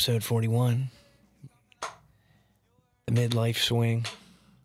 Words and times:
episode 0.00 0.24
41. 0.24 0.88
The 3.04 3.12
midlife 3.12 3.58
swing. 3.58 4.06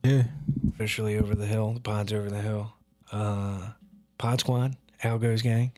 Yeah. 0.01 0.23
Officially 0.69 1.17
over 1.17 1.35
the 1.35 1.45
hill. 1.45 1.73
The 1.73 1.81
pod's 1.81 2.13
over 2.13 2.29
the 2.29 2.39
hill. 2.39 2.71
Uh, 3.11 3.71
Pod 4.17 4.39
Squad, 4.39 4.77
Algo's 5.03 5.41
gang, 5.41 5.73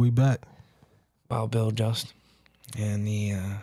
We 0.00 0.08
back. 0.08 0.40
Bob 1.28 1.50
Bill 1.50 1.72
Just, 1.72 2.14
and 2.78 3.06
the 3.06 3.32
uh, 3.32 3.54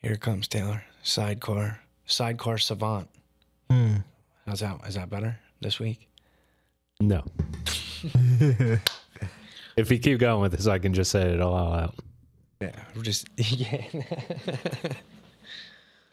here 0.00 0.16
comes 0.16 0.48
Taylor. 0.48 0.82
Sidecar. 1.02 1.80
Sidecar 2.06 2.56
Savant. 2.56 3.06
Hmm. 3.68 3.96
How's 4.46 4.60
that? 4.60 4.80
Is 4.88 4.94
that 4.94 5.10
better 5.10 5.38
this 5.60 5.78
week? 5.78 6.08
No. 7.00 7.22
if 9.76 9.90
you 9.90 9.98
keep 9.98 10.18
going 10.20 10.40
with 10.40 10.52
this, 10.52 10.66
I 10.66 10.78
can 10.78 10.94
just 10.94 11.10
say 11.10 11.34
it 11.34 11.42
all 11.42 11.54
out. 11.54 11.94
Yeah. 12.60 12.72
We're 12.94 13.02
just 13.02 13.28
yeah. 13.36 13.82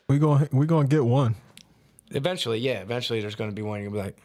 We 0.09 0.19
going 0.19 0.47
we 0.53 0.65
gonna 0.65 0.87
get 0.87 1.03
one. 1.03 1.35
eventually, 2.11 2.59
yeah. 2.59 2.81
Eventually, 2.81 3.19
there's 3.21 3.35
going 3.35 3.49
to 3.49 3.55
be 3.55 3.61
one. 3.61 3.81
You'll 3.83 3.91
be 3.91 3.97
like, 3.97 4.17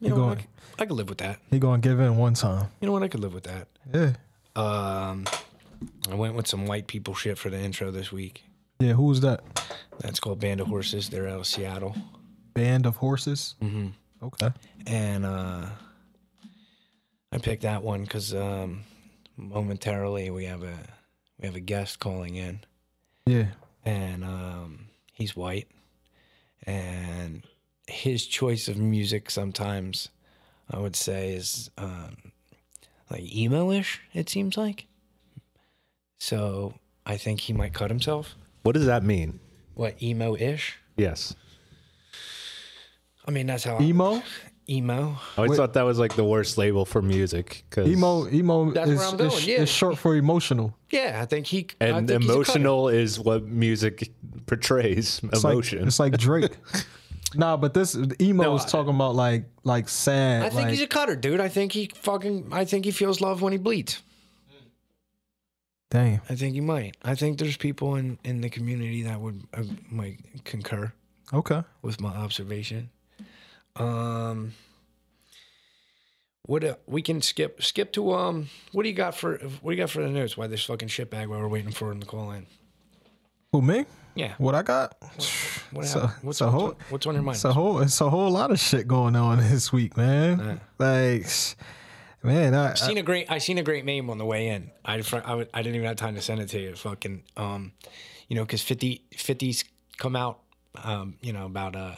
you 0.00 0.10
know, 0.10 0.16
what? 0.16 0.22
I, 0.22 0.34
going- 0.34 0.88
could 0.88 0.92
live 0.92 1.08
with 1.08 1.18
that. 1.18 1.38
He 1.50 1.58
gonna 1.58 1.80
give 1.80 1.98
in 2.00 2.16
one 2.16 2.34
time. 2.34 2.66
You 2.80 2.86
know 2.86 2.92
what? 2.92 3.02
I 3.02 3.08
could 3.08 3.20
live 3.20 3.32
with 3.34 3.44
that. 3.44 3.68
Yeah. 3.94 4.12
Um, 4.56 5.24
I 6.10 6.14
went 6.14 6.34
with 6.34 6.46
some 6.46 6.66
white 6.66 6.86
people 6.86 7.14
shit 7.14 7.38
for 7.38 7.48
the 7.50 7.58
intro 7.58 7.90
this 7.90 8.12
week. 8.12 8.44
Yeah. 8.80 8.92
Who 8.92 9.04
was 9.04 9.20
that? 9.22 9.40
That's 10.00 10.20
called 10.20 10.40
Band 10.40 10.60
of 10.60 10.66
Horses. 10.66 11.08
They're 11.08 11.28
out 11.28 11.40
of 11.40 11.46
Seattle, 11.46 11.94
Band 12.54 12.84
of 12.86 12.96
horses. 12.96 13.54
mm-hmm. 13.62 13.88
Okay. 14.22 14.50
and 14.86 15.24
uh, 15.24 15.64
I 17.32 17.38
picked 17.38 17.62
that 17.62 17.82
one 17.82 18.02
because 18.02 18.34
um, 18.34 18.82
momentarily 19.38 20.28
we 20.28 20.44
have 20.44 20.62
a 20.62 20.74
we 21.40 21.46
have 21.46 21.56
a 21.56 21.60
guest 21.60 21.98
calling 22.00 22.36
in, 22.36 22.60
Yeah. 23.26 23.46
and 23.84 24.24
um, 24.24 24.86
he's 25.12 25.34
white, 25.34 25.68
and 26.66 27.42
his 27.86 28.26
choice 28.26 28.68
of 28.68 28.76
music 28.76 29.30
sometimes 29.30 30.10
I 30.70 30.78
would 30.78 30.94
say 30.94 31.32
is 31.32 31.70
um, 31.78 32.16
like 33.10 33.34
emo-ish. 33.34 34.00
It 34.14 34.28
seems 34.28 34.56
like. 34.56 34.86
So 36.18 36.74
I 37.06 37.16
think 37.16 37.40
he 37.40 37.52
might 37.52 37.72
cut 37.72 37.90
himself. 37.90 38.36
What 38.62 38.72
does 38.72 38.86
that 38.86 39.02
mean? 39.02 39.40
What 39.74 40.00
emo-ish? 40.02 40.76
Yes. 40.96 41.34
I 43.26 43.30
mean, 43.30 43.46
that's 43.46 43.64
how 43.64 43.78
I- 43.78 43.82
Emo. 44.70 44.94
emo. 44.94 45.02
I 45.02 45.16
always 45.38 45.50
Wait. 45.50 45.56
thought 45.56 45.72
that 45.74 45.82
was 45.82 45.98
like 45.98 46.14
the 46.14 46.24
worst 46.24 46.56
label 46.58 46.84
for 46.84 47.02
music. 47.02 47.64
Cause 47.70 47.88
Emo. 47.88 48.28
Emo 48.28 48.70
That's 48.70 48.90
is, 48.90 48.98
where 48.98 49.08
I'm 49.08 49.16
going, 49.16 49.30
is, 49.32 49.46
yeah. 49.46 49.60
is 49.62 49.68
short 49.68 49.98
for 49.98 50.14
emotional. 50.16 50.74
Yeah, 50.90 51.18
I 51.22 51.26
think 51.26 51.46
he. 51.46 51.66
I 51.80 51.86
And 51.86 52.08
think 52.08 52.22
he's 52.22 52.30
a 52.30 52.34
emotional 52.34 52.88
is 52.88 53.18
what 53.18 53.44
music 53.46 54.10
portrays. 54.46 55.20
It's 55.24 55.44
Emotion. 55.44 55.78
Like, 55.80 55.86
it's 55.88 55.98
like 56.00 56.16
Drake. 56.18 56.52
nah, 57.34 57.56
but 57.56 57.74
this 57.74 57.96
emo 58.20 58.42
No, 58.44 58.54
is 58.56 58.64
I- 58.64 58.68
talking 58.68 58.94
about 58.94 59.14
like 59.14 59.44
like 59.64 59.88
sad. 59.88 60.42
I 60.44 60.48
think 60.50 60.62
like, 60.62 60.70
he's 60.70 60.82
a 60.82 60.86
cutter, 60.86 61.16
dude. 61.16 61.40
I 61.40 61.48
think 61.48 61.72
he 61.72 61.90
fucking. 61.94 62.48
I 62.52 62.64
think 62.64 62.84
he 62.84 62.90
feels 62.90 63.20
love 63.20 63.42
when 63.42 63.52
he 63.52 63.58
bleeds. 63.58 64.02
damn. 65.90 66.20
I 66.28 66.34
think 66.36 66.54
he 66.54 66.60
might. 66.60 66.96
I 67.02 67.14
think 67.14 67.38
there's 67.38 67.56
people 67.56 67.96
in 67.96 68.18
in 68.24 68.40
the 68.40 68.50
community 68.50 69.02
that 69.02 69.20
would 69.20 69.42
uh, 69.54 69.62
might 69.90 70.18
concur 70.44 70.92
Okay. 71.32 71.62
with 71.82 72.00
my 72.00 72.10
observation. 72.10 72.90
Um, 73.80 74.52
what 76.46 76.64
uh, 76.64 76.76
we 76.86 77.02
can 77.02 77.22
skip 77.22 77.62
skip 77.62 77.92
to 77.92 78.12
um. 78.12 78.48
What 78.72 78.82
do 78.82 78.88
you 78.88 78.94
got 78.94 79.14
for 79.14 79.38
what 79.62 79.70
do 79.70 79.76
you 79.76 79.82
got 79.82 79.90
for 79.90 80.02
the 80.02 80.08
news? 80.08 80.36
Why 80.36 80.46
this 80.46 80.64
fucking 80.64 80.88
shitbag 80.88 81.28
while 81.28 81.40
we're 81.40 81.48
waiting 81.48 81.70
for 81.72 81.90
him 81.92 82.00
to 82.00 82.06
call 82.06 82.30
in? 82.32 82.46
Who 83.52 83.62
me? 83.62 83.84
Yeah. 84.14 84.34
What 84.38 84.54
I 84.54 84.62
got? 84.62 84.96
What 85.00 85.86
So- 85.86 86.00
happened? 86.00 86.24
What's, 86.24 86.40
what's, 86.40 86.52
whole- 86.52 86.68
on, 86.70 86.76
what's 86.88 87.06
on 87.06 87.14
your 87.14 87.22
mind? 87.22 87.36
It's 87.36 87.44
a 87.44 87.52
whole 87.52 87.78
it's 87.80 88.00
a 88.00 88.10
whole 88.10 88.30
lot 88.30 88.50
of 88.50 88.58
shit 88.58 88.88
going 88.88 89.16
on 89.16 89.38
this 89.38 89.72
week, 89.72 89.96
man. 89.96 90.60
Like, 90.78 91.26
man, 92.22 92.54
I, 92.54 92.72
I 92.72 92.74
seen 92.74 92.98
a 92.98 93.02
great 93.02 93.30
I 93.30 93.38
seen 93.38 93.58
a 93.58 93.62
great 93.62 93.84
meme 93.84 94.10
on 94.10 94.18
the 94.18 94.26
way 94.26 94.48
in. 94.48 94.70
I 94.84 94.96
I, 95.12 95.46
I 95.54 95.62
didn't 95.62 95.76
even 95.76 95.86
have 95.86 95.96
time 95.96 96.16
to 96.16 96.20
send 96.22 96.40
it 96.40 96.48
to 96.48 96.60
you. 96.60 96.74
Fucking 96.74 97.22
um, 97.36 97.72
you 98.28 98.36
know, 98.36 98.42
because 98.44 98.62
50 98.62 99.04
50's 99.14 99.64
come 99.98 100.16
out. 100.16 100.40
Um, 100.84 101.16
you 101.20 101.32
know 101.32 101.46
about 101.46 101.74
uh 101.76 101.94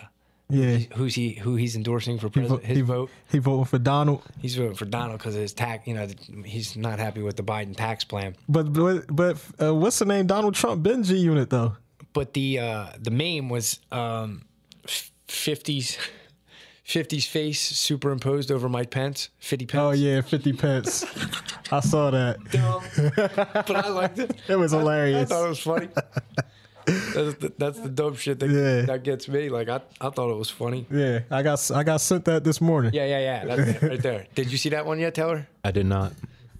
yeah. 0.53 0.79
who's 0.95 1.15
he 1.15 1.31
who 1.35 1.57
he's 1.57 1.75
endorsing 1.77 2.19
for 2.19 2.27
He, 2.29 2.33
president. 2.33 2.65
His 2.65 2.77
he, 2.77 2.83
vote. 2.83 3.11
he 3.31 3.39
voting 3.39 3.65
for 3.65 3.79
Donald, 3.79 4.23
He's 4.41 4.55
voting 4.57 4.75
for 4.75 4.85
Donald 4.85 5.19
because 5.19 5.35
his 5.35 5.53
tax. 5.53 5.87
You 5.87 5.95
know, 5.95 6.07
he's 6.45 6.77
not 6.77 6.99
happy 6.99 7.23
with 7.23 7.37
the 7.37 7.43
Biden 7.43 7.77
tax 7.77 8.05
plan. 8.05 8.37
but 8.49 8.73
but 8.73 9.07
but 9.15 9.37
uh, 9.61 9.75
what's 9.75 9.99
the 9.99 10.05
name? 10.05 10.27
Donald 10.27 10.55
Trump 10.55 10.83
been 10.83 11.03
G 11.03 11.17
Unit 11.17 11.51
though. 11.51 11.77
But 12.13 12.35
the 12.35 12.59
uh 12.59 12.87
the 13.01 13.11
meme 13.11 13.49
was 13.49 13.81
um, 13.91 14.43
fifties. 15.27 15.99
50's 16.85 17.27
face 17.27 17.61
superimposed 17.61 18.51
over 18.51 18.69
Mike 18.69 18.91
Pence, 18.91 19.29
50 19.39 19.67
Pence. 19.67 19.81
Oh 19.81 19.91
yeah, 19.93 20.21
fifty 20.21 20.53
pence. 20.53 21.05
I 21.73 21.79
saw 21.81 22.11
that. 22.11 22.39
Dumb. 22.51 22.83
but 23.67 23.71
I 23.77 23.89
liked 23.89 24.19
it. 24.19 24.35
It 24.49 24.57
was 24.57 24.73
hilarious. 24.73 25.31
I 25.31 25.35
hilarious. 25.35 25.63
thought 25.63 25.79
it 25.79 25.83
was 25.83 25.95
funny. 25.95 26.43
that's, 26.87 27.35
the, 27.37 27.53
that's 27.59 27.81
the 27.81 27.89
dope 27.89 28.17
shit 28.17 28.39
that, 28.41 28.51
Yeah. 28.51 28.83
that 28.83 29.03
gets 29.05 29.29
me. 29.29 29.49
Like 29.49 29.69
I, 29.69 29.81
I 30.01 30.11
thought 30.11 30.31
it 30.31 30.37
was 30.37 30.51
funny. 30.51 30.87
Yeah, 30.91 31.21
I 31.31 31.43
got 31.43 31.71
I 31.71 31.83
got 31.83 32.01
sent 32.01 32.25
that 32.27 32.45
this 32.45 32.61
morning. 32.61 32.93
Yeah, 32.95 33.07
yeah, 33.07 33.19
yeah. 33.21 33.45
That's 33.45 33.83
it 33.83 33.83
right 33.89 34.03
there. 34.03 34.27
Did 34.35 34.51
you 34.53 34.59
see 34.59 34.71
that 34.71 34.87
one 34.87 34.99
yet, 34.99 35.15
Taylor? 35.15 35.47
I 35.65 35.71
did 35.71 35.87
not. 35.87 36.13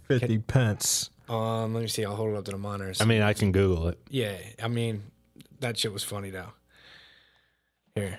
Fifty 0.09 0.39
pence. 0.39 1.11
Um, 1.29 1.73
let 1.75 1.81
me 1.83 1.89
see. 1.89 2.05
I'll 2.05 2.17
hold 2.17 2.35
it 2.35 2.37
up 2.37 2.45
to 2.47 2.51
the 2.51 2.59
monitors. 2.59 3.01
I 3.01 3.05
mean, 3.05 3.23
I 3.23 3.33
can 3.33 3.53
Google 3.53 3.89
it. 3.89 3.99
yeah, 4.11 4.37
I 4.63 4.69
mean, 4.69 5.03
that 5.61 5.79
shit 5.79 5.93
was 5.93 6.05
funny 6.05 6.31
though. 6.31 6.51
Here, 7.95 8.19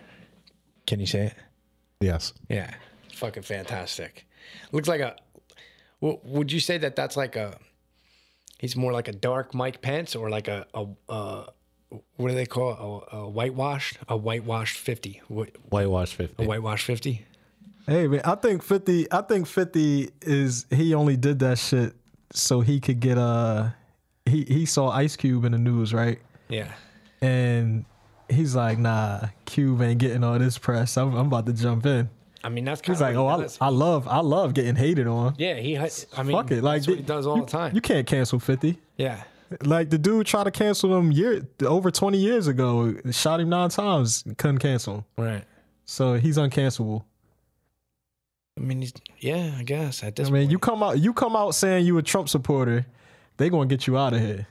can 0.88 1.00
you 1.00 1.06
say 1.06 1.26
it? 1.28 1.34
Yes. 2.00 2.34
Yeah, 2.50 2.72
fucking 3.14 3.44
fantastic. 3.44 4.26
Looks 4.72 4.88
like 4.88 5.02
a. 5.02 5.16
w- 6.02 6.20
Would 6.26 6.52
you 6.52 6.60
say 6.60 6.78
that 6.80 6.96
that's 6.96 7.16
like 7.18 7.36
a? 7.36 7.58
He's 8.60 8.76
more 8.76 8.94
like 8.94 9.08
a 9.08 9.12
dark 9.14 9.54
Mike 9.54 9.82
Pence, 9.82 10.16
or 10.16 10.30
like 10.30 10.48
a 10.48 10.66
a. 10.74 10.86
a 11.10 11.46
what 12.16 12.30
do 12.30 12.36
they 12.36 12.46
call 12.46 12.72
it? 12.72 12.78
A, 13.14 13.18
a 13.18 13.30
whitewashed, 13.30 13.98
a 14.08 14.16
whitewashed 14.18 14.78
fifty, 14.78 15.22
Wh- 15.30 15.46
fifty. 15.72 16.26
a 16.26 16.28
50. 16.28 16.46
whitewashed 16.48 16.86
fifty. 16.86 17.26
Hey 17.88 18.08
man, 18.08 18.22
I 18.26 18.36
think 18.36 18.64
fifty. 18.64 19.12
I 19.12 19.22
think 19.22 19.46
fifty 19.48 20.10
is 20.22 20.66
he 20.70 20.94
only 20.94 21.18
did 21.18 21.40
that 21.40 21.58
shit 21.60 21.94
so 22.32 22.62
he 22.62 22.80
could 22.80 23.00
get 23.00 23.18
a. 23.18 23.76
he 24.26 24.44
he 24.46 24.66
saw 24.66 24.90
Ice 24.90 25.16
Cube 25.16 25.44
in 25.46 25.52
the 25.52 25.58
news 25.58 25.94
right, 25.94 26.20
Yeah, 26.50 26.72
and 27.22 27.86
he's 28.30 28.56
like, 28.56 28.78
nah, 28.78 29.28
Cube 29.46 29.82
ain't 29.82 30.00
getting 30.00 30.24
all 30.24 30.40
this 30.40 30.58
press. 30.58 30.96
I'm, 30.98 31.14
I'm 31.14 31.28
about 31.28 31.46
to 31.48 31.54
jump 31.54 31.86
in. 31.86 32.10
I 32.46 32.50
mean 32.50 32.66
that's 32.66 32.82
kind 32.82 32.96
He's 32.96 33.02
of 33.02 33.08
like, 33.08 33.16
what 33.16 33.22
oh, 33.24 33.28
he 33.38 33.42
I, 33.42 33.44
does. 33.44 33.58
I 33.62 33.68
love 33.70 34.08
I 34.08 34.20
love 34.20 34.54
getting 34.54 34.76
hated 34.76 35.08
on. 35.08 35.36
yeah, 35.38 35.56
he. 35.56 35.76
ha- 35.76 35.88
I 36.18 36.24
mean, 36.24 36.36
Fuck 36.38 36.52
it, 36.52 36.64
like 36.64 36.82
that's 36.82 36.88
what 36.88 36.98
he 36.98 37.04
does 37.04 37.26
all 37.28 37.38
you, 37.38 37.44
the 37.46 37.52
time. 37.52 37.76
You 37.76 37.82
can't 37.82 38.08
cancel 38.08 38.40
fifty. 38.40 38.80
yeah, 38.98 39.24
Like 39.62 39.90
the 39.90 39.98
dude 39.98 40.26
tried 40.28 40.46
to 40.46 40.52
cancel 40.52 40.98
him 40.98 41.12
year 41.12 41.48
over 41.66 41.92
twenty 41.92 42.18
years 42.18 42.48
ago. 42.48 42.96
Shot 43.12 43.40
him 43.40 43.50
nine 43.50 43.70
times, 43.70 44.24
couldn't 44.38 44.60
cancel 44.60 44.96
him. 44.96 45.04
right. 45.18 45.44
So 45.86 46.14
he's 46.16 46.38
uncancelable. 46.38 47.04
I 48.58 48.62
mean, 48.62 48.82
he's, 48.82 48.94
yeah, 49.20 49.56
I 49.58 49.64
guess 49.64 50.04
at 50.04 50.16
this 50.16 50.28
I 50.28 50.32
mean, 50.32 50.44
point, 50.44 50.52
you 50.52 50.60
come 50.60 50.84
out 50.84 51.00
you 51.00 51.14
come 51.14 51.36
out 51.36 51.56
saying 51.56 51.86
you 51.86 51.98
a 51.98 52.04
Trump 52.04 52.30
supporter, 52.30 52.86
they 53.38 53.50
gonna 53.50 53.66
get 53.68 53.88
you 53.88 53.98
out 53.98 54.14
of 54.14 54.22
here. 54.22 54.48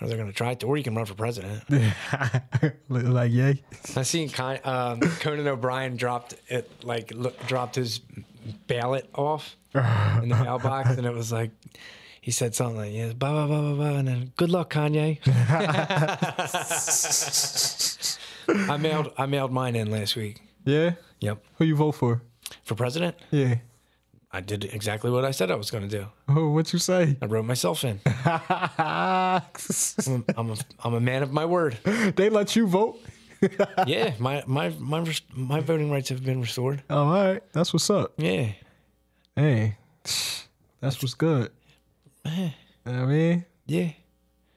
or 0.00 0.08
they're 0.08 0.16
gonna 0.16 0.32
try 0.32 0.54
to, 0.54 0.66
or 0.66 0.76
you 0.76 0.82
can 0.82 0.94
run 0.94 1.04
for 1.06 1.14
president. 1.14 1.62
like 2.88 3.30
yay. 3.32 3.62
I 3.96 4.02
seen 4.02 4.30
Con, 4.30 4.58
um, 4.64 5.00
Conan 5.20 5.46
O'Brien 5.46 5.96
dropped 5.96 6.34
it, 6.48 6.70
like 6.82 7.12
look, 7.14 7.38
dropped 7.46 7.74
his 7.76 8.00
ballot 8.66 9.08
off 9.14 9.56
in 9.74 10.28
the 10.28 10.36
mailbox, 10.42 10.90
and 10.96 11.06
it 11.06 11.12
was 11.12 11.30
like 11.30 11.50
he 12.28 12.32
said 12.32 12.54
something 12.54 12.76
like, 12.76 12.92
"Yeah, 12.92 13.14
blah 13.14 13.32
blah 13.32 13.46
blah 13.46 13.60
blah 13.62 13.74
blah," 13.74 13.98
and 14.00 14.06
then 14.08 14.32
"Good 14.36 14.50
luck, 14.50 14.74
Kanye." 14.74 15.16
I 18.70 18.76
mailed 18.76 19.12
I 19.16 19.24
mailed 19.24 19.50
mine 19.50 19.74
in 19.76 19.90
last 19.90 20.14
week. 20.14 20.42
Yeah. 20.66 20.92
Yep, 21.20 21.42
Who 21.56 21.64
you 21.64 21.74
vote 21.74 21.92
for? 21.92 22.20
for 22.64 22.74
president. 22.74 23.16
Yeah. 23.30 23.54
I 24.30 24.42
did 24.42 24.64
exactly 24.64 25.10
what 25.10 25.24
I 25.24 25.30
said 25.30 25.50
I 25.50 25.54
was 25.54 25.70
going 25.70 25.88
to 25.88 25.98
do. 26.00 26.06
Oh, 26.28 26.50
what'd 26.50 26.70
you 26.74 26.78
say? 26.78 27.16
I 27.22 27.26
wrote 27.26 27.46
myself 27.46 27.82
in. 27.82 27.98
I'm 28.06 28.42
a, 28.78 29.42
I'm 30.36 30.50
a, 30.50 30.56
I'm 30.84 30.94
a 30.94 31.00
man 31.00 31.22
of 31.22 31.32
my 31.32 31.46
word. 31.46 31.78
they 32.16 32.28
let 32.28 32.54
you 32.56 32.66
vote. 32.66 32.98
Yeah, 33.86 34.12
my 34.18 34.42
my 34.46 34.68
my 34.78 35.02
my 35.32 35.60
voting 35.60 35.90
rights 35.90 36.10
have 36.10 36.22
been 36.24 36.40
restored. 36.42 36.82
Oh, 36.90 37.04
all 37.06 37.24
right, 37.24 37.42
that's 37.54 37.72
what's 37.72 37.88
up. 37.88 38.12
Yeah, 38.18 38.48
Hey, 39.36 39.76
that's 40.80 41.00
what's 41.00 41.14
good. 41.14 41.50
Eh. 42.28 42.50
I 42.86 43.04
mean, 43.06 43.44
yeah. 43.66 43.90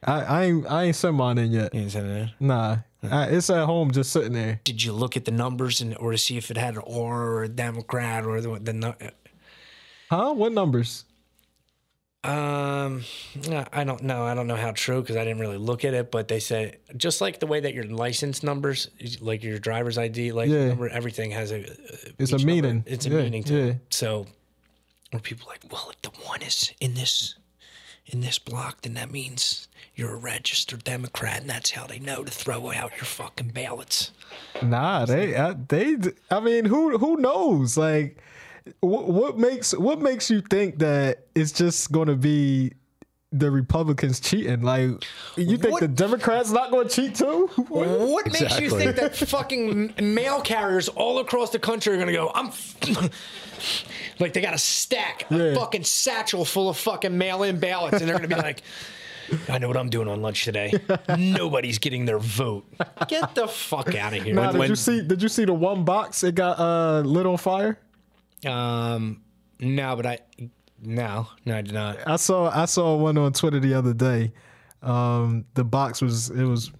I, 0.03 0.21
I 0.21 0.43
ain't 0.45 0.65
I 0.71 0.83
ain't 0.85 0.95
sent 0.95 1.15
mine 1.15 1.37
in 1.37 1.51
yet. 1.51 1.73
You 1.73 1.81
didn't 1.81 1.91
send 1.91 2.07
it 2.09 2.29
in? 2.39 2.47
Nah, 2.47 2.77
I, 3.03 3.25
it's 3.25 3.49
at 3.51 3.65
home 3.65 3.91
just 3.91 4.11
sitting 4.11 4.33
there. 4.33 4.59
Did 4.63 4.83
you 4.83 4.93
look 4.93 5.15
at 5.15 5.25
the 5.25 5.31
numbers 5.31 5.79
and 5.81 5.95
or 5.97 6.11
to 6.11 6.17
see 6.17 6.37
if 6.37 6.49
it 6.49 6.57
had 6.57 6.75
an 6.75 6.81
or 6.85 7.21
or 7.21 7.43
a 7.43 7.49
Democrat 7.49 8.25
or 8.25 8.41
the 8.41 8.57
the 8.59 8.73
nu- 8.73 8.93
Huh? 10.09 10.33
What 10.33 10.53
numbers? 10.53 11.05
Um, 12.23 13.03
no, 13.49 13.65
I 13.73 13.83
don't 13.83 14.03
know. 14.03 14.23
I 14.25 14.35
don't 14.35 14.45
know 14.45 14.55
how 14.55 14.71
true 14.71 15.01
because 15.01 15.15
I 15.17 15.23
didn't 15.23 15.39
really 15.39 15.57
look 15.57 15.83
at 15.85 15.93
it. 15.95 16.11
But 16.11 16.27
they 16.27 16.39
said 16.39 16.77
just 16.95 17.19
like 17.21 17.39
the 17.39 17.47
way 17.47 17.59
that 17.59 17.73
your 17.73 17.85
license 17.85 18.43
numbers, 18.43 18.89
like 19.21 19.43
your 19.43 19.57
driver's 19.57 19.97
ID, 19.97 20.31
like 20.31 20.49
Yeah. 20.49 20.67
number, 20.69 20.87
everything 20.89 21.31
has 21.31 21.51
a. 21.51 21.59
It's 22.19 22.19
a 22.19 22.23
each 22.23 22.31
number- 22.31 22.45
meaning. 22.45 22.83
It's 22.85 23.05
a 23.07 23.09
Yeah, 23.09 23.21
meaning 23.23 23.43
to 23.45 23.53
yeah. 23.57 23.63
it. 23.65 23.77
So, 23.89 24.27
where 25.11 25.19
people 25.19 25.47
like, 25.47 25.61
well, 25.71 25.89
if 25.91 26.01
the 26.03 26.09
one 26.27 26.41
is 26.43 26.71
in 26.79 26.93
this, 26.93 27.35
in 28.11 28.21
this 28.21 28.39
block, 28.39 28.81
then 28.81 28.93
that 28.95 29.11
means 29.11 29.67
you're 29.95 30.13
a 30.13 30.17
registered 30.17 30.83
Democrat, 30.83 31.41
and 31.41 31.49
that's 31.49 31.71
how 31.71 31.87
they 31.87 31.99
know 31.99 32.23
to 32.23 32.31
throw 32.31 32.71
out 32.71 32.91
your 32.91 33.05
fucking 33.05 33.49
ballots. 33.49 34.11
Nah, 34.61 35.05
they 35.05 35.35
I, 35.35 35.53
they. 35.53 35.97
I 36.29 36.39
mean, 36.39 36.65
who 36.65 36.97
who 36.97 37.17
knows? 37.17 37.77
Like, 37.77 38.17
what, 38.79 39.07
what 39.07 39.37
makes 39.37 39.73
what 39.73 39.99
makes 39.99 40.29
you 40.29 40.41
think 40.41 40.79
that 40.79 41.25
it's 41.35 41.51
just 41.51 41.91
going 41.91 42.07
to 42.07 42.15
be 42.15 42.73
the 43.31 43.49
Republicans 43.49 44.19
cheating? 44.19 44.61
Like, 44.61 45.05
you 45.37 45.57
think 45.57 45.71
What- 45.73 45.79
the 45.81 45.87
Democrats 45.87 46.51
not 46.51 46.69
going 46.71 46.87
to 46.89 46.93
cheat 46.93 47.15
too? 47.15 47.47
What 47.69 48.25
makes 48.31 48.59
you 48.59 48.69
think 48.69 48.95
that 48.97 49.15
fucking 49.15 49.93
mail 50.01 50.41
carriers 50.41 50.89
all 50.89 51.19
across 51.19 51.49
the 51.51 51.59
country 51.59 51.95
are 51.95 51.97
gonna 51.97 52.11
go? 52.11 52.31
I'm 52.35 52.51
like 54.19 54.33
they 54.33 54.41
got 54.41 54.53
a 54.53 54.57
stack, 54.57 55.25
a 55.31 55.55
fucking 55.55 55.83
satchel 55.83 56.45
full 56.45 56.69
of 56.69 56.77
fucking 56.77 57.17
mail-in 57.17 57.59
ballots, 57.59 57.99
and 58.01 58.07
they're 58.09 58.15
gonna 58.17 58.27
be 58.27 58.35
like, 58.35 58.63
"I 59.49 59.57
know 59.59 59.67
what 59.67 59.77
I'm 59.77 59.89
doing 59.89 60.07
on 60.07 60.21
lunch 60.21 60.43
today. 60.43 60.73
Nobody's 61.17 61.79
getting 61.79 62.05
their 62.05 62.19
vote. 62.19 62.65
Get 63.07 63.35
the 63.35 63.47
fuck 63.47 63.95
out 63.95 64.13
of 64.13 64.23
here." 64.23 64.33
Nah, 64.35 64.51
did 64.51 64.59
when- 64.59 64.69
you 64.69 64.75
see? 64.75 65.01
Did 65.01 65.21
you 65.21 65.29
see 65.29 65.45
the 65.45 65.53
one 65.53 65.85
box 65.85 66.23
it 66.23 66.35
got 66.35 66.59
uh 66.59 67.01
lit 67.01 67.25
on 67.25 67.37
fire? 67.37 67.79
Um, 68.45 69.21
no, 69.59 69.95
but 69.95 70.05
I, 70.05 70.19
no, 70.81 71.27
no, 71.45 71.57
I 71.57 71.61
did 71.61 71.73
not. 71.73 71.99
I 72.07 72.15
saw 72.15 72.49
I 72.49 72.65
saw 72.65 72.95
one 72.95 73.17
on 73.17 73.33
Twitter 73.33 73.59
the 73.59 73.73
other 73.73 73.93
day. 73.93 74.31
Um, 74.81 75.45
the 75.53 75.63
box 75.63 76.01
was 76.01 76.29
it 76.29 76.43
was 76.43 76.71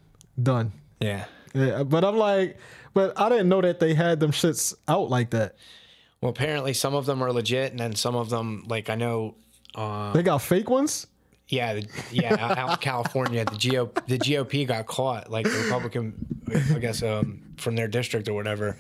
done. 0.42 0.72
Yeah. 1.00 1.26
Yeah, 1.54 1.84
but 1.84 2.06
I'm 2.06 2.16
like, 2.16 2.58
but 2.94 3.20
I 3.20 3.30
didn't 3.30 3.50
know 3.50 3.62
that 3.62 3.80
they 3.80 3.94
had 3.94 4.20
them 4.20 4.32
shits 4.32 4.74
out 4.88 5.10
like 5.10 5.32
that. 5.32 5.56
Well, 6.22 6.30
apparently 6.32 6.74
some 6.74 6.96
of 6.96 7.06
them 7.06 7.22
are 7.22 7.32
legit, 7.32 7.72
and 7.72 7.80
then 7.80 7.96
some 7.96 8.16
of 8.16 8.30
them, 8.30 8.64
like 8.68 8.90
I 8.90 8.96
know, 8.96 9.36
uh, 9.76 10.14
They 10.14 10.24
got 10.24 10.42
fake 10.42 10.70
ones. 10.70 11.08
Yeah, 11.48 11.74
the, 11.74 11.88
yeah, 12.12 12.38
out 12.40 12.70
in 12.70 12.78
California, 12.78 13.44
the 13.44 13.52
GOP, 13.52 14.06
the 14.08 14.18
GOP 14.18 14.66
got 14.66 14.86
caught. 14.86 15.30
Like 15.30 15.46
the 15.46 15.64
Republican, 15.66 16.14
I 16.74 16.80
guess, 16.80 17.04
um, 17.04 17.42
from 17.58 17.76
their 17.76 17.90
district 17.90 18.30
or 18.30 18.34
whatever, 18.34 18.78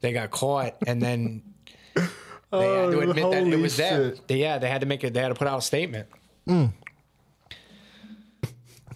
they 0.00 0.12
got 0.12 0.30
caught, 0.30 0.76
and 0.86 1.02
then 1.02 1.42
they 2.60 2.66
had 2.66 2.90
to 2.90 2.96
Oh, 2.96 3.00
admit 3.00 3.16
that 3.16 3.18
it 3.18 3.22
holy 3.44 3.56
was 3.62 3.76
them. 3.76 4.14
shit. 4.14 4.28
They, 4.28 4.36
yeah, 4.38 4.58
they 4.58 4.68
had 4.68 4.80
to 4.80 4.86
make 4.86 5.04
it. 5.04 5.12
They 5.14 5.20
had 5.20 5.28
to 5.28 5.34
put 5.34 5.46
out 5.48 5.58
a 5.58 5.62
statement. 5.62 6.06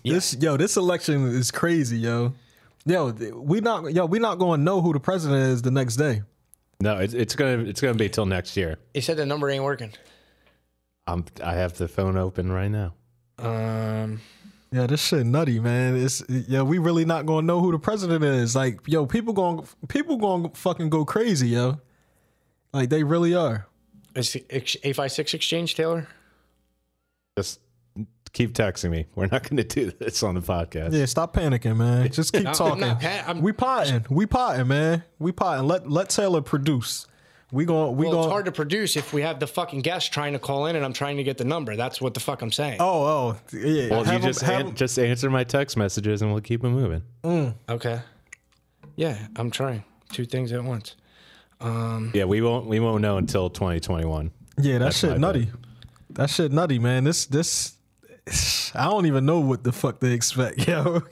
This 0.05 0.37
yo, 0.40 0.56
this 0.56 0.76
election 0.76 1.26
is 1.26 1.50
crazy, 1.50 1.99
yo. 1.99 2.32
Yo, 2.87 3.12
th- 3.12 3.34
we 3.34 3.60
not 3.60 3.93
yo, 3.93 4.06
we 4.06 4.19
not 4.19 4.38
going 4.38 4.60
to 4.60 4.64
know 4.64 4.81
who 4.81 4.93
the 4.93 5.00
president 5.00 5.43
is 5.50 5.60
the 5.62 5.70
next 5.70 5.96
day. 5.96 6.22
No, 6.81 6.96
it's, 6.99 7.12
it's 7.12 7.34
gonna 7.34 7.64
it's 7.64 7.81
gonna 7.81 7.94
be 7.94 8.08
till 8.08 8.25
next 8.25 8.56
year. 8.56 8.78
He 8.94 9.00
said 9.00 9.16
the 9.16 9.26
number 9.26 9.50
ain't 9.50 9.64
working. 9.64 9.93
I'm 11.06 11.25
I 11.43 11.55
have 11.55 11.75
the 11.76 11.88
phone 11.88 12.16
open 12.16 12.50
right 12.52 12.70
now. 12.70 12.94
Um, 13.38 14.20
Yeah, 14.70 14.87
this 14.87 15.02
shit 15.05 15.26
nutty, 15.26 15.58
man. 15.60 15.96
It's 15.96 16.22
yeah, 16.28 16.62
we 16.62 16.78
really 16.78 17.05
not 17.05 17.26
going 17.26 17.43
to 17.43 17.46
know 17.46 17.60
who 17.60 17.72
the 17.72 17.78
president 17.78 18.25
is. 18.25 18.55
Like, 18.55 18.81
yo, 18.87 19.05
people 19.06 19.32
going 19.34 19.66
people 19.88 20.16
going 20.16 20.44
to 20.50 20.50
fucking 20.58 20.88
go 20.88 21.05
crazy, 21.05 21.49
yo. 21.49 21.78
Like 22.73 22.88
they 22.91 23.03
really 23.05 23.35
are. 23.35 23.67
is 24.15 24.37
eight 24.50 24.94
five 24.97 25.12
six 25.12 25.35
exchange 25.35 25.75
Taylor? 25.75 26.06
Just 27.37 27.61
keep 28.32 28.53
texting 28.53 28.91
me. 28.91 29.06
We're 29.15 29.26
not 29.26 29.49
gonna 29.49 29.65
do 29.65 29.91
this 29.91 30.23
on 30.23 30.35
the 30.35 30.41
podcast. 30.41 30.93
Yeah, 30.93 31.05
stop 31.06 31.35
panicking, 31.35 31.76
man. 31.76 32.11
Just 32.11 32.32
keep 32.32 32.47
I'm 32.49 32.55
talking. 32.55 32.81
not 32.81 33.00
pa- 33.00 33.25
I'm- 33.26 33.41
we 33.43 33.53
potting. 33.53 34.05
We 34.11 34.26
potting, 34.26 34.69
man. 34.69 35.05
We 35.19 35.32
potting. 35.32 35.67
Let 35.67 35.91
let 35.91 36.11
Taylor 36.11 36.43
produce. 36.43 37.06
We 37.50 37.65
going 37.65 37.97
we 37.97 38.05
Well, 38.05 38.12
going 38.12 38.25
it's 38.25 38.31
hard 38.32 38.44
to 38.44 38.53
produce 38.53 38.94
if 38.97 39.15
we 39.15 39.23
have 39.23 39.41
the 39.41 39.47
fucking 39.47 39.81
guest 39.81 40.12
trying 40.12 40.35
to 40.35 40.38
call 40.38 40.67
in 40.67 40.76
and 40.76 40.85
I'm 40.85 40.93
trying 40.93 41.17
to 41.17 41.23
get 41.25 41.38
the 41.38 41.44
number. 41.47 41.76
That's 41.76 41.99
what 41.99 42.12
the 42.12 42.20
fuck 42.20 42.43
I'm 42.43 42.53
saying. 42.53 42.76
Oh, 42.81 43.05
oh, 43.05 43.56
yeah. 43.56 43.88
Well, 43.88 44.12
you 44.12 44.19
just 44.19 44.43
have 44.43 44.67
an- 44.67 44.75
just 44.75 44.99
answer 44.99 45.31
my 45.31 45.44
text 45.44 45.75
messages 45.76 46.20
and 46.20 46.31
we'll 46.31 46.43
keep 46.43 46.62
it 46.62 46.69
moving. 46.69 47.03
Mm, 47.25 47.55
okay. 47.70 48.00
Yeah, 48.97 49.17
I'm 49.37 49.50
trying 49.50 49.82
two 50.12 50.26
things 50.26 50.53
at 50.53 50.62
once. 50.62 50.97
Um, 51.60 52.12
yeah, 52.14 52.25
we 52.25 52.40
won't 52.40 52.66
we 52.66 52.81
won't 52.81 53.02
know 53.02 53.16
until 53.16 53.50
2021. 53.50 54.31
yeah, 54.58 54.75
that 54.75 54.84
That's 54.84 54.99
shit 54.99 55.19
nutty. 55.19 55.49
That 56.10 56.31
shit 56.31 56.52
nutty, 56.52 56.78
man. 56.78 57.05
This 57.05 57.26
this 57.26 57.75
I 58.75 58.84
don't 58.84 59.06
even 59.06 59.26
know 59.26 59.40
what 59.40 59.64
the 59.64 59.72
fuck 59.72 60.00
they 60.00 60.12
expect, 60.12 60.66
yo. 60.69 61.02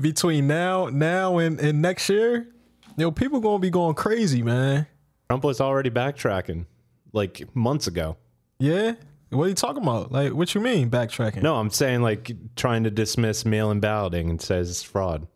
Between 0.00 0.46
now 0.46 0.86
now 0.86 1.38
and, 1.38 1.58
and 1.60 1.82
next 1.82 2.08
year, 2.08 2.48
yo, 2.96 3.10
people 3.10 3.40
gonna 3.40 3.58
be 3.58 3.70
going 3.70 3.94
crazy, 3.94 4.42
man. 4.42 4.86
Trump 5.28 5.44
was 5.44 5.60
already 5.60 5.90
backtracking 5.90 6.66
like 7.12 7.54
months 7.54 7.86
ago. 7.86 8.16
Yeah. 8.58 8.94
What 9.30 9.44
are 9.44 9.48
you 9.48 9.54
talking 9.54 9.82
about? 9.82 10.10
Like, 10.10 10.32
what 10.32 10.54
you 10.54 10.60
mean 10.62 10.88
backtracking? 10.88 11.42
No, 11.42 11.56
I'm 11.56 11.68
saying 11.68 12.00
like 12.00 12.30
trying 12.56 12.84
to 12.84 12.90
dismiss 12.90 13.44
mail-in 13.44 13.78
balloting 13.78 14.30
and 14.30 14.40
says 14.40 14.70
it's 14.70 14.82
fraud. 14.82 15.26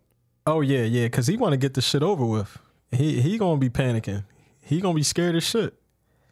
Oh 0.47 0.61
yeah, 0.61 0.81
yeah, 0.83 1.05
because 1.05 1.27
he 1.27 1.37
want 1.37 1.53
to 1.53 1.57
get 1.57 1.75
this 1.75 1.85
shit 1.85 2.01
over 2.01 2.25
with. 2.25 2.57
He 2.93 3.21
he 3.21 3.37
gonna 3.37 3.59
be 3.59 3.69
panicking. 3.69 4.23
He 4.61 4.79
gonna 4.81 4.95
be 4.95 5.03
scared 5.03 5.35
as 5.35 5.43
shit. 5.43 5.73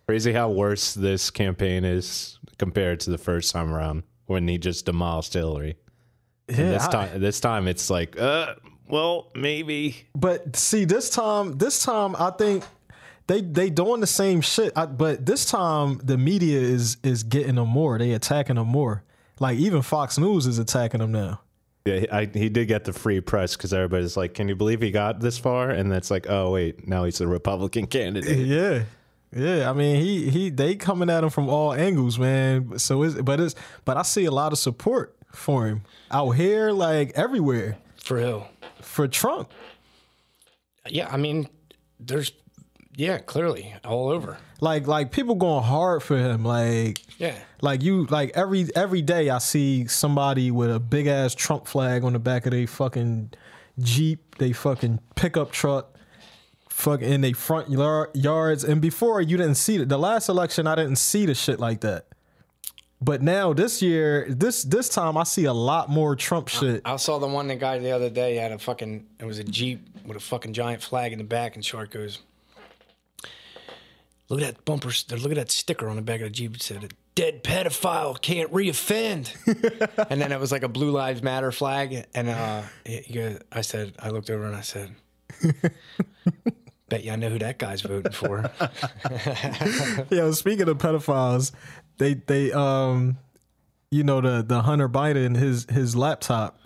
Crazy 0.07 0.33
how 0.33 0.49
worse 0.49 0.93
this 0.93 1.29
campaign 1.29 1.85
is 1.85 2.39
compared 2.57 2.99
to 3.01 3.09
the 3.11 3.17
first 3.17 3.51
time 3.51 3.71
around 3.73 4.03
when 4.25 4.47
he 4.47 4.57
just 4.57 4.85
demolished 4.85 5.33
Hillary. 5.33 5.77
Yeah, 6.49 6.55
this 6.55 6.85
I- 6.87 6.91
time, 6.91 7.21
this 7.21 7.39
time 7.39 7.67
it's 7.67 7.89
like, 7.89 8.19
uh, 8.19 8.55
well, 8.87 9.31
maybe. 9.35 10.07
But 10.15 10.55
see, 10.55 10.85
this 10.85 11.09
time, 11.09 11.57
this 11.57 11.83
time, 11.83 12.15
I 12.17 12.31
think 12.31 12.63
they 13.27 13.41
they 13.41 13.69
doing 13.69 14.01
the 14.01 14.07
same 14.07 14.41
shit. 14.41 14.73
I, 14.75 14.85
but 14.85 15.25
this 15.25 15.45
time, 15.45 15.99
the 16.03 16.17
media 16.17 16.59
is 16.59 16.97
is 17.03 17.23
getting 17.23 17.55
them 17.55 17.69
more. 17.69 17.97
They 17.97 18.11
attacking 18.11 18.55
them 18.57 18.67
more. 18.67 19.03
Like 19.39 19.57
even 19.57 19.81
Fox 19.81 20.17
News 20.17 20.45
is 20.45 20.59
attacking 20.59 20.99
them 20.99 21.11
now. 21.11 21.41
Yeah, 21.85 22.05
I, 22.11 22.25
he 22.25 22.49
did 22.49 22.67
get 22.67 22.83
the 22.83 22.93
free 22.93 23.21
press 23.21 23.55
because 23.55 23.73
everybody's 23.73 24.15
like, 24.15 24.35
"Can 24.35 24.47
you 24.47 24.55
believe 24.55 24.81
he 24.81 24.91
got 24.91 25.19
this 25.19 25.37
far?" 25.39 25.71
And 25.71 25.91
that's 25.91 26.11
like, 26.11 26.27
"Oh 26.29 26.51
wait, 26.51 26.87
now 26.87 27.05
he's 27.05 27.21
a 27.21 27.27
Republican 27.27 27.87
candidate." 27.87 28.37
Yeah, 28.47 28.83
yeah. 29.35 29.69
I 29.69 29.73
mean, 29.73 29.99
he 29.99 30.29
he 30.29 30.49
they 30.51 30.75
coming 30.75 31.09
at 31.09 31.23
him 31.23 31.29
from 31.31 31.49
all 31.49 31.73
angles, 31.73 32.19
man. 32.19 32.77
So 32.77 33.01
it's 33.03 33.15
but 33.15 33.39
it's 33.39 33.55
but 33.85 33.97
I 33.97 34.03
see 34.03 34.25
a 34.25 34.31
lot 34.31 34.51
of 34.51 34.59
support 34.59 35.15
for 35.33 35.65
him 35.67 35.81
out 36.11 36.31
here, 36.31 36.71
like 36.71 37.13
everywhere 37.15 37.77
For 38.03 38.19
who? 38.19 38.43
for 38.81 39.07
Trump. 39.07 39.49
Yeah, 40.87 41.07
I 41.11 41.17
mean, 41.17 41.47
there's, 41.99 42.31
yeah, 42.95 43.17
clearly 43.19 43.73
all 43.83 44.09
over. 44.09 44.37
Like 44.59 44.87
like 44.87 45.11
people 45.11 45.35
going 45.35 45.63
hard 45.63 46.03
for 46.03 46.17
him. 46.17 46.43
Like 46.43 47.01
Yeah. 47.17 47.37
Like 47.61 47.81
you, 47.81 48.05
like 48.05 48.31
every 48.35 48.67
every 48.75 49.01
day, 49.01 49.29
I 49.29 49.37
see 49.39 49.87
somebody 49.87 50.51
with 50.51 50.73
a 50.73 50.79
big 50.79 51.07
ass 51.07 51.33
Trump 51.35 51.67
flag 51.67 52.03
on 52.03 52.13
the 52.13 52.19
back 52.19 52.45
of 52.45 52.51
their 52.51 52.67
fucking 52.67 53.31
Jeep, 53.79 54.37
they 54.37 54.51
fucking 54.53 54.99
pickup 55.15 55.51
truck, 55.51 55.95
fucking 56.69 57.07
in 57.07 57.21
their 57.21 57.33
front 57.33 57.69
yar- 57.69 58.11
yards. 58.13 58.63
And 58.63 58.81
before 58.81 59.21
you 59.21 59.37
didn't 59.37 59.55
see 59.55 59.77
it. 59.77 59.89
The 59.89 59.97
last 59.97 60.29
election, 60.29 60.67
I 60.67 60.75
didn't 60.75 60.97
see 60.97 61.25
the 61.25 61.33
shit 61.33 61.59
like 61.59 61.81
that. 61.81 62.07
But 63.03 63.23
now 63.23 63.53
this 63.53 63.81
year, 63.81 64.27
this 64.29 64.63
this 64.63 64.87
time, 64.87 65.17
I 65.17 65.23
see 65.23 65.45
a 65.45 65.53
lot 65.53 65.89
more 65.89 66.15
Trump 66.15 66.49
shit. 66.49 66.81
I 66.85 66.97
saw 66.97 67.17
the 67.17 67.27
one 67.27 67.47
the 67.47 67.55
guy 67.55 67.79
the 67.79 67.91
other 67.91 68.11
day 68.11 68.35
had 68.35 68.51
a 68.51 68.59
fucking, 68.59 69.07
it 69.19 69.25
was 69.25 69.39
a 69.39 69.43
Jeep 69.43 69.87
with 70.05 70.17
a 70.17 70.19
fucking 70.19 70.53
giant 70.53 70.83
flag 70.83 71.11
in 71.11 71.17
the 71.17 71.23
back, 71.23 71.55
and 71.55 71.65
Shark 71.65 71.91
goes, 71.91 72.19
Look 74.31 74.41
at 74.41 74.55
that 74.55 74.63
bumper, 74.63 74.91
look 75.17 75.31
at 75.31 75.35
that 75.35 75.51
sticker 75.51 75.89
on 75.89 75.97
the 75.97 76.01
back 76.01 76.21
of 76.21 76.27
the 76.27 76.29
Jeep. 76.29 76.55
It 76.55 76.61
said, 76.61 76.85
a 76.85 76.87
dead 77.15 77.43
pedophile 77.43 78.19
can't 78.21 78.49
reoffend. 78.49 79.35
and 80.09 80.21
then 80.21 80.31
it 80.31 80.39
was 80.39 80.53
like 80.53 80.63
a 80.63 80.69
Blue 80.69 80.89
Lives 80.89 81.21
Matter 81.21 81.51
flag. 81.51 82.05
And 82.15 82.29
uh, 82.29 82.61
he 82.85 83.35
I 83.51 83.59
said, 83.59 83.93
I 83.99 84.07
looked 84.07 84.29
over 84.29 84.45
and 84.45 84.55
I 84.55 84.61
said, 84.61 84.95
Bet 86.87 87.03
you 87.03 87.11
I 87.11 87.17
know 87.17 87.27
who 87.27 87.39
that 87.39 87.57
guy's 87.57 87.81
voting 87.81 88.13
for. 88.13 88.49
Yo, 90.09 90.31
speaking 90.31 90.69
of 90.69 90.77
pedophiles, 90.77 91.51
they 91.97 92.13
they 92.13 92.53
um, 92.53 93.17
you 93.91 94.05
know 94.05 94.21
the 94.21 94.43
the 94.47 94.61
Hunter 94.61 94.87
Biden 94.87 95.35
his 95.35 95.65
his 95.69 95.93
laptop. 95.93 96.57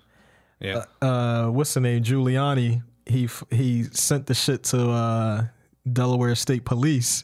yeah. 0.59 0.85
Uh, 1.01 1.47
what's 1.47 1.73
the 1.73 1.79
name? 1.79 2.03
Giuliani. 2.03 2.83
He 3.07 3.27
he 3.49 3.85
sent 3.85 4.27
the 4.27 4.35
shit 4.35 4.63
to 4.65 4.89
uh 4.91 5.45
Delaware 5.91 6.35
State 6.35 6.63
Police. 6.65 7.23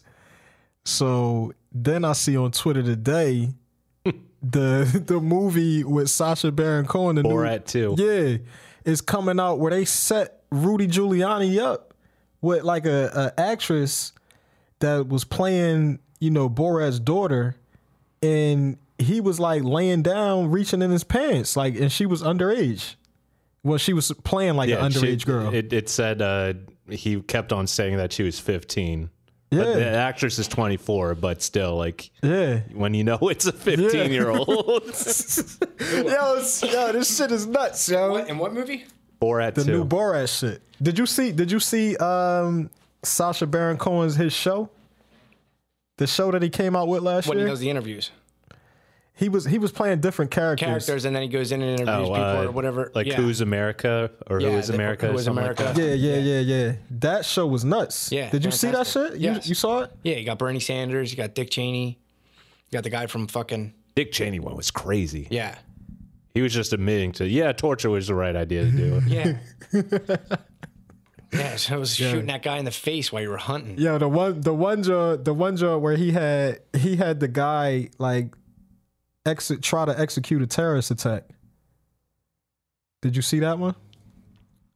So 0.84 1.52
then 1.72 2.04
I 2.04 2.12
see 2.12 2.36
on 2.36 2.50
Twitter 2.50 2.82
today 2.82 3.50
the 4.42 5.02
the 5.06 5.20
movie 5.20 5.84
with 5.84 6.10
Sacha 6.10 6.50
Baron 6.52 6.86
Cohen, 6.86 7.16
new- 7.16 7.22
Borat 7.22 7.66
too. 7.66 7.94
yeah, 7.98 8.38
is 8.84 9.00
coming 9.00 9.38
out 9.38 9.58
where 9.58 9.70
they 9.70 9.84
set 9.84 10.42
Rudy 10.50 10.88
Giuliani 10.88 11.58
up 11.58 11.94
with 12.40 12.64
like 12.64 12.86
a, 12.86 13.32
a 13.36 13.40
actress 13.40 14.12
that 14.80 15.06
was 15.08 15.24
playing, 15.24 16.00
you 16.18 16.30
know, 16.30 16.50
Borat's 16.50 16.98
daughter, 16.98 17.54
and 18.20 18.76
he 18.98 19.20
was 19.20 19.38
like 19.38 19.62
laying 19.62 20.02
down, 20.02 20.50
reaching 20.50 20.82
in 20.82 20.90
his 20.90 21.04
pants, 21.04 21.56
like, 21.56 21.76
and 21.78 21.90
she 21.92 22.04
was 22.06 22.22
underage. 22.22 22.96
Well, 23.62 23.78
she 23.78 23.92
was 23.92 24.10
playing 24.24 24.54
like 24.56 24.70
an 24.70 24.90
she- 24.90 24.98
underage 24.98 25.24
girl. 25.24 25.54
It, 25.54 25.72
it 25.72 25.88
said 25.88 26.20
uh, 26.20 26.54
he 26.90 27.20
kept 27.22 27.52
on 27.52 27.68
saying 27.68 27.96
that 27.98 28.12
she 28.12 28.24
was 28.24 28.40
15. 29.52 29.74
But 29.74 29.78
the 29.78 29.96
actress 29.96 30.38
is 30.38 30.48
24, 30.48 31.14
but 31.16 31.42
still, 31.42 31.76
like, 31.76 32.10
yeah. 32.22 32.60
when 32.72 32.94
you 32.94 33.04
know 33.04 33.18
it's 33.22 33.46
a 33.46 33.52
15 33.52 34.10
year 34.12 34.30
old. 34.30 34.48
yo, 34.48 36.36
yo, 36.36 36.92
this 36.92 37.16
shit 37.16 37.30
is 37.30 37.46
nuts, 37.46 37.88
yo. 37.88 38.10
What 38.10 38.28
in 38.28 38.38
what 38.38 38.52
movie? 38.52 38.84
Borat 39.20 39.54
the 39.54 39.64
too. 39.64 39.70
new 39.70 39.84
Borat 39.84 40.38
shit. 40.38 40.62
Did 40.82 40.98
you 40.98 41.06
see? 41.06 41.32
Did 41.32 41.52
you 41.52 41.60
see 41.60 41.96
um 41.96 42.70
Sacha 43.02 43.46
Baron 43.46 43.76
Cohen's 43.76 44.16
his 44.16 44.32
show? 44.32 44.68
The 45.98 46.06
show 46.06 46.30
that 46.32 46.42
he 46.42 46.48
came 46.48 46.74
out 46.74 46.88
with 46.88 47.02
last 47.02 47.26
year. 47.26 47.30
When 47.30 47.38
he 47.38 47.42
year. 47.42 47.48
does 47.52 47.60
the 47.60 47.70
interviews, 47.70 48.10
he 49.14 49.28
was 49.28 49.44
he 49.44 49.58
was 49.58 49.70
playing 49.72 50.00
different 50.00 50.30
characters. 50.30 50.66
characters, 50.66 51.04
and 51.04 51.14
then 51.14 51.22
he 51.22 51.28
goes 51.28 51.52
in 51.52 51.60
and 51.62 51.80
interviews 51.80 52.08
Oh, 52.08 52.12
people 52.12 52.22
uh, 52.24 52.44
or 52.44 52.50
whatever. 52.50 52.90
Like 52.94 53.06
yeah. 53.06 53.16
Who's 53.16 53.40
America 53.40 54.10
or 54.28 54.40
Yeah, 54.40 54.50
Who 54.50 54.56
is 54.56 54.70
America? 54.70 55.06
Who 55.06 55.12
or 55.12 55.16
is 55.16 55.24
something 55.24 55.44
like 55.44 55.58
America? 55.60 55.80
Yeah, 55.80 55.94
yeah, 55.94 56.16
yeah, 56.18 56.40
yeah. 56.40 56.72
That 56.90 57.24
show 57.24 57.46
was 57.46 57.64
nuts. 57.64 58.10
Yeah, 58.10 58.30
Did 58.30 58.44
you 58.44 58.50
see 58.50 58.70
that 58.70 58.86
shit? 58.86 59.16
Yes. 59.18 59.46
You 59.46 59.50
you 59.50 59.54
saw 59.54 59.80
it? 59.82 59.92
Yeah, 60.02 60.16
you 60.16 60.24
got 60.24 60.38
Bernie 60.38 60.60
Sanders, 60.60 61.10
you 61.10 61.16
got 61.16 61.34
Dick 61.34 61.50
Cheney, 61.50 61.98
you 62.70 62.76
got 62.76 62.84
the 62.84 62.90
guy 62.90 63.06
from 63.06 63.26
fucking 63.28 63.74
Dick 63.94 64.12
Cheney 64.12 64.40
one 64.40 64.56
was 64.56 64.70
crazy. 64.70 65.28
yeah, 65.30 65.58
He 66.34 66.40
was 66.40 66.54
just 66.54 66.72
admitting 66.72 67.12
to, 67.12 67.28
yeah, 67.28 67.52
torture 67.52 67.90
was 67.90 68.06
the 68.06 68.14
right 68.14 68.34
idea 68.34 68.64
to 68.64 68.70
do. 68.70 69.02
yeah, 69.06 69.36
yeah. 71.32 71.56
So 71.56 71.74
I 71.74 71.78
was 71.78 71.94
shooting 71.94 72.26
that 72.26 72.42
guy 72.42 72.58
in 72.58 72.64
the 72.64 72.70
face 72.70 73.12
while 73.12 73.22
you 73.22 73.28
were 73.30 73.36
hunting. 73.36 73.76
Yeah, 73.78 73.98
the 73.98 74.08
one 74.08 74.40
the 74.40 74.54
one 74.54 74.82
joint 74.82 75.24
the 75.24 75.34
one 75.34 75.56
joint 75.56 75.80
where 75.82 75.96
he 75.96 76.12
had 76.12 76.60
he 76.76 76.96
had 76.96 77.20
the 77.20 77.28
guy 77.28 77.90
like 77.98 78.34
exit 79.26 79.62
try 79.62 79.84
to 79.84 79.98
execute 79.98 80.42
a 80.42 80.46
terrorist 80.46 80.90
attack. 80.90 81.24
Did 83.00 83.16
you 83.16 83.22
see 83.22 83.40
that 83.40 83.58
one? 83.58 83.74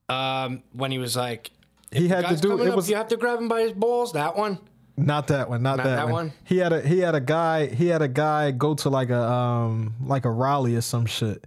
Um, 0.09 0.63
when 0.73 0.91
he 0.91 0.99
was 0.99 1.17
like, 1.17 1.51
He 1.93 2.09
had 2.09 2.27
to 2.27 2.37
do 2.37 2.61
it 2.61 2.69
up, 2.69 2.77
was 2.77 2.89
you 2.91 2.97
have 2.97 3.09
to 3.09 3.17
grab 3.17 3.39
him 3.39 3.49
by 3.49 3.63
his 3.63 3.73
balls. 3.73 4.13
That 4.13 4.37
one. 4.37 4.59
Not 4.97 5.27
that 5.29 5.49
one. 5.51 5.63
Not, 5.63 5.77
Not 5.77 5.85
that, 5.85 5.97
that 5.97 6.05
one. 6.05 6.13
one? 6.13 6.33
He 6.45 6.59
had 6.59 6.73
a 6.73 6.81
he 6.81 7.01
had 7.01 7.15
a 7.15 7.21
guy 7.21 7.67
he 7.67 7.89
had 7.89 8.03
a 8.03 8.09
guy 8.09 8.51
go 8.51 8.75
to 8.77 8.89
like 8.89 9.11
a 9.11 9.23
um 9.23 9.95
like 10.03 10.25
a 10.25 10.31
rally 10.31 10.75
or 10.75 10.81
some 10.81 11.07
shit. 11.07 11.47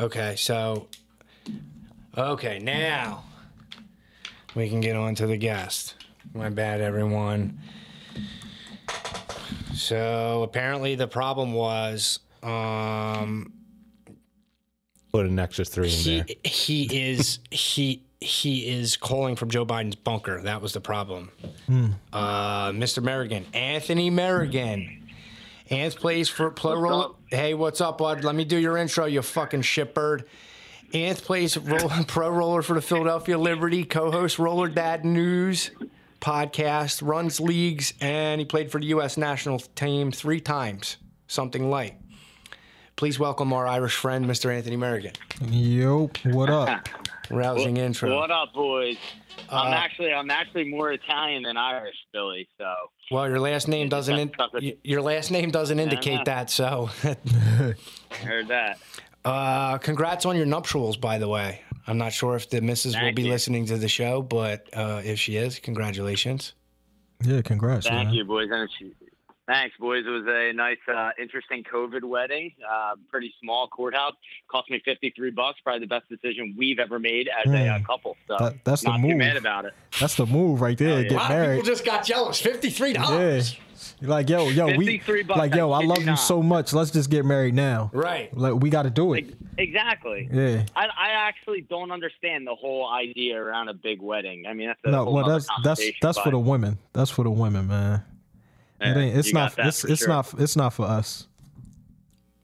Okay, 0.00 0.34
so 0.36 0.88
okay 2.16 2.58
now 2.58 3.24
we 4.54 4.68
can 4.68 4.80
get 4.80 4.96
on 4.96 5.14
to 5.16 5.26
the 5.26 5.36
guest. 5.36 5.94
My 6.34 6.48
bad, 6.48 6.80
everyone. 6.80 7.58
So 9.74 10.42
apparently 10.42 10.94
the 10.94 11.08
problem 11.08 11.52
was 11.52 12.18
um 12.42 13.52
Put 15.12 15.26
an 15.26 15.38
extra 15.38 15.64
three 15.64 15.88
in 15.88 15.92
he 15.92 16.16
there. 16.20 16.26
he 16.44 17.10
is 17.10 17.38
he 17.50 18.02
he 18.20 18.66
is 18.68 18.96
calling 18.96 19.36
from 19.36 19.50
Joe 19.50 19.66
Biden's 19.66 19.96
bunker. 19.96 20.40
That 20.42 20.62
was 20.62 20.72
the 20.72 20.80
problem. 20.80 21.30
Uh, 22.12 22.70
Mr. 22.70 23.02
Merrigan, 23.02 23.44
Anthony 23.52 24.10
Merrigan. 24.10 25.00
Ants 25.70 25.94
plays 25.96 26.28
for 26.28 26.50
Pro 26.50 26.78
Roller. 26.78 27.14
Hey, 27.28 27.54
what's 27.54 27.80
up, 27.80 27.98
bud? 27.98 28.24
Let 28.24 28.34
me 28.34 28.44
do 28.44 28.58
your 28.58 28.76
intro, 28.76 29.06
you 29.06 29.22
fucking 29.22 29.62
shitbird. 29.62 30.24
Ants 30.94 31.20
plays 31.20 31.56
roll, 31.56 31.88
pro 32.06 32.28
roller 32.28 32.62
for 32.62 32.74
the 32.74 32.82
Philadelphia 32.82 33.38
Liberty, 33.38 33.84
co-host 33.84 34.38
Roller 34.38 34.68
Dad 34.68 35.04
News 35.04 35.70
podcast, 36.22 37.06
runs 37.06 37.40
leagues, 37.40 37.92
and 38.00 38.40
he 38.40 38.44
played 38.46 38.70
for 38.70 38.80
the 38.80 38.86
U.S. 38.86 39.18
national 39.18 39.58
team 39.58 40.10
three 40.10 40.40
times. 40.40 40.96
Something 41.26 41.68
light. 41.68 41.96
Please 42.96 43.18
welcome 43.18 43.52
our 43.52 43.66
Irish 43.66 43.96
friend, 43.96 44.24
Mr. 44.26 44.54
Anthony 44.54 44.76
Merrigan. 44.76 45.14
Yo, 45.50 46.10
what 46.32 46.48
up? 46.48 46.88
Rousing 47.30 47.78
intro. 47.78 48.14
What 48.14 48.30
up, 48.30 48.52
boys? 48.52 48.96
Uh, 49.50 49.56
I'm 49.56 49.72
actually 49.72 50.12
I'm 50.12 50.30
actually 50.30 50.68
more 50.68 50.92
Italian 50.92 51.42
than 51.44 51.56
Irish, 51.56 51.96
Billy. 52.12 52.46
So 52.58 52.72
Well, 53.10 53.28
your 53.28 53.40
last 53.40 53.66
name 53.66 53.88
doesn't 53.88 54.18
in, 54.18 54.30
with- 54.52 54.74
your 54.84 55.00
last 55.00 55.30
name 55.30 55.50
doesn't 55.50 55.80
indicate 55.80 56.26
that. 56.26 56.50
So, 56.50 56.90
heard 58.22 58.48
that. 58.48 58.78
uh, 59.24 59.78
congrats 59.78 60.26
on 60.26 60.36
your 60.36 60.46
nuptials, 60.46 60.98
by 60.98 61.18
the 61.18 61.28
way. 61.28 61.62
I'm 61.86 61.98
not 61.98 62.12
sure 62.12 62.36
if 62.36 62.48
the 62.50 62.60
missus 62.60 62.94
will 63.00 63.12
be 63.12 63.22
you. 63.22 63.30
listening 63.30 63.66
to 63.66 63.76
the 63.76 63.88
show, 63.88 64.22
but 64.22 64.68
uh, 64.72 65.02
if 65.04 65.18
she 65.18 65.36
is, 65.36 65.58
congratulations. 65.58 66.54
Yeah, 67.24 67.42
congrats. 67.42 67.86
Thank 67.86 68.08
man. 68.08 68.14
you, 68.14 68.24
boys. 68.24 68.48
And 68.50 68.62
it's- 68.68 69.01
Thanks, 69.46 69.74
boys. 69.78 70.04
It 70.06 70.10
was 70.10 70.24
a 70.28 70.52
nice, 70.52 70.76
uh, 70.88 71.10
interesting 71.20 71.64
COVID 71.64 72.04
wedding. 72.04 72.52
Uh, 72.68 72.94
pretty 73.10 73.34
small 73.42 73.66
courthouse. 73.66 74.14
Cost 74.48 74.70
me 74.70 74.80
fifty 74.84 75.10
three 75.16 75.32
bucks. 75.32 75.58
Probably 75.64 75.80
the 75.80 75.86
best 75.88 76.08
decision 76.08 76.54
we've 76.56 76.78
ever 76.78 77.00
made 77.00 77.28
as 77.44 77.52
a 77.52 77.68
uh, 77.68 77.78
couple. 77.80 78.16
So 78.28 78.36
That- 78.38 78.64
that's 78.64 78.82
the 78.82 78.90
not 78.90 78.98
too 78.98 79.08
move. 79.08 79.16
mad 79.16 79.36
about 79.36 79.64
it. 79.64 79.74
That's 80.00 80.14
the 80.14 80.26
move 80.26 80.60
right 80.60 80.78
there. 80.78 80.98
Oh, 80.98 81.00
yeah. 81.00 81.08
Get 81.08 81.12
lot 81.18 81.28
married. 81.30 81.56
people 81.56 81.70
just 81.72 81.84
got 81.84 82.04
jealous. 82.04 82.40
Fifty-three 82.40 82.92
Yeah. 82.92 83.02
dollars. 83.02 83.56
You're 84.00 84.10
like, 84.10 84.28
yo, 84.28 84.48
yo, 84.48 84.76
we 84.76 84.98
bucks, 84.98 85.36
like, 85.36 85.54
yo, 85.56 85.72
I 85.72 85.80
I 85.80 85.84
love 85.84 86.02
you 86.04 86.10
you 86.10 86.16
so 86.16 86.40
much. 86.40 86.72
Let's 86.72 86.92
just 86.92 87.10
get 87.10 87.24
married 87.24 87.54
now. 87.54 87.90
Right. 87.92 88.36
Like, 88.36 88.54
we 88.54 88.70
got 88.70 88.82
to 88.82 88.90
do 88.90 89.14
it. 89.14 89.34
Exactly. 89.58 90.28
Yeah. 90.32 90.64
I, 90.76 90.86
I 90.86 91.08
actually 91.10 91.62
don't 91.62 91.90
understand 91.90 92.46
the 92.46 92.54
whole 92.54 92.88
idea 92.88 93.42
around 93.42 93.68
a 93.70 93.74
big 93.74 94.00
wedding. 94.00 94.44
I 94.46 94.52
mean, 94.54 94.68
that's 94.68 94.78
a 94.84 94.90
No, 94.90 95.04
whole 95.04 95.14
well, 95.14 95.22
nother 95.26 95.34
that's 95.34 95.46
that's 95.64 95.80
conversation, 95.80 95.98
that's 96.00 96.18
for 96.18 96.30
the 96.30 96.38
women. 96.38 96.78
That's 96.92 97.10
for 97.10 97.24
the 97.24 97.30
women, 97.32 97.66
man. 97.66 98.04
It 98.82 98.96
ain't. 98.96 99.16
It's 99.16 99.32
not. 99.32 99.54
It's 99.58 99.80
for 99.82 99.88
it's 99.88 100.00
sure. 100.00 100.08
not. 100.08 100.34
It's 100.38 100.56
not 100.56 100.72
for 100.74 100.84
us. 100.84 101.26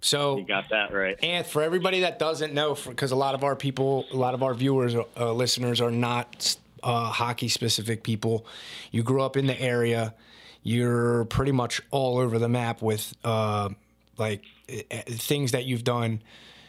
So, 0.00 0.38
You 0.38 0.44
got 0.44 0.68
that 0.70 0.92
right. 0.92 1.16
and 1.24 1.44
for 1.44 1.60
everybody 1.60 2.00
that 2.00 2.20
doesn't 2.20 2.54
know, 2.54 2.76
because 2.86 3.10
a 3.10 3.16
lot 3.16 3.34
of 3.34 3.42
our 3.42 3.56
people, 3.56 4.06
a 4.12 4.16
lot 4.16 4.32
of 4.34 4.44
our 4.44 4.54
viewers, 4.54 4.94
uh, 4.94 5.32
listeners 5.32 5.80
are 5.80 5.90
not 5.90 6.56
uh, 6.84 7.06
hockey 7.06 7.48
specific 7.48 8.04
people. 8.04 8.46
You 8.92 9.02
grew 9.02 9.22
up 9.22 9.36
in 9.36 9.46
the 9.46 9.60
area. 9.60 10.14
You're 10.62 11.24
pretty 11.24 11.50
much 11.50 11.80
all 11.90 12.18
over 12.18 12.38
the 12.38 12.48
map 12.48 12.80
with 12.80 13.12
uh, 13.24 13.70
like 14.18 14.42
eh, 14.68 14.82
eh, 14.90 15.02
things 15.08 15.50
that 15.52 15.64
you've 15.64 15.84
done 15.84 16.22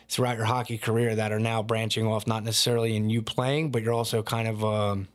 throughout 0.08 0.38
your 0.38 0.46
hockey 0.46 0.80
career 0.80 1.16
that 1.16 1.32
are 1.32 1.40
now 1.40 1.62
branching 1.62 2.08
off, 2.08 2.26
not 2.26 2.44
necessarily 2.44 2.96
in 2.96 3.12
you 3.12 3.22
playing, 3.22 3.70
but 3.70 3.84
you're 3.84 3.94
also 3.94 4.24
kind 4.24 4.48
of. 4.48 4.64
Um, 4.64 5.08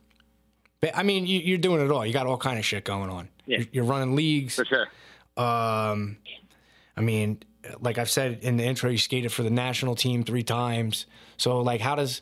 I 0.93 1.03
mean, 1.03 1.25
you, 1.25 1.39
you're 1.39 1.57
doing 1.57 1.81
it 1.83 1.91
all. 1.91 2.05
You 2.05 2.13
got 2.13 2.27
all 2.27 2.37
kind 2.37 2.59
of 2.59 2.65
shit 2.65 2.83
going 2.83 3.09
on. 3.09 3.29
Yeah. 3.45 3.57
You're, 3.59 3.67
you're 3.71 3.83
running 3.85 4.15
leagues. 4.15 4.55
For 4.55 4.65
sure. 4.65 4.87
Um, 5.37 6.17
I 6.97 7.01
mean, 7.01 7.39
like 7.79 7.97
I've 7.97 8.09
said 8.09 8.39
in 8.41 8.57
the 8.57 8.63
intro, 8.63 8.89
you 8.89 8.97
skated 8.97 9.31
for 9.31 9.43
the 9.43 9.49
national 9.49 9.95
team 9.95 10.23
three 10.23 10.43
times. 10.43 11.05
So, 11.37 11.59
like, 11.61 11.81
how 11.81 11.95
does 11.95 12.21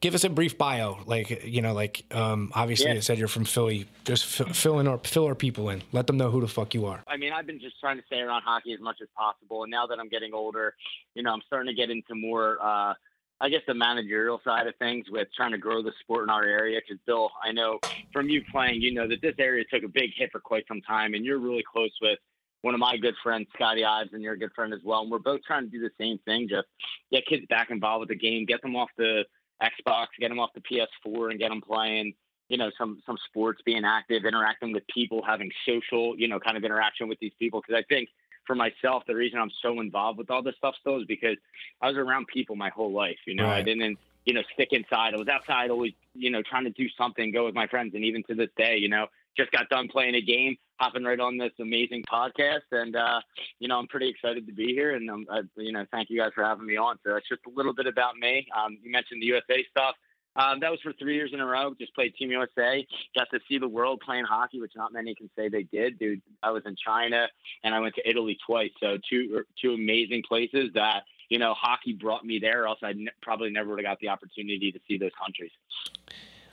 give 0.00 0.14
us 0.14 0.24
a 0.24 0.30
brief 0.30 0.56
bio? 0.56 0.98
Like, 1.06 1.44
you 1.44 1.60
know, 1.62 1.72
like 1.74 2.04
um, 2.12 2.50
obviously, 2.54 2.86
Yeah. 2.86 2.94
you 2.94 3.00
said 3.02 3.18
you're 3.18 3.28
from 3.28 3.44
Philly. 3.44 3.86
Just 4.04 4.24
fill, 4.24 4.46
fill 4.48 4.78
in 4.80 4.86
our 4.88 4.98
fill 4.98 5.26
our 5.26 5.34
people 5.34 5.68
in. 5.70 5.82
Let 5.92 6.06
them 6.06 6.16
know 6.16 6.30
who 6.30 6.40
the 6.40 6.48
fuck 6.48 6.74
you 6.74 6.86
are. 6.86 7.02
I 7.06 7.16
mean, 7.16 7.32
I've 7.32 7.46
been 7.46 7.60
just 7.60 7.78
trying 7.80 7.98
to 7.98 8.04
stay 8.06 8.20
around 8.20 8.42
hockey 8.42 8.72
as 8.72 8.80
much 8.80 8.96
as 9.02 9.08
possible. 9.16 9.62
And 9.64 9.70
now 9.70 9.86
that 9.86 9.98
I'm 10.00 10.08
getting 10.08 10.32
older, 10.32 10.74
you 11.14 11.22
know, 11.22 11.32
I'm 11.32 11.42
starting 11.46 11.68
to 11.68 11.74
get 11.78 11.90
into 11.90 12.14
more, 12.14 12.58
uh, 12.62 12.94
I 13.42 13.48
guess, 13.48 13.62
the 13.66 13.74
managerial 13.74 14.40
side 14.44 14.68
of 14.68 14.76
things 14.76 15.06
with 15.10 15.26
trying 15.36 15.50
to 15.50 15.58
grow 15.58 15.82
the 15.82 15.90
sport 16.00 16.22
in 16.22 16.30
our 16.30 16.44
area. 16.44 16.80
Because, 16.80 17.02
Bill, 17.04 17.28
I 17.42 17.50
know 17.50 17.80
from 18.12 18.28
you 18.28 18.40
playing, 18.52 18.80
you 18.80 18.94
know 18.94 19.08
that 19.08 19.20
this 19.20 19.34
area 19.40 19.64
took 19.68 19.82
a 19.82 19.88
big 19.88 20.10
hit 20.16 20.30
for 20.30 20.38
quite 20.38 20.64
some 20.68 20.80
time. 20.80 21.14
And 21.14 21.24
you're 21.24 21.40
really 21.40 21.64
close 21.70 21.90
with 22.00 22.20
one 22.60 22.72
of 22.72 22.78
my 22.78 22.96
good 22.96 23.14
friends, 23.20 23.48
Scotty 23.52 23.84
Ives, 23.84 24.10
and 24.12 24.22
you're 24.22 24.34
a 24.34 24.38
good 24.38 24.52
friend 24.54 24.72
as 24.72 24.78
well. 24.84 25.00
And 25.00 25.10
we're 25.10 25.18
both 25.18 25.40
trying 25.44 25.64
to 25.64 25.70
do 25.70 25.80
the 25.80 25.90
same 25.98 26.18
thing 26.24 26.48
just 26.48 26.68
get 27.10 27.26
kids 27.26 27.44
back 27.48 27.70
involved 27.70 28.08
with 28.08 28.10
the 28.10 28.14
game, 28.16 28.46
get 28.46 28.62
them 28.62 28.76
off 28.76 28.90
the 28.96 29.24
Xbox, 29.60 30.06
get 30.20 30.28
them 30.28 30.38
off 30.38 30.50
the 30.54 30.60
PS4, 30.60 31.30
and 31.32 31.40
get 31.40 31.48
them 31.48 31.60
playing 31.60 32.14
you 32.48 32.58
know 32.58 32.70
some 32.76 33.00
some 33.06 33.16
sports 33.28 33.62
being 33.64 33.84
active 33.84 34.24
interacting 34.26 34.72
with 34.72 34.82
people 34.92 35.22
having 35.26 35.50
social 35.66 36.14
you 36.18 36.28
know 36.28 36.38
kind 36.38 36.56
of 36.56 36.64
interaction 36.64 37.08
with 37.08 37.18
these 37.18 37.32
people 37.38 37.62
because 37.62 37.80
i 37.80 37.94
think 37.94 38.08
for 38.46 38.54
myself, 38.54 39.04
the 39.06 39.14
reason 39.14 39.38
I'm 39.38 39.50
so 39.62 39.80
involved 39.80 40.18
with 40.18 40.30
all 40.30 40.42
this 40.42 40.56
stuff 40.56 40.74
still 40.80 41.00
is 41.00 41.06
because 41.06 41.36
I 41.80 41.88
was 41.88 41.96
around 41.96 42.26
people 42.26 42.56
my 42.56 42.70
whole 42.70 42.92
life. 42.92 43.18
You 43.26 43.34
know, 43.34 43.46
I 43.46 43.62
didn't, 43.62 43.98
you 44.24 44.34
know, 44.34 44.42
stick 44.54 44.68
inside. 44.72 45.14
I 45.14 45.16
was 45.16 45.28
outside 45.28 45.70
always, 45.70 45.92
you 46.14 46.30
know, 46.30 46.42
trying 46.42 46.64
to 46.64 46.70
do 46.70 46.88
something, 46.96 47.32
go 47.32 47.44
with 47.44 47.54
my 47.54 47.66
friends. 47.66 47.94
And 47.94 48.04
even 48.04 48.22
to 48.24 48.34
this 48.34 48.50
day, 48.56 48.76
you 48.76 48.88
know, 48.88 49.06
just 49.36 49.50
got 49.50 49.68
done 49.68 49.88
playing 49.88 50.14
a 50.14 50.20
game, 50.20 50.56
hopping 50.76 51.04
right 51.04 51.18
on 51.18 51.38
this 51.38 51.52
amazing 51.60 52.04
podcast. 52.10 52.70
And, 52.70 52.96
uh, 52.96 53.20
you 53.58 53.68
know, 53.68 53.78
I'm 53.78 53.86
pretty 53.86 54.08
excited 54.08 54.46
to 54.46 54.52
be 54.52 54.74
here. 54.74 54.94
And, 54.94 55.08
um, 55.10 55.26
I, 55.30 55.40
you 55.56 55.72
know, 55.72 55.86
thank 55.90 56.10
you 56.10 56.18
guys 56.18 56.32
for 56.34 56.44
having 56.44 56.66
me 56.66 56.76
on. 56.76 56.98
So 57.04 57.12
that's 57.14 57.28
just 57.28 57.42
a 57.46 57.50
little 57.50 57.72
bit 57.72 57.86
about 57.86 58.16
me. 58.16 58.46
Um, 58.56 58.76
you 58.82 58.90
mentioned 58.90 59.22
the 59.22 59.26
USA 59.26 59.64
stuff. 59.70 59.94
Um, 60.34 60.60
that 60.60 60.70
was 60.70 60.80
for 60.80 60.92
three 60.94 61.14
years 61.14 61.30
in 61.34 61.40
a 61.40 61.46
row. 61.46 61.74
Just 61.78 61.94
played 61.94 62.14
Team 62.14 62.30
USA. 62.30 62.86
Got 63.14 63.28
to 63.32 63.40
see 63.48 63.58
the 63.58 63.68
world 63.68 64.00
playing 64.04 64.24
hockey, 64.24 64.60
which 64.60 64.72
not 64.74 64.92
many 64.92 65.14
can 65.14 65.28
say 65.36 65.48
they 65.48 65.64
did. 65.64 65.98
Dude, 65.98 66.22
I 66.42 66.50
was 66.50 66.62
in 66.64 66.74
China 66.76 67.26
and 67.64 67.74
I 67.74 67.80
went 67.80 67.94
to 67.96 68.08
Italy 68.08 68.38
twice. 68.46 68.70
So 68.80 68.96
two 69.10 69.44
two 69.60 69.72
amazing 69.74 70.22
places 70.26 70.70
that 70.74 71.02
you 71.28 71.38
know 71.38 71.52
hockey 71.54 71.92
brought 71.92 72.24
me 72.24 72.38
there. 72.38 72.66
Else 72.66 72.78
I 72.82 72.94
probably 73.20 73.50
never 73.50 73.70
would 73.70 73.78
have 73.80 73.84
got 73.84 74.00
the 74.00 74.08
opportunity 74.08 74.72
to 74.72 74.80
see 74.88 74.96
those 74.96 75.12
countries. 75.22 75.50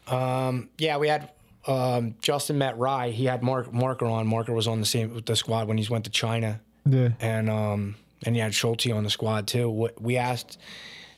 Um, 0.08 0.70
yeah, 0.78 0.98
we 0.98 1.08
had 1.08 1.30
um, 1.68 2.16
Justin 2.22 2.58
met 2.58 2.78
Rye. 2.78 3.10
He 3.12 3.26
had 3.26 3.44
Mark 3.44 3.72
Marker 3.74 4.06
on. 4.08 4.28
Marker 4.28 4.54
was 4.54 4.68
on 4.68 4.80
the 4.80 4.86
same 4.86 5.14
with 5.14 5.26
the 5.26 5.36
squad 5.36 5.68
when 5.68 5.78
he 5.78 5.88
went 5.90 6.04
to 6.06 6.12
China, 6.12 6.60
Yeah. 6.86 7.10
and 7.22 7.50
um, 7.50 7.96
and 8.26 8.36
he 8.36 8.42
had 8.42 8.54
Schulte 8.54 8.92
on 8.92 9.04
the 9.04 9.10
squad 9.10 9.48
too. 9.48 9.70
What- 9.70 10.02
We 10.02 10.18
asked 10.18 10.58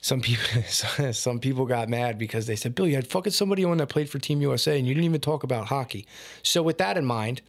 some 0.01 0.20
people. 0.20 0.63
Some 1.13 1.39
people 1.39 1.65
got 1.65 1.88
mad 1.88 2.17
because 2.17 2.48
they 2.48 2.55
said, 2.55 2.75
"Bill, 2.75 2.88
you 2.88 2.96
had 2.96 3.08
fucking 3.08 3.31
somebody 3.31 3.63
on 3.63 3.77
that 3.77 3.88
played 3.88 4.10
for 4.10 4.20
Team 4.20 4.41
USA, 4.41 4.77
and 4.77 4.88
you 4.88 4.93
didn't 4.93 5.05
even 5.05 5.22
talk 5.22 5.43
about 5.43 5.67
hockey." 5.67 6.08
So 6.41 6.63
with 6.63 6.79
that 6.79 6.98
in 6.98 7.05
mind, 7.05 7.41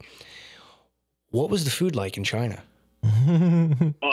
what 1.31 1.51
was 1.51 1.65
the 1.65 1.71
food 1.71 1.97
like 1.97 2.17
in 2.17 2.25
China? 2.25 2.63
Oh, 4.03 4.13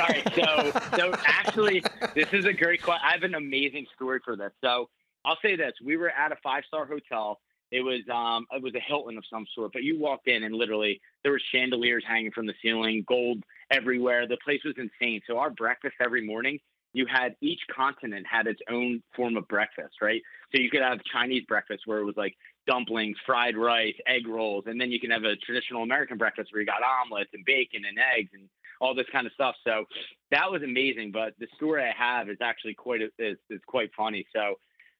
all 0.00 0.06
right. 0.08 0.32
So, 0.34 0.80
so 0.96 1.14
actually, 1.24 1.82
this 2.14 2.28
is 2.32 2.44
a 2.44 2.52
great 2.52 2.82
question. 2.82 3.02
I 3.06 3.12
have 3.12 3.22
an 3.22 3.36
amazing 3.36 3.86
story 3.94 4.18
for 4.24 4.34
this. 4.34 4.50
So, 4.62 4.88
I'll 5.24 5.38
say 5.42 5.54
this: 5.54 5.72
we 5.82 5.96
were 5.96 6.10
at 6.10 6.32
a 6.32 6.36
five 6.42 6.64
star 6.66 6.86
hotel. 6.86 7.40
It 7.70 7.80
was 7.80 8.00
um, 8.12 8.46
it 8.50 8.60
was 8.62 8.74
a 8.74 8.80
Hilton 8.80 9.16
of 9.16 9.24
some 9.30 9.46
sort. 9.54 9.72
But 9.72 9.84
you 9.84 9.98
walked 9.98 10.26
in, 10.26 10.42
and 10.42 10.54
literally 10.54 11.00
there 11.22 11.30
were 11.30 11.40
chandeliers 11.52 12.02
hanging 12.06 12.32
from 12.32 12.46
the 12.46 12.54
ceiling, 12.62 13.04
gold 13.06 13.44
everywhere. 13.70 14.26
The 14.26 14.38
place 14.44 14.60
was 14.64 14.74
insane. 14.76 15.20
So, 15.26 15.38
our 15.38 15.50
breakfast 15.50 15.94
every 16.04 16.26
morning, 16.26 16.58
you 16.94 17.06
had 17.06 17.34
each 17.42 17.60
continent 17.74 18.24
had 18.30 18.46
its 18.46 18.60
own 18.70 19.02
form 19.14 19.36
of 19.36 19.46
breakfast, 19.48 19.96
right? 20.00 20.22
So 20.54 20.62
you 20.62 20.70
could 20.70 20.80
have 20.80 21.00
Chinese 21.12 21.42
breakfast 21.46 21.82
where 21.86 21.98
it 21.98 22.04
was 22.04 22.16
like 22.16 22.34
dumplings, 22.66 23.16
fried 23.26 23.56
rice, 23.56 23.94
egg 24.06 24.26
rolls, 24.26 24.64
and 24.66 24.80
then 24.80 24.90
you 24.90 25.00
can 25.00 25.10
have 25.10 25.24
a 25.24 25.36
traditional 25.36 25.82
American 25.82 26.16
breakfast 26.16 26.50
where 26.52 26.60
you 26.60 26.66
got 26.66 26.80
omelets 27.02 27.30
and 27.34 27.44
bacon 27.44 27.82
and 27.86 27.98
eggs 28.16 28.30
and 28.32 28.48
all 28.80 28.94
this 28.94 29.06
kind 29.12 29.26
of 29.26 29.32
stuff. 29.32 29.56
So 29.64 29.84
that 30.30 30.50
was 30.50 30.62
amazing. 30.62 31.10
But 31.12 31.34
the 31.38 31.48
story 31.56 31.82
I 31.82 31.92
have 31.96 32.30
is 32.30 32.38
actually 32.40 32.74
quite 32.74 33.02
is, 33.02 33.10
is 33.50 33.60
quite 33.66 33.90
funny. 33.96 34.24
So 34.32 34.54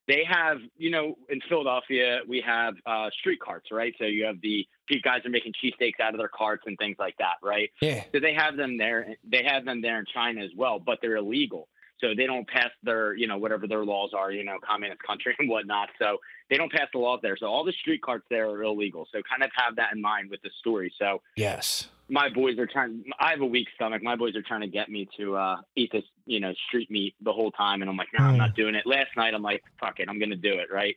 they 0.08 0.24
have, 0.28 0.58
you 0.76 0.90
know, 0.90 1.14
in 1.28 1.40
Philadelphia 1.48 2.20
we 2.28 2.42
have 2.44 2.74
uh, 2.86 3.08
street 3.20 3.38
carts, 3.40 3.68
right? 3.70 3.94
So 3.98 4.04
you 4.04 4.24
have 4.24 4.40
the 4.42 4.66
guys 5.02 5.24
are 5.24 5.30
making 5.30 5.52
cheesesteaks 5.62 6.00
out 6.00 6.12
of 6.12 6.18
their 6.18 6.28
carts 6.28 6.64
and 6.66 6.76
things 6.76 6.96
like 6.98 7.16
that, 7.18 7.34
right? 7.42 7.70
Yeah, 7.80 8.04
So 8.12 8.20
they 8.20 8.34
have 8.34 8.56
them 8.56 8.76
there. 8.76 9.14
They 9.24 9.44
have 9.44 9.64
them 9.64 9.80
there 9.80 9.98
in 9.98 10.04
China 10.12 10.42
as 10.42 10.50
well, 10.56 10.78
but 10.78 10.98
they're 11.00 11.16
illegal. 11.16 11.68
So 12.04 12.14
they 12.14 12.26
don't 12.26 12.46
pass 12.46 12.68
their, 12.82 13.14
you 13.14 13.26
know, 13.26 13.38
whatever 13.38 13.66
their 13.66 13.82
laws 13.84 14.10
are, 14.14 14.30
you 14.30 14.44
know, 14.44 14.58
communist 14.62 15.02
country 15.02 15.34
and 15.38 15.48
whatnot. 15.48 15.88
So 15.98 16.18
they 16.50 16.58
don't 16.58 16.70
pass 16.70 16.88
the 16.92 16.98
laws 16.98 17.20
there. 17.22 17.36
So 17.38 17.46
all 17.46 17.64
the 17.64 17.72
street 17.72 18.02
carts 18.02 18.26
there 18.28 18.50
are 18.50 18.62
illegal. 18.62 19.08
So 19.10 19.22
kind 19.28 19.42
of 19.42 19.50
have 19.56 19.76
that 19.76 19.94
in 19.94 20.02
mind 20.02 20.28
with 20.30 20.42
the 20.42 20.50
story. 20.60 20.92
So 20.98 21.22
yes, 21.36 21.88
my 22.10 22.28
boys 22.28 22.58
are 22.58 22.66
trying. 22.66 23.04
I 23.18 23.30
have 23.30 23.40
a 23.40 23.46
weak 23.46 23.68
stomach. 23.74 24.02
My 24.02 24.16
boys 24.16 24.36
are 24.36 24.42
trying 24.42 24.60
to 24.60 24.66
get 24.66 24.90
me 24.90 25.08
to 25.16 25.36
uh, 25.36 25.56
eat 25.76 25.90
this, 25.92 26.04
you 26.26 26.40
know, 26.40 26.52
street 26.68 26.90
meat 26.90 27.14
the 27.22 27.32
whole 27.32 27.50
time, 27.50 27.80
and 27.80 27.90
I'm 27.90 27.96
like, 27.96 28.08
no, 28.18 28.24
I'm 28.26 28.36
not 28.36 28.54
doing 28.54 28.74
it. 28.74 28.86
Last 28.86 29.08
night, 29.16 29.32
I'm 29.32 29.42
like, 29.42 29.62
fuck 29.80 30.00
it, 30.00 30.08
I'm 30.08 30.18
gonna 30.18 30.36
do 30.36 30.52
it, 30.52 30.68
right? 30.70 30.94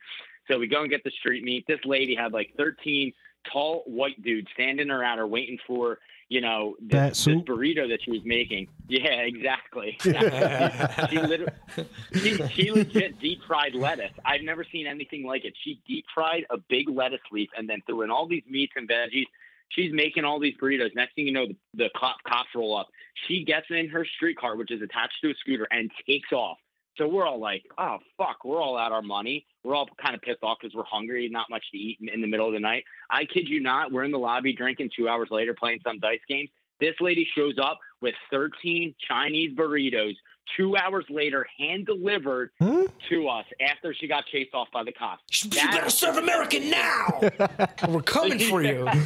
So 0.49 0.59
we 0.59 0.67
go 0.67 0.81
and 0.81 0.89
get 0.89 1.03
the 1.03 1.11
street 1.11 1.43
meat. 1.43 1.65
This 1.67 1.79
lady 1.85 2.15
had 2.15 2.33
like 2.33 2.51
13 2.57 3.13
tall 3.51 3.83
white 3.85 4.21
dudes 4.21 4.47
standing 4.53 4.89
around 4.89 5.19
her, 5.19 5.27
waiting 5.27 5.57
for, 5.65 5.99
you 6.29 6.41
know, 6.41 6.75
Bat 6.81 7.09
this, 7.09 7.25
this 7.25 7.35
burrito 7.37 7.87
that 7.89 7.99
she 8.03 8.11
was 8.11 8.21
making. 8.25 8.67
Yeah, 8.89 9.21
exactly. 9.21 9.97
she, 10.01 10.11
literally, 10.11 11.53
she, 12.13 12.47
she 12.49 12.71
legit 12.71 13.19
deep 13.19 13.39
fried 13.47 13.73
lettuce. 13.73 14.11
I've 14.25 14.41
never 14.41 14.65
seen 14.69 14.87
anything 14.87 15.25
like 15.25 15.45
it. 15.45 15.53
She 15.63 15.81
deep 15.87 16.05
fried 16.13 16.45
a 16.49 16.57
big 16.57 16.89
lettuce 16.89 17.21
leaf 17.31 17.49
and 17.57 17.69
then 17.69 17.81
threw 17.85 18.01
in 18.01 18.11
all 18.11 18.27
these 18.27 18.43
meats 18.49 18.73
and 18.75 18.89
veggies. 18.89 19.25
She's 19.69 19.91
making 19.93 20.25
all 20.25 20.39
these 20.39 20.55
burritos. 20.61 20.95
Next 20.95 21.15
thing 21.15 21.27
you 21.27 21.33
know, 21.33 21.47
the, 21.47 21.55
the 21.75 21.89
cop, 21.95 22.17
cops 22.27 22.49
roll 22.55 22.77
up. 22.77 22.87
She 23.27 23.43
gets 23.43 23.67
in 23.69 23.89
her 23.89 24.05
street 24.05 24.37
car, 24.37 24.55
which 24.55 24.71
is 24.71 24.81
attached 24.81 25.15
to 25.21 25.29
a 25.29 25.33
scooter, 25.41 25.67
and 25.71 25.91
takes 26.07 26.31
off. 26.31 26.57
So 26.97 27.07
we're 27.07 27.27
all 27.27 27.39
like, 27.39 27.63
oh, 27.77 27.97
fuck, 28.17 28.43
we're 28.43 28.61
all 28.61 28.77
out 28.77 28.91
our 28.91 29.01
money. 29.01 29.45
We're 29.67 29.75
all 29.75 29.87
kind 30.01 30.15
of 30.15 30.21
pissed 30.21 30.43
off 30.43 30.59
because 30.61 30.73
we're 30.73 30.85
hungry, 30.85 31.27
not 31.29 31.47
much 31.49 31.65
to 31.71 31.77
eat 31.77 31.97
in, 31.99 32.07
in 32.07 32.21
the 32.21 32.27
middle 32.27 32.47
of 32.47 32.53
the 32.53 32.59
night. 32.59 32.85
I 33.09 33.25
kid 33.25 33.49
you 33.49 33.59
not, 33.59 33.91
we're 33.91 34.05
in 34.05 34.11
the 34.11 34.17
lobby 34.19 34.53
drinking 34.53 34.91
two 34.95 35.09
hours 35.09 35.27
later, 35.29 35.53
playing 35.53 35.79
some 35.85 35.99
dice 35.99 36.19
games. 36.29 36.49
This 36.79 36.95
lady 37.01 37.27
shows 37.35 37.55
up 37.61 37.79
with 38.01 38.15
13 38.31 38.95
Chinese 39.09 39.51
burritos 39.57 40.15
two 40.55 40.77
hours 40.77 41.03
later, 41.09 41.45
hand 41.59 41.85
delivered 41.85 42.51
Hmm? 42.61 42.83
to 43.09 43.27
us 43.27 43.43
after 43.59 43.93
she 43.93 44.07
got 44.07 44.25
chased 44.27 44.53
off 44.53 44.69
by 44.71 44.81
the 44.83 44.93
cops. 44.93 45.43
you 45.43 45.49
better 45.49 45.89
serve 45.89 46.15
American 46.15 46.69
now. 46.69 47.19
We're 47.89 48.01
coming 48.01 48.39
for 48.39 48.61
you. 48.63 48.87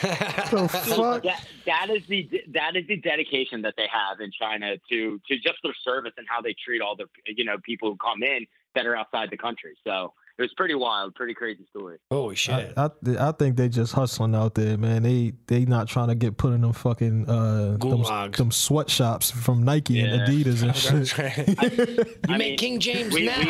The 0.00 0.68
fuck? 0.68 1.22
that 1.22 1.44
that 1.66 1.90
is 1.90 2.02
the 2.08 2.28
that 2.54 2.74
is 2.74 2.86
the 2.88 2.96
dedication 2.96 3.62
that 3.62 3.74
they 3.76 3.86
have 3.92 4.20
in 4.20 4.32
China 4.32 4.76
to 4.90 5.20
to 5.28 5.36
just 5.38 5.58
their 5.62 5.74
service 5.84 6.12
and 6.16 6.26
how 6.28 6.40
they 6.40 6.54
treat 6.64 6.80
all 6.82 6.96
the 6.96 7.04
you 7.26 7.44
know 7.44 7.56
people 7.62 7.90
who 7.90 7.96
come 7.96 8.22
in 8.22 8.46
that 8.74 8.86
are 8.86 8.96
outside 8.96 9.30
the 9.30 9.36
country. 9.36 9.76
So 9.86 10.12
it 10.38 10.42
was 10.42 10.54
pretty 10.56 10.74
wild, 10.74 11.14
pretty 11.14 11.34
crazy 11.34 11.66
story. 11.68 11.98
Holy 12.10 12.34
shit! 12.34 12.72
I, 12.76 12.84
I 13.06 13.28
I 13.28 13.32
think 13.32 13.56
they 13.56 13.68
just 13.68 13.92
hustling 13.92 14.34
out 14.34 14.54
there, 14.54 14.78
man. 14.78 15.02
They 15.02 15.32
they 15.46 15.66
not 15.66 15.86
trying 15.88 16.08
to 16.08 16.14
get 16.14 16.38
put 16.38 16.52
in 16.54 16.62
them 16.62 16.72
fucking 16.72 17.28
uh 17.28 17.72
them, 17.72 17.78
Gulags. 17.78 18.36
them 18.36 18.50
sweatshops 18.50 19.30
from 19.30 19.64
Nike 19.64 19.94
Yeah. 19.94 20.04
and 20.14 20.22
Adidas 20.22 20.62
and 20.62 20.74
shit. 21.08 21.18
right. 21.18 21.78
you 21.78 22.04
I 22.28 22.38
make 22.38 22.48
mean, 22.50 22.58
King 22.58 22.80
James 22.80 23.12
we- 23.12 23.26
now. 23.26 23.42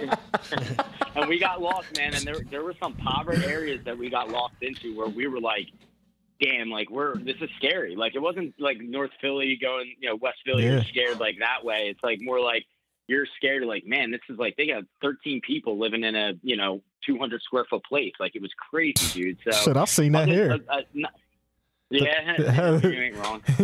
we- 0.00 0.10
and 1.16 1.28
we 1.28 1.38
got 1.38 1.60
lost, 1.60 1.96
man. 1.96 2.14
And 2.14 2.24
there 2.24 2.40
there 2.50 2.62
were 2.64 2.74
some 2.82 2.94
poverty 2.94 3.44
areas 3.44 3.80
that 3.84 3.96
we 3.96 4.10
got 4.10 4.28
lost 4.30 4.54
into 4.60 4.96
where 4.96 5.08
we 5.08 5.26
were 5.28 5.40
like, 5.40 5.68
damn, 6.40 6.70
like 6.70 6.90
we're 6.90 7.16
this 7.16 7.36
is 7.40 7.50
scary. 7.58 7.94
Like 7.96 8.14
it 8.14 8.20
wasn't 8.20 8.54
like 8.58 8.78
North 8.80 9.10
Philly 9.20 9.56
going, 9.60 9.94
you 10.00 10.08
know, 10.08 10.16
West 10.16 10.38
Philly, 10.44 10.64
Yeah. 10.64 10.72
you're 10.72 10.84
scared 10.84 11.20
like 11.20 11.36
that 11.38 11.64
way. 11.64 11.88
It's 11.90 12.02
like 12.02 12.18
more 12.22 12.40
like 12.40 12.64
you're 13.08 13.26
scared 13.36 13.64
like, 13.64 13.84
man, 13.86 14.10
this 14.10 14.20
is 14.28 14.38
like 14.38 14.56
they 14.56 14.66
got 14.66 14.84
13 15.02 15.40
people 15.46 15.78
living 15.78 16.04
in 16.04 16.14
a 16.14 16.32
you 16.42 16.56
know 16.56 16.82
200 17.06 17.42
square 17.42 17.64
foot 17.68 17.84
place. 17.84 18.12
Like 18.20 18.34
it 18.36 18.42
was 18.42 18.52
crazy, 18.70 19.22
dude. 19.22 19.38
So 19.44 19.50
Shit, 19.52 19.76
i've 19.76 19.88
seen 19.88 20.12
that 20.12 20.28
here. 20.28 20.52
uh, 20.52 20.74
uh, 20.74 20.80
no- 20.94 21.08
yeah, 21.90 22.78
you 22.82 22.88
ain't 22.90 23.16
wrong. 23.16 23.42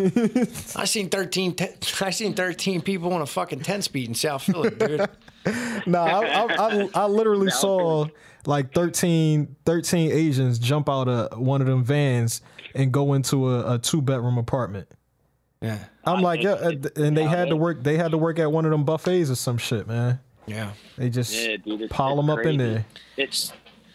I 0.77 0.85
seen 0.85 1.09
thirteen. 1.09 1.55
Te- 1.55 1.71
I 2.05 2.11
seen 2.11 2.35
thirteen 2.35 2.83
people 2.83 3.13
on 3.15 3.23
a 3.23 3.27
fucking 3.27 3.61
ten 3.61 3.81
speed 3.81 4.09
in 4.09 4.15
South 4.15 4.43
Philly, 4.43 4.71
dude. 4.71 5.09
No, 5.87 6.03
I, 6.03 6.21
I, 6.27 6.45
I, 6.45 6.89
I 6.95 7.07
literally 7.07 7.49
Sounds 7.49 7.61
saw 7.61 8.07
like 8.45 8.75
13, 8.75 9.57
13 9.65 10.13
Asians 10.13 10.59
jump 10.59 10.89
out 10.91 11.09
of 11.09 11.39
one 11.39 11.63
of 11.63 11.67
them 11.67 11.83
vans 11.85 12.43
and 12.75 12.93
go 12.93 13.15
into 13.15 13.49
a, 13.49 13.75
a 13.75 13.79
two 13.79 14.03
bedroom 14.03 14.37
apartment. 14.37 14.89
Yeah, 15.61 15.79
I'm 16.05 16.23
like, 16.23 16.43
yeah, 16.43 16.69
it's- 16.69 16.87
uh, 16.97 17.03
and 17.03 17.17
they 17.17 17.23
yeah, 17.25 17.29
had 17.29 17.49
to 17.49 17.57
work. 17.57 17.83
They 17.83 17.97
had 17.97 18.13
to 18.13 18.19
work 18.19 18.39
at 18.39 18.51
one 18.53 18.65
of 18.65 18.71
them 18.71 18.85
buffets 18.85 19.29
or 19.31 19.35
some 19.35 19.59
shit, 19.59 19.89
man. 19.89 20.21
yeah. 20.47 20.71
They 20.97 21.11
just 21.11 21.35
Yeah, 21.35 21.57
dude, 21.57 21.83
it's- 21.83 21.91
pile 21.91 22.11
it's 22.19 22.27
them 22.27 22.31
up 22.31 22.45
in 22.47 22.57
there. 22.59 22.85
It's 23.17 23.53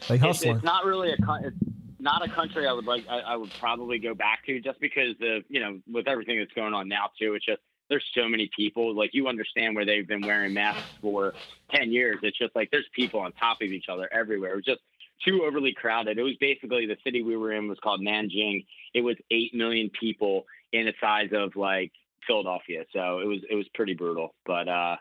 They 0.10 0.16
it's, 0.16 0.24
hustling. 0.24 0.56
it's 0.58 0.64
not 0.66 0.86
really 0.86 1.10
a 1.12 1.16
it's 1.42 1.56
not 2.00 2.26
a 2.28 2.30
country 2.30 2.68
I 2.68 2.74
would 2.74 2.86
like 2.86 3.06
I, 3.10 3.20
I 3.20 3.36
would 3.38 3.52
probably 3.60 3.98
go 3.98 4.14
back 4.14 4.46
to 4.48 4.60
just 4.60 4.80
because 4.82 5.16
the 5.20 5.42
you 5.48 5.62
know 5.62 5.80
with 5.90 6.08
everything 6.08 6.38
that's 6.40 6.52
going 6.52 6.74
on 6.74 6.90
now 6.90 7.10
too 7.18 7.34
it's 7.36 7.46
just 7.46 7.62
there's 7.90 8.04
so 8.14 8.28
many 8.28 8.50
people 8.54 8.94
like 8.94 9.12
you 9.14 9.28
understand 9.30 9.74
where 9.76 9.86
they've 9.86 10.06
been 10.08 10.22
wearing 10.22 10.54
masks 10.54 10.84
for 11.02 11.34
10 11.74 11.92
years 11.94 12.18
it's 12.24 12.38
just 12.38 12.54
like 12.58 12.70
there's 12.72 12.86
people 12.94 13.22
on 13.22 13.32
top 13.34 13.58
of 13.62 13.70
each 13.70 13.88
other 13.88 14.10
everywhere 14.12 14.52
it 14.52 14.56
was 14.58 14.66
just 14.66 14.82
too 15.26 15.44
overly 15.46 15.74
crowded 15.74 16.18
it 16.18 16.24
was 16.24 16.36
basically 16.42 16.86
the 16.86 16.98
city 17.06 17.22
we 17.24 17.38
were 17.38 17.54
in 17.54 17.70
was 17.70 17.80
called 17.82 18.02
Nanjing 18.02 18.66
it 18.94 19.00
was 19.02 19.16
8 19.32 19.54
million 19.56 19.90
people 19.98 20.46
in 20.74 20.86
the 20.86 20.94
size 21.00 21.30
of 21.32 21.56
like 21.56 21.92
Philadelphia 22.28 22.84
so 22.92 23.20
it 23.20 23.26
was 23.28 23.40
it 23.50 23.56
was 23.56 23.66
pretty 23.74 23.94
brutal 23.94 24.36
but 24.46 24.68
uh 24.68 24.96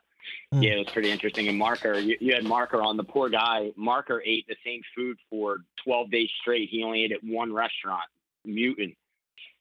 Mm. 0.55 0.63
yeah, 0.63 0.75
it 0.75 0.79
was 0.79 0.87
pretty 0.93 1.11
interesting. 1.11 1.49
And 1.49 1.59
Marker, 1.59 1.99
you, 1.99 2.17
you 2.21 2.33
had 2.33 2.45
Marker 2.45 2.81
on. 2.81 2.97
The 2.97 3.03
poor 3.03 3.29
guy, 3.29 3.73
Marker 3.75 4.23
ate 4.25 4.47
the 4.47 4.55
same 4.65 4.81
food 4.95 5.17
for 5.29 5.57
12 5.85 6.13
days 6.13 6.29
straight. 6.41 6.69
He 6.71 6.85
only 6.85 7.03
ate 7.03 7.11
at 7.11 7.25
one 7.25 7.53
restaurant, 7.53 8.05
Mutant. 8.45 8.95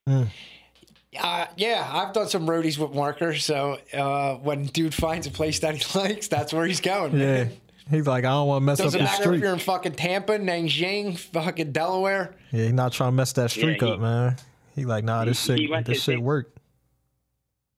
Uh, 0.08 1.46
yeah, 1.58 1.90
I've 1.92 2.14
done 2.14 2.28
some 2.28 2.46
roadies 2.48 2.78
with 2.78 2.94
Marker. 2.94 3.36
So 3.36 3.80
uh, 3.92 4.36
when 4.36 4.66
dude 4.66 4.94
finds 4.94 5.26
a 5.26 5.32
place 5.32 5.60
that 5.60 5.76
he 5.82 6.00
likes, 6.00 6.28
that's 6.28 6.54
where 6.54 6.66
he's 6.68 6.80
going. 6.80 7.14
yeah, 7.14 7.46
Man. 7.46 7.52
he's 7.90 8.06
like, 8.06 8.24
I 8.24 8.30
don't 8.30 8.48
want 8.48 8.62
to 8.62 8.66
mess 8.66 8.78
Doesn't 8.78 9.02
up 9.02 9.08
the 9.08 9.12
matter 9.20 9.34
if 9.34 9.42
you're 9.42 9.54
in 9.54 9.60
fucking 9.60 9.94
Tampa, 9.94 10.34
Nanjing, 10.38 11.18
fucking 11.18 11.72
Delaware. 11.72 12.36
Yeah, 12.52 12.66
he's 12.66 12.74
not 12.74 12.94
trying 12.94 13.10
to 13.14 13.16
mess 13.16 13.34
that 13.34 13.50
streak 13.52 13.82
he- 13.82 13.92
up, 13.92 14.00
man. 14.00 14.36
He 14.76 14.86
like, 14.86 15.04
nah, 15.04 15.26
this 15.26 15.46
He- 15.46 15.54
he 15.54 15.60
shit, 15.64 15.70
went 15.72 15.86
this 15.86 16.04
shit 16.04 16.16
think- 16.16 16.24
work. 16.26 16.56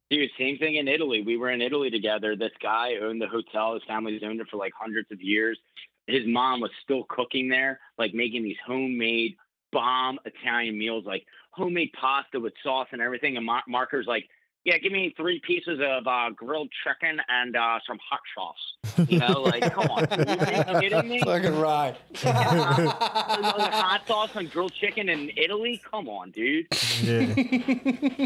Dude, 0.09 0.29
same 0.37 0.57
thing 0.59 0.75
in 0.75 0.87
Italy. 0.87 1.23
We 1.23 1.37
were 1.37 1.49
in 1.49 1.61
Italy 1.61 1.89
together. 1.89 2.35
This 2.35 2.51
guy 2.61 2.95
owned 3.01 3.19
the 3.21 3.27
hotel. 3.27 3.73
His 3.73 3.83
family's 3.87 4.21
owned 4.23 4.41
it 4.41 4.47
for 4.49 4.57
like 4.57 4.73
hundreds 4.79 5.11
of 5.11 5.21
years. 5.21 5.57
His 6.05 6.27
mom 6.27 6.59
was 6.59 6.69
still 6.83 7.03
cooking 7.09 7.49
there, 7.49 7.79
like 7.97 8.13
making 8.13 8.43
these 8.43 8.57
homemade 8.65 9.35
bomb 9.71 10.19
Italian 10.25 10.77
meals, 10.77 11.05
like 11.05 11.25
homemade 11.51 11.91
pasta 11.93 12.39
with 12.39 12.53
sauce 12.61 12.89
and 12.91 13.01
everything. 13.01 13.37
And 13.37 13.45
Mar- 13.45 13.63
Marker's 13.67 14.05
like, 14.05 14.29
yeah, 14.65 14.77
give 14.77 14.93
me 14.93 15.13
three 15.17 15.41
pieces 15.45 15.79
of 15.81 16.07
uh, 16.07 16.29
grilled 16.29 16.69
chicken 16.85 17.19
and 17.27 17.55
uh, 17.55 17.79
some 17.85 17.99
hot 18.09 18.21
sauce. 18.33 19.07
You 19.09 19.19
know, 19.19 19.41
like, 19.41 19.73
come 19.73 19.89
on. 19.89 20.05
Are 20.05 20.81
you 20.81 20.89
kidding 20.89 21.09
me? 21.09 21.19
Fucking 21.19 21.59
right. 21.59 21.95
hot 22.23 24.03
sauce 24.07 24.29
and 24.35 24.49
grilled 24.49 24.73
chicken 24.73 25.09
in 25.09 25.31
Italy? 25.35 25.81
Come 25.89 26.07
on, 26.07 26.31
dude. 26.31 26.67
Yeah, 27.01 27.33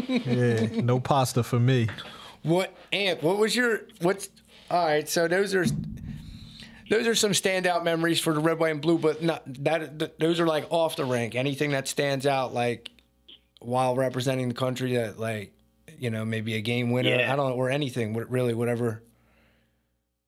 yeah. 0.06 0.80
No 0.80 1.00
pasta 1.00 1.42
for 1.42 1.58
me. 1.58 1.88
What 2.42 2.72
Ant? 2.92 3.20
What 3.22 3.38
was 3.38 3.56
your 3.56 3.80
what's 4.00 4.28
all 4.70 4.86
right? 4.86 5.08
So 5.08 5.26
those 5.26 5.56
are 5.56 5.66
those 6.88 7.08
are 7.08 7.16
some 7.16 7.32
standout 7.32 7.82
memories 7.82 8.20
for 8.20 8.32
the 8.32 8.40
red, 8.40 8.60
white, 8.60 8.70
and 8.70 8.80
blue. 8.80 8.98
But 8.98 9.22
not 9.24 9.42
that 9.64 9.98
th- 9.98 10.12
those 10.20 10.38
are 10.38 10.46
like 10.46 10.66
off 10.70 10.94
the 10.94 11.04
rink. 11.04 11.34
Anything 11.34 11.72
that 11.72 11.88
stands 11.88 12.26
out, 12.26 12.54
like 12.54 12.90
while 13.58 13.96
representing 13.96 14.46
the 14.48 14.54
country, 14.54 14.94
that 14.94 15.18
like 15.18 15.52
you 15.98 16.10
know 16.10 16.24
maybe 16.24 16.54
a 16.54 16.60
game 16.60 16.90
winner. 16.90 17.10
Yeah. 17.10 17.32
I 17.32 17.36
don't 17.36 17.50
know 17.50 17.56
or 17.56 17.70
anything. 17.70 18.14
Really, 18.14 18.54
whatever. 18.54 19.02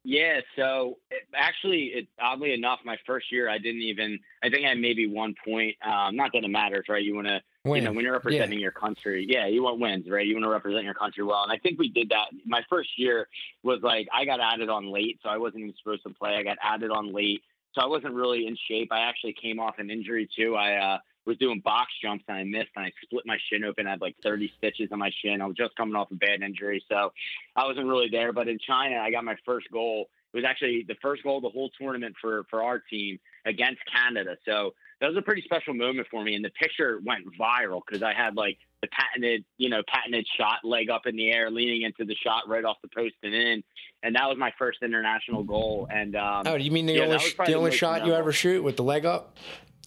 Yeah, 0.02 0.40
so 0.56 0.98
it, 1.10 1.24
actually, 1.34 1.92
it, 1.94 2.08
oddly 2.18 2.54
enough, 2.54 2.80
my 2.86 2.96
first 3.06 3.30
year, 3.30 3.50
I 3.50 3.58
didn't 3.58 3.82
even. 3.82 4.18
I 4.42 4.48
think 4.48 4.64
I 4.64 4.70
had 4.70 4.78
maybe 4.78 5.06
one 5.06 5.34
point. 5.44 5.76
Um, 5.84 6.16
not 6.16 6.30
that 6.32 6.42
it 6.42 6.48
matters, 6.48 6.86
right? 6.88 7.04
You 7.04 7.14
want 7.14 7.26
to, 7.26 7.42
you 7.66 7.82
know, 7.82 7.92
when 7.92 8.02
you're 8.02 8.14
representing 8.14 8.58
your 8.58 8.70
country, 8.70 9.26
yeah, 9.28 9.46
you 9.46 9.62
want 9.62 9.78
wins, 9.78 10.08
right? 10.08 10.26
You 10.26 10.34
want 10.34 10.44
to 10.44 10.50
represent 10.50 10.84
your 10.84 10.94
country 10.94 11.22
well, 11.22 11.42
and 11.42 11.52
I 11.52 11.58
think 11.58 11.78
we 11.78 11.90
did 11.90 12.08
that. 12.10 12.28
My 12.46 12.62
first 12.70 12.88
year 12.96 13.28
was 13.62 13.80
like 13.82 14.08
I 14.12 14.24
got 14.24 14.40
added 14.40 14.70
on 14.70 14.90
late, 14.90 15.20
so 15.22 15.28
I 15.28 15.36
wasn't 15.36 15.64
even 15.64 15.74
supposed 15.76 16.02
to 16.04 16.14
play. 16.14 16.34
I 16.34 16.42
got 16.44 16.56
added 16.62 16.90
on 16.90 17.12
late, 17.12 17.42
so 17.74 17.82
I 17.82 17.86
wasn't 17.86 18.14
really 18.14 18.46
in 18.46 18.56
shape. 18.68 18.88
I 18.92 19.00
actually 19.00 19.34
came 19.34 19.60
off 19.60 19.74
an 19.78 19.90
injury 19.90 20.26
too. 20.34 20.56
I 20.56 20.76
uh, 20.76 20.98
was 21.26 21.36
doing 21.38 21.60
box 21.60 21.92
jumps 22.02 22.24
and 22.28 22.36
I 22.38 22.44
missed, 22.44 22.70
and 22.76 22.84
I 22.86 22.92
split 23.02 23.24
my 23.26 23.38
shin 23.50 23.64
open. 23.64 23.86
I 23.86 23.90
had 23.90 24.00
like 24.00 24.16
30 24.22 24.52
stitches 24.58 24.88
on 24.92 24.98
my 24.98 25.10
shin. 25.22 25.40
I 25.40 25.46
was 25.46 25.56
just 25.56 25.76
coming 25.76 25.94
off 25.94 26.10
a 26.10 26.14
bad 26.14 26.42
injury, 26.42 26.82
so 26.88 27.12
I 27.56 27.66
wasn't 27.66 27.86
really 27.86 28.08
there. 28.10 28.32
But 28.32 28.48
in 28.48 28.58
China, 28.58 28.96
I 28.98 29.10
got 29.10 29.24
my 29.24 29.36
first 29.44 29.70
goal. 29.72 30.08
It 30.32 30.36
was 30.36 30.44
actually 30.44 30.84
the 30.86 30.94
first 31.02 31.22
goal 31.24 31.38
of 31.38 31.42
the 31.42 31.48
whole 31.50 31.70
tournament 31.78 32.14
for 32.20 32.44
for 32.50 32.62
our 32.62 32.78
team 32.78 33.18
against 33.44 33.80
Canada. 33.92 34.36
So 34.46 34.74
that 35.00 35.08
was 35.08 35.16
a 35.16 35.22
pretty 35.22 35.42
special 35.42 35.74
moment 35.74 36.06
for 36.10 36.22
me. 36.22 36.34
And 36.36 36.44
the 36.44 36.50
picture 36.50 37.00
went 37.04 37.24
viral 37.38 37.80
because 37.84 38.02
I 38.02 38.12
had 38.14 38.36
like 38.36 38.58
the 38.80 38.88
patented, 38.88 39.44
you 39.58 39.68
know, 39.68 39.82
patented 39.88 40.26
shot 40.38 40.58
leg 40.62 40.88
up 40.88 41.06
in 41.06 41.16
the 41.16 41.30
air, 41.32 41.50
leaning 41.50 41.82
into 41.82 42.04
the 42.04 42.14
shot 42.14 42.48
right 42.48 42.64
off 42.64 42.76
the 42.80 42.88
post 42.88 43.14
and 43.22 43.34
in. 43.34 43.64
And 44.02 44.14
that 44.14 44.28
was 44.28 44.38
my 44.38 44.52
first 44.58 44.82
international 44.82 45.42
goal. 45.42 45.88
And 45.92 46.14
um, 46.16 46.44
Oh, 46.46 46.56
do 46.56 46.62
you 46.64 46.70
mean 46.70 46.86
the 46.86 46.94
yeah, 46.94 47.02
only 47.02 47.14
was 47.14 47.22
sh- 47.22 47.34
probably 47.36 47.54
the 47.54 47.58
only 47.58 47.70
shot 47.72 48.06
you 48.06 48.14
ever 48.14 48.32
shoot 48.32 48.62
with 48.62 48.76
the 48.76 48.84
leg 48.84 49.04
up, 49.04 49.36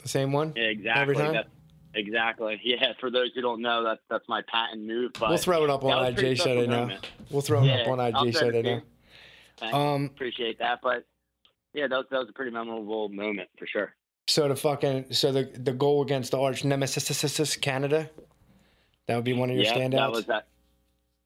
the 0.04 0.10
same 0.10 0.32
one? 0.32 0.54
Yeah, 0.56 0.63
exactly. 0.63 1.16
That's, 1.16 1.50
exactly. 1.96 2.60
Yeah. 2.63 2.94
For 3.00 3.10
those 3.10 3.32
who 3.34 3.42
don't 3.42 3.62
know, 3.62 3.84
that's 3.84 4.02
that's 4.10 4.28
my 4.28 4.42
patent 4.48 4.86
move. 4.86 5.13
But 5.20 5.30
we'll 5.30 5.38
throw 5.38 5.63
it 5.63 5.70
up 5.70 5.84
on 5.84 6.06
IG 6.06 6.38
they 6.56 6.68
know. 6.68 6.98
We'll 7.30 7.42
throw 7.42 7.63
it 7.63 7.68
Yeah, 7.68 7.82
up 7.82 7.88
on 7.88 8.00
IG 8.00 8.34
send 8.34 8.36
so 8.36 8.48
it 8.48 8.52
they 8.52 8.62
to 8.62 8.84
know. 9.62 9.74
Um, 9.74 10.06
Appreciate 10.06 10.60
that. 10.60 10.80
But 10.82 11.06
yeah, 11.74 11.88
that 11.88 11.96
was, 11.96 12.06
that 12.12 12.20
was 12.20 12.30
a 12.30 12.34
pretty 12.34 12.52
memorable 12.52 13.10
moment 13.10 13.50
for 13.58 13.66
sure. 13.66 13.96
So 14.28 14.48
the 14.48 14.56
fucking 14.56 15.12
so 15.12 15.32
the 15.32 15.44
the 15.44 15.74
goal 15.74 16.02
against 16.02 16.32
the 16.32 16.39
arch 16.39 16.63
nemesis 16.63 17.60
Canada, 17.62 18.10
that 19.08 19.16
would 19.16 19.26
be 19.26 19.34
one 19.34 19.50
of 19.50 19.56
your 19.56 19.66
yeah, 19.66 19.76
standouts. 19.76 19.92
that 19.92 20.12
was 20.12 20.26
that. 20.28 20.48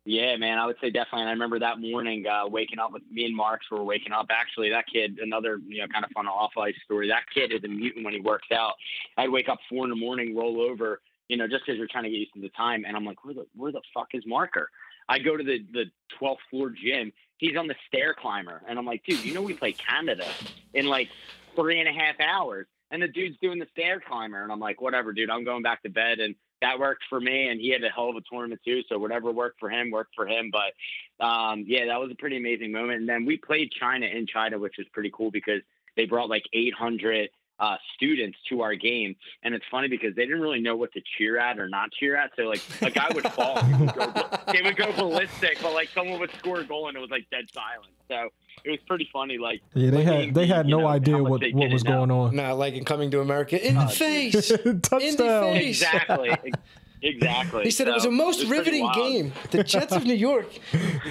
Yeah, 0.10 0.38
man, 0.38 0.58
I 0.58 0.66
would 0.66 0.78
say 0.80 0.90
definitely. 0.90 1.24
And 1.24 1.30
I 1.30 1.34
remember 1.34 1.60
that 1.60 1.82
morning, 1.82 2.26
uh, 2.26 2.48
waking 2.48 2.80
up 2.80 2.94
with 2.94 3.04
me 3.12 3.26
and 3.26 3.36
Marks 3.36 3.70
were 3.70 3.84
waking 3.84 4.14
up. 4.14 4.28
Actually, 4.30 4.70
that 4.70 4.86
kid, 4.88 5.20
another 5.22 5.60
you 5.68 5.82
know 5.82 5.88
kind 5.90 6.06
of 6.06 6.12
fun 6.12 6.28
off 6.28 6.52
ice 6.58 6.76
story. 6.86 7.10
That 7.10 7.24
kid 7.34 7.52
is 7.52 7.62
a 7.66 7.68
mutant 7.68 8.06
when 8.06 8.14
he 8.14 8.22
works 8.22 8.48
out. 8.54 8.76
I'd 9.18 9.30
wake 9.30 9.50
up 9.50 9.60
four 9.70 9.84
in 9.84 9.90
the 9.90 9.98
morning, 9.98 10.34
roll 10.34 10.62
over, 10.62 11.02
you 11.28 11.36
know, 11.36 11.46
just 11.46 11.66
because 11.66 11.78
you're 11.78 11.90
trying 11.92 12.06
to 12.06 12.10
get 12.10 12.20
used 12.20 12.34
to 12.36 12.40
the 12.40 12.48
time, 12.56 12.86
and 12.88 12.96
I'm 12.96 13.04
like, 13.04 13.26
where 13.26 13.34
the 13.34 13.48
where 13.54 13.74
the 13.74 13.82
fuck 13.94 14.08
is 14.14 14.24
Marker? 14.26 14.70
I 15.10 15.20
go 15.20 15.36
to 15.36 15.44
the 15.44 15.60
the 15.74 15.86
12th 16.22 16.38
floor 16.50 16.70
gym. 16.70 17.12
He's 17.36 17.58
on 17.58 17.68
the 17.68 17.76
stair 17.90 18.16
climber, 18.18 18.62
and 18.66 18.80
I'm 18.80 18.86
like, 18.86 19.04
dude, 19.04 19.26
you 19.26 19.34
know 19.34 19.42
we 19.42 19.56
play 19.56 19.74
Canada 19.74 20.28
in 20.74 20.86
like 20.86 21.10
three 21.58 21.82
and 21.82 21.90
a 21.90 21.92
half 21.92 22.16
hours, 22.22 22.66
and 22.92 23.02
the 23.02 23.10
dude's 23.10 23.36
doing 23.42 23.60
the 23.60 23.68
stair 23.74 24.02
climber, 24.08 24.42
and 24.42 24.54
I'm 24.54 24.60
like, 24.62 24.80
whatever, 24.80 25.12
dude, 25.12 25.30
I'm 25.30 25.44
going 25.44 25.64
back 25.64 25.84
to 25.84 25.90
bed, 25.90 26.20
and 26.20 26.34
that 26.62 26.80
worked 26.80 27.04
for 27.10 27.20
me, 27.20 27.50
and 27.50 27.60
he 27.60 27.70
had 27.70 27.84
a 27.84 27.90
hell 27.90 28.10
of 28.10 28.16
a 28.16 28.22
tournament 28.30 28.62
too. 28.66 28.82
So 28.90 28.98
whatever 28.98 29.32
worked 29.32 29.60
for 29.60 29.70
him 29.70 29.92
worked 29.92 30.16
for 30.16 30.28
him. 30.28 30.52
But 30.52 31.26
um, 31.26 31.66
yeah, 31.68 31.86
that 31.88 32.00
was 32.00 32.12
a 32.12 32.16
pretty 32.16 32.38
amazing 32.38 32.72
moment. 32.72 33.00
And 33.02 33.10
then 33.10 33.26
we 33.26 33.38
played 33.38 33.72
China 33.72 34.06
in 34.06 34.28
China, 34.28 34.58
which 34.58 34.76
was 34.78 34.88
pretty 34.94 35.12
cool 35.14 35.32
because 35.32 35.62
they 35.96 36.06
brought 36.06 36.30
like 36.30 36.44
800 36.54 37.30
uh, 37.60 37.78
students 37.96 38.38
to 38.50 38.62
our 38.62 38.76
game, 38.76 39.16
and 39.44 39.56
it's 39.56 39.66
funny 39.72 39.88
because 39.88 40.16
they 40.16 40.26
didn't 40.26 40.42
really 40.42 40.62
know 40.62 40.76
what 40.76 40.94
to 40.94 41.02
cheer 41.18 41.40
at 41.40 41.58
or 41.60 41.68
not 41.68 41.92
cheer 41.92 42.16
at. 42.16 42.32
So 42.36 42.44
like 42.44 42.62
a 42.82 42.92
guy 42.92 43.08
would 43.14 43.28
fall, 43.32 43.62
they 43.64 43.74
would, 43.74 43.94
go, 43.96 44.14
they 44.54 44.62
would 44.62 44.78
go 44.78 44.92
ballistic, 44.94 45.58
but 45.62 45.74
like 45.74 45.90
someone 45.90 46.20
would 46.20 46.32
score 46.38 46.60
a 46.60 46.64
goal 46.64 46.88
and 46.88 46.96
it 46.96 47.00
was 47.00 47.10
like 47.10 47.28
dead 47.32 47.46
silence. 47.52 47.96
So 48.08 48.30
it 48.64 48.72
was 48.72 48.80
pretty 48.88 49.10
funny. 49.14 49.38
Like 49.38 49.62
Yeah, 49.74 49.92
they 49.92 49.98
like, 50.06 50.06
had 50.26 50.34
they 50.34 50.48
had 50.48 50.66
no 50.68 50.82
know, 50.82 50.88
idea 50.88 51.18
what 51.18 51.42
what 51.54 51.72
was 51.72 51.84
didn't 51.84 51.84
know. 51.84 52.06
going 52.06 52.12
on. 52.12 52.36
no, 52.36 52.56
like 52.56 52.74
in 52.76 52.86
coming 52.86 53.12
to 53.12 53.22
America 53.22 53.66
in 53.66 53.78
uh, 53.78 53.86
the 53.86 53.86
Oh, 53.86 53.90
dude. 53.90 53.98
face. 53.98 54.48
Touchdown. 54.82 55.54
face. 55.54 55.82
Exactly. 55.82 56.36
Exactly. 57.04 57.64
He 57.64 57.70
said 57.70 57.88
it 57.88 57.94
was 57.94 58.02
So, 58.02 58.10
the 58.10 58.16
most 58.16 58.40
was 58.40 58.50
riveting 58.50 58.90
game. 58.96 59.32
The 59.52 59.64
Jets 59.64 59.94
of 59.96 60.04
New 60.04 60.16
York 60.16 60.48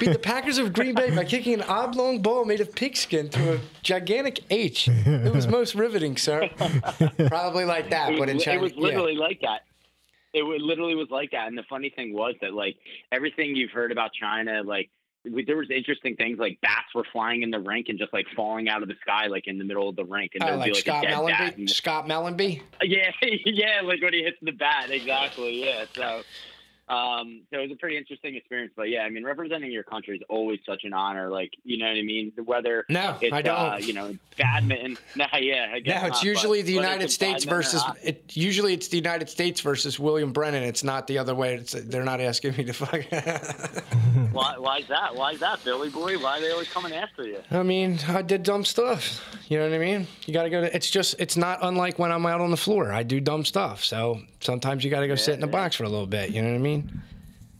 beat 0.00 0.10
the 0.12 0.18
Packers 0.18 0.58
of 0.58 0.72
Green 0.72 0.96
Bay 0.96 1.14
by 1.14 1.24
kicking 1.24 1.54
an 1.54 1.62
oblong 1.62 2.22
ball 2.22 2.44
made 2.44 2.60
of 2.60 2.74
pigskin 2.74 3.28
through 3.28 3.52
a 3.52 3.60
gigantic 3.84 4.40
H. 4.50 4.88
It 4.88 5.32
was 5.32 5.46
most 5.46 5.76
riveting, 5.76 6.16
sir. 6.16 6.48
Probably 7.28 7.64
like 7.64 7.90
that, 7.90 8.12
It 8.14 8.18
but 8.18 8.28
in 8.28 8.40
China, 8.40 8.58
it 8.58 8.62
was 8.62 8.72
yeah. 8.72 8.80
literally 8.82 9.14
like 9.14 9.40
that. 9.42 9.60
It 10.34 10.42
literally 10.42 10.96
was 10.96 11.08
like 11.10 11.30
that. 11.30 11.46
And 11.46 11.56
the 11.56 11.62
funny 11.70 11.90
thing 11.90 12.12
was 12.12 12.34
that 12.40 12.52
like 12.52 12.76
everything 13.12 13.54
you've 13.54 13.70
heard 13.70 13.92
about 13.92 14.10
China, 14.12 14.62
like 14.64 14.90
we, 15.32 15.44
there 15.44 15.56
was 15.56 15.70
interesting 15.70 16.16
things 16.16 16.38
like 16.38 16.60
bats 16.60 16.94
were 16.94 17.04
flying 17.12 17.42
in 17.42 17.50
the 17.50 17.58
rink 17.60 17.86
and 17.88 17.98
just 17.98 18.12
like 18.12 18.26
falling 18.34 18.68
out 18.68 18.82
of 18.82 18.88
the 18.88 18.94
sky, 19.02 19.26
like 19.26 19.46
in 19.46 19.58
the 19.58 19.64
middle 19.64 19.88
of 19.88 19.96
the 19.96 20.04
rink, 20.04 20.32
and 20.34 20.42
Oh, 20.42 20.46
there'd 20.46 20.58
like 20.58 20.66
be 20.66 20.72
like 20.74 20.80
Scott 20.82 21.04
a 21.04 21.08
dead 21.08 21.26
bat. 21.26 21.54
Mellanby. 21.54 21.58
and- 21.58 21.70
Scott 21.70 22.06
Mellanby. 22.08 22.60
Yeah, 22.82 23.10
yeah, 23.44 23.80
like 23.82 24.02
when 24.02 24.12
he 24.12 24.22
hits 24.22 24.38
the 24.42 24.52
bat, 24.52 24.90
exactly. 24.90 25.64
Yeah, 25.64 25.84
so. 25.94 26.22
Um, 26.88 27.42
so 27.50 27.58
it 27.58 27.62
was 27.62 27.72
a 27.72 27.76
pretty 27.76 27.96
interesting 27.96 28.36
experience, 28.36 28.72
but 28.76 28.88
yeah, 28.88 29.00
I 29.00 29.10
mean, 29.10 29.24
representing 29.24 29.72
your 29.72 29.82
country 29.82 30.16
is 30.16 30.22
always 30.28 30.60
such 30.64 30.84
an 30.84 30.92
honor. 30.92 31.28
Like, 31.28 31.52
you 31.64 31.78
know 31.78 31.86
what 31.86 31.96
I 31.96 32.02
mean? 32.02 32.32
The 32.36 32.44
whether 32.44 32.84
No, 32.88 33.16
it's 33.20 33.32
I 33.32 33.42
don't. 33.42 33.56
Uh, 33.56 33.76
you 33.78 33.92
know 33.92 34.16
badminton, 34.38 34.98
nah, 35.16 35.26
yeah, 35.38 35.72
I 35.72 35.80
guess 35.80 36.02
No, 36.02 36.08
it's 36.08 36.16
not, 36.18 36.24
usually 36.24 36.60
but 36.60 36.66
the 36.66 36.72
United 36.74 37.10
States 37.10 37.44
versus 37.44 37.82
it. 38.02 38.36
Usually, 38.36 38.72
it's 38.72 38.88
the 38.88 38.98
United 38.98 39.28
States 39.28 39.60
versus 39.60 39.98
William 39.98 40.32
Brennan. 40.32 40.62
It's 40.62 40.84
not 40.84 41.06
the 41.08 41.18
other 41.18 41.34
way. 41.34 41.54
It's, 41.54 41.72
they're 41.72 42.04
not 42.04 42.20
asking 42.20 42.56
me 42.56 42.64
to 42.64 42.72
fuck. 42.72 43.02
Why, 44.32 44.54
why 44.58 44.78
is 44.78 44.88
that? 44.88 45.14
Why 45.14 45.32
is 45.32 45.40
that, 45.40 45.64
Billy 45.64 45.88
boy? 45.88 46.18
Why 46.18 46.38
are 46.38 46.40
they 46.40 46.50
always 46.50 46.68
coming 46.68 46.92
after 46.92 47.26
you? 47.26 47.38
I 47.50 47.62
mean, 47.62 47.98
I 48.08 48.22
did 48.22 48.42
dumb 48.42 48.64
stuff. 48.64 49.24
You 49.48 49.58
know 49.58 49.64
what 49.68 49.74
I 49.74 49.78
mean? 49.78 50.06
You 50.26 50.34
got 50.34 50.44
to 50.44 50.50
go 50.50 50.60
to. 50.60 50.74
It's 50.76 50.90
just. 50.90 51.16
It's 51.18 51.36
not 51.36 51.60
unlike 51.62 51.98
when 51.98 52.12
I'm 52.12 52.26
out 52.26 52.40
on 52.40 52.50
the 52.50 52.56
floor. 52.56 52.92
I 52.92 53.02
do 53.02 53.20
dumb 53.20 53.44
stuff. 53.44 53.82
So 53.84 54.20
sometimes 54.46 54.82
you 54.84 54.90
got 54.90 55.00
to 55.00 55.08
go 55.08 55.14
sit 55.16 55.34
in 55.34 55.40
the 55.40 55.46
box 55.46 55.76
for 55.76 55.84
a 55.84 55.88
little 55.88 56.06
bit. 56.06 56.30
You 56.30 56.40
know 56.40 56.48
what 56.50 56.54
I 56.54 56.58
mean? 56.58 57.02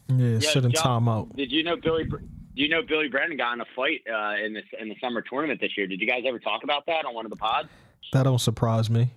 Yeah, 0.09 0.39
sit 0.39 0.65
in 0.65 0.71
John, 0.73 1.05
timeout. 1.05 1.37
Did 1.37 1.51
you 1.53 1.63
know 1.65 1.77
Billy? 1.77 2.05
Br- 2.05 2.19
Do 2.19 2.63
you 2.63 2.69
know 2.69 2.81
Billy 2.83 3.09
Brennan 3.09 3.37
got 3.37 3.55
in 3.55 3.61
a 3.61 3.65
fight 3.75 4.03
uh, 4.11 4.43
in 4.43 4.55
this 4.55 4.65
in 4.81 4.89
the 4.89 4.95
summer 5.03 5.21
tournament 5.21 5.61
this 5.61 5.77
year? 5.77 5.87
Did 5.87 6.01
you 6.01 6.07
guys 6.07 6.23
ever 6.27 6.39
talk 6.39 6.63
about 6.65 6.87
that 6.87 7.05
on 7.05 7.13
one 7.15 7.27
of 7.27 7.31
the 7.31 7.37
pods? 7.37 7.69
That 8.13 8.23
don't 8.23 8.39
surprise 8.41 8.89
me 8.89 9.11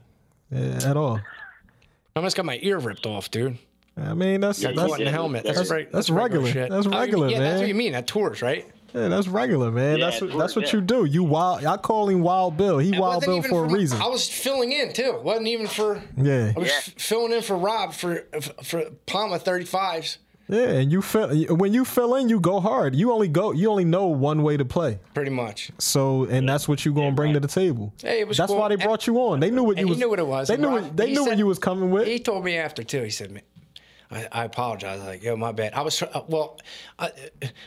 eh, 0.51 0.79
at 0.83 0.97
all. 0.97 1.17
I 1.17 1.21
almost 2.19 2.35
got 2.35 2.45
my 2.45 2.57
ear 2.63 2.79
ripped 2.79 3.05
off, 3.05 3.29
dude. 3.29 3.57
I 3.95 4.13
mean, 4.15 4.41
that's 4.41 4.61
Yeah, 4.61 4.69
Got 4.69 4.75
that's 4.77 4.87
caught 4.89 4.99
in 4.99 5.05
did. 5.05 5.07
the 5.07 5.11
helmet. 5.11 5.43
That's, 5.43 5.57
That's- 5.57 5.71
right. 5.71 5.91
that's 5.91 6.09
regular. 6.09 6.45
regular. 6.45 6.63
shit. 6.63 6.71
That's 6.71 6.87
I 6.87 6.89
mean, 6.89 6.99
regular, 6.99 7.27
yeah, 7.29 7.39
man. 7.39 7.49
that's 7.49 7.59
what 7.59 7.67
you 7.67 7.75
mean. 7.75 7.91
That 7.91 8.07
tours, 8.07 8.41
right? 8.41 8.65
Yeah, 8.93 9.07
that's 9.07 9.27
regular, 9.27 9.71
man. 9.71 9.97
Yeah, 9.99 10.05
that's 10.09 10.21
what, 10.21 10.37
that's 10.37 10.55
what 10.55 10.71
you 10.73 10.81
do. 10.81 11.05
You 11.05 11.23
wild. 11.23 11.65
I 11.65 11.77
call 11.77 12.09
him 12.09 12.21
Wild 12.21 12.57
Bill. 12.57 12.77
He 12.79 12.89
It 12.93 12.99
Wild 12.99 13.15
wasn't 13.15 13.25
Bill 13.25 13.37
even 13.37 13.49
for 13.49 13.65
a 13.65 13.67
my- 13.69 13.73
reason. 13.73 14.01
I 14.01 14.07
was 14.07 14.27
filling 14.29 14.71
in 14.71 14.93
too. 14.93 15.19
Wasn't 15.23 15.47
even 15.47 15.67
for. 15.67 16.01
Yeah, 16.17 16.53
I 16.55 16.59
was 16.59 16.67
Yeah. 16.69 16.75
f- 16.77 16.93
filling 16.97 17.31
in 17.33 17.41
for 17.41 17.55
Rob 17.57 17.93
for 17.93 18.23
for 18.63 18.83
Palma 19.05 19.39
35s. 19.39 20.17
yeah. 20.47 20.61
And 20.79 20.91
you 20.91 21.01
fill 21.03 21.29
when 21.55 21.73
you 21.73 21.85
fill 21.85 22.15
in, 22.15 22.27
you 22.29 22.39
go 22.39 22.59
hard. 22.59 22.95
You 22.95 23.11
only 23.11 23.27
go. 23.27 23.51
You 23.51 23.69
only 23.69 23.85
know 23.85 24.07
one 24.07 24.41
way 24.41 24.57
to 24.57 24.65
play. 24.65 24.99
Pretty 25.13 25.29
much. 25.29 25.69
So, 25.77 26.23
and 26.25 26.49
that's 26.49 26.67
what 26.67 26.83
you 26.85 26.93
gonna 26.93 27.11
bring 27.11 27.33
to 27.33 27.39
the 27.39 27.47
table. 27.47 27.93
Hey, 28.01 28.21
it 28.21 28.27
was 28.27 28.37
That's 28.37 28.49
cool. 28.51 28.59
why 28.59 28.69
they 28.69 28.75
brought 28.75 29.05
you 29.05 29.15
on. 29.17 29.39
They 29.39 29.51
knew 29.51 29.63
what 29.63 29.77
you 29.77 29.81
And 29.81 29.87
he 29.89 29.91
was. 29.91 29.99
knew 29.99 30.09
what 30.09 30.19
it 30.19 30.25
was. 30.27 30.47
They 30.47 30.55
And 30.55 30.63
knew. 30.63 30.69
Rob- 30.69 30.81
what, 30.83 30.97
they 30.97 31.07
he 31.09 31.13
knew 31.13 31.25
what 31.25 31.37
you 31.37 31.45
was 31.45 31.59
coming 31.59 31.91
with. 31.91 32.07
He 32.07 32.17
told 32.19 32.43
me 32.43 32.57
after 32.57 32.83
too. 32.83 33.03
He 33.03 33.11
said, 33.11 33.29
"Man, 33.31 33.43
I, 34.11 34.27
I 34.31 34.43
apologize. 34.45 35.01
Like, 35.03 35.21
yo, 35.23 35.35
my 35.35 35.51
bad. 35.51 35.73
I 35.73 35.81
was 35.81 36.01
uh, 36.01 36.21
well. 36.27 36.59
Uh, 36.97 37.09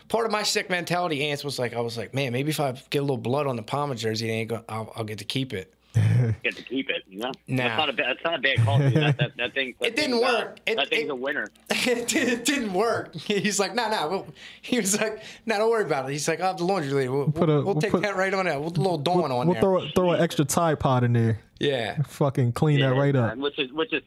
part 0.08 0.26
of 0.26 0.32
my 0.32 0.42
sick 0.42 0.68
mentality, 0.70 1.28
Ants 1.28 1.44
was 1.44 1.58
like, 1.58 1.72
I 1.74 1.80
was 1.80 1.96
like, 1.96 2.14
man, 2.14 2.32
maybe 2.32 2.50
if 2.50 2.58
I 2.60 2.72
get 2.90 2.98
a 2.98 3.02
little 3.02 3.16
blood 3.16 3.46
on 3.46 3.56
the 3.56 3.62
Palma 3.62 3.94
jersey, 3.94 4.26
they 4.26 4.32
ain't 4.34 4.50
go, 4.50 4.64
I'll, 4.68 4.92
I'll 4.96 5.04
get 5.04 5.18
to 5.18 5.24
keep 5.24 5.52
it. 5.52 5.72
get 6.42 6.56
to 6.56 6.62
keep 6.62 6.88
it. 6.90 7.02
You 7.08 7.18
know, 7.18 7.32
Nah. 7.46 7.64
that's 7.64 7.78
not 7.78 7.88
a 7.90 7.92
bad. 7.92 8.06
That's 8.08 8.24
not 8.24 8.34
a 8.38 8.42
bad 8.42 8.58
call. 8.64 8.78
Dude. 8.78 8.94
That, 8.94 9.18
that, 9.18 9.36
that 9.36 9.54
thing. 9.54 9.74
That 9.80 9.86
It 9.88 9.96
didn't 9.96 10.12
thing's, 10.18 10.24
uh, 10.24 10.38
work. 10.38 10.58
It- 10.66 10.76
that 10.76 10.88
thing's 10.88 11.04
it- 11.04 11.10
a 11.10 11.14
winner. 11.14 11.48
it, 11.70 12.08
did- 12.08 12.28
it 12.28 12.44
didn't 12.44 12.72
work. 12.72 13.14
He's 13.14 13.60
like, 13.60 13.74
no, 13.74 13.88
no. 13.90 14.08
We'll, 14.08 14.26
he 14.62 14.80
was 14.80 14.98
like, 15.00 15.22
no, 15.46 15.58
don't 15.58 15.70
worry 15.70 15.84
about 15.84 16.08
it. 16.08 16.12
He's 16.12 16.26
like, 16.26 16.40
I'll 16.40 16.48
have 16.48 16.56
the 16.58 16.64
laundry 16.64 16.92
lady. 16.92 17.08
We'll, 17.10 17.26
put 17.30 17.48
we'll, 17.48 17.50
a- 17.50 17.54
we'll 17.62 17.74
we'll 17.74 17.80
take 17.82 17.90
put- 17.92 18.02
that 18.02 18.16
right 18.16 18.32
on 18.32 18.46
there. 18.46 18.58
We'll 18.58 18.70
put 18.70 18.78
a 18.78 18.82
little 18.82 18.98
Dawn 18.98 19.30
on 19.30 19.30
there. 19.30 19.44
We'll 19.46 19.52
there. 19.54 19.60
throw 19.60 19.88
throw 19.94 20.10
an 20.12 20.22
extra 20.22 20.44
Tide 20.46 20.80
Pod 20.80 21.04
in 21.04 21.12
there. 21.12 21.38
yeah. 21.60 22.02
Fucking 22.04 22.52
clean 22.52 22.80
that 22.80 22.94
right 22.96 23.14
up. 23.14 23.28
man, 23.28 23.40
Which 23.42 23.58
is 23.58 23.70
which 23.72 23.92
is 23.92 24.02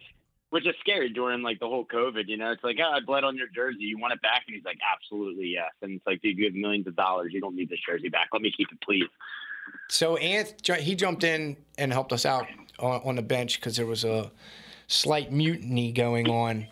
which 0.49 0.67
is 0.67 0.75
scary 0.79 1.10
during 1.10 1.41
like 1.41 1.60
the 1.60 1.67
whole 1.67 1.86
COVID. 1.86 2.27
You 2.27 2.38
know, 2.38 2.51
it's 2.51 2.63
like, 2.63 2.77
oh, 2.79 2.91
I 2.91 2.99
bled 2.99 3.23
on 3.23 3.36
your 3.36 3.47
jersey. 3.53 3.84
You 3.84 3.97
want 3.97 4.13
it 4.13 4.21
back? 4.21 4.43
And 4.47 4.55
he's 4.55 4.65
like, 4.65 4.77
absolutely 4.93 5.47
yes. 5.47 5.71
And 5.81 5.93
it's 5.93 6.08
like, 6.08 6.21
dude, 6.21 6.38
you 6.38 6.45
have 6.45 6.53
millions 6.53 6.88
of 6.88 6.95
dollars. 6.95 7.31
You 7.34 7.41
don't 7.41 7.55
need 7.55 7.69
this 7.69 7.79
jersey 7.86 8.10
back. 8.10 8.29
Let 8.31 8.41
me 8.41 8.53
keep 8.55 8.71
it, 8.71 8.79
please. 8.81 9.10
So 9.89 10.17
Anth, 10.17 10.77
he 10.79 10.95
jumped 10.95 11.23
in 11.23 11.58
and 11.77 11.91
helped 11.91 12.13
us 12.13 12.25
out 12.25 12.47
on, 12.79 13.01
on 13.03 13.15
the 13.15 13.21
bench 13.21 13.60
because 13.60 13.75
there 13.75 13.86
was 13.86 14.03
a 14.03 14.31
slight 14.88 15.31
mutiny 15.31 15.91
going 15.91 16.29
on. 16.29 16.67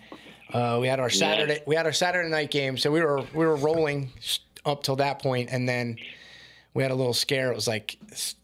Uh, 0.52 0.78
we 0.80 0.88
had 0.88 1.00
our 1.00 1.10
Saturday 1.10 1.62
we 1.66 1.76
had 1.76 1.88
our 1.88 1.94
Saturday 1.94 2.30
night 2.30 2.52
game, 2.52 2.78
so 2.78 2.92
we 2.92 3.02
were 3.02 3.22
we 3.34 3.46
were 3.46 3.56
rolling 3.56 4.12
up 4.66 4.84
till 4.84 4.96
that 4.98 5.20
point, 5.20 5.50
and 5.52 5.68
then 5.68 5.98
we 6.76 6.84
had 6.84 6.92
a 6.92 6.96
little 6.96 7.14
scare. 7.14 7.52
It 7.52 7.56
was 7.56 7.68
like 7.68 7.98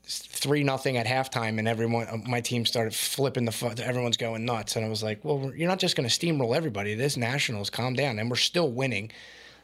three 0.09 0.63
nothing 0.63 0.97
at 0.97 1.05
halftime, 1.05 1.59
and 1.59 1.67
everyone 1.67 2.07
uh, 2.07 2.17
my 2.27 2.41
team 2.41 2.65
started 2.65 2.93
flipping 2.95 3.45
the 3.45 3.51
fu- 3.51 3.71
everyone's 3.81 4.17
going 4.17 4.43
nuts, 4.43 4.75
and 4.75 4.85
I 4.85 4.89
was 4.89 5.03
like, 5.03 5.23
well, 5.23 5.51
you're 5.55 5.67
not 5.67 5.79
just 5.79 5.95
going 5.95 6.09
to 6.09 6.13
steamroll 6.13 6.55
everybody. 6.55 6.95
This 6.95 7.15
Nationals, 7.15 7.69
calm 7.69 7.93
down, 7.93 8.17
and 8.19 8.29
we're 8.29 8.35
still 8.35 8.71
winning. 8.71 9.11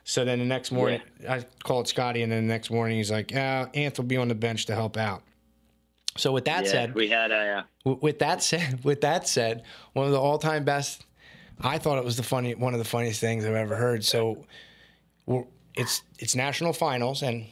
So 0.03 0.23
then 0.23 0.37
the 0.37 0.45
next 0.45 0.71
morning, 0.71 1.01
I 1.27 1.43
called 1.63 1.87
Scotty, 1.87 2.21
and 2.21 2.31
then 2.31 2.47
the 2.47 2.53
next 2.53 2.69
morning 2.69 2.97
he's 2.97 3.09
like, 3.09 3.31
"Yeah, 3.31 3.65
Anth 3.73 3.97
will 3.97 4.05
be 4.05 4.17
on 4.17 4.27
the 4.27 4.35
bench 4.35 4.67
to 4.67 4.75
help 4.75 4.97
out." 4.97 5.23
So 6.17 6.31
with 6.31 6.45
that 6.45 6.65
yeah, 6.65 6.71
said, 6.71 6.95
we 6.95 7.09
had 7.09 7.31
a. 7.31 7.35
Uh, 7.35 7.63
w- 7.83 7.99
with 8.01 8.19
that 8.19 8.43
said, 8.43 8.83
with 8.83 9.01
that 9.01 9.27
said, 9.27 9.63
one 9.93 10.05
of 10.05 10.11
the 10.11 10.21
all-time 10.21 10.63
best. 10.63 11.05
I 11.59 11.77
thought 11.77 11.97
it 11.97 12.03
was 12.03 12.17
the 12.17 12.23
funny 12.23 12.53
one 12.53 12.73
of 12.73 12.79
the 12.79 12.85
funniest 12.85 13.19
things 13.19 13.45
I've 13.45 13.53
ever 13.53 13.75
heard. 13.77 14.03
So, 14.03 14.45
it's 15.73 16.03
it's 16.19 16.35
national 16.35 16.73
finals, 16.73 17.23
and 17.23 17.45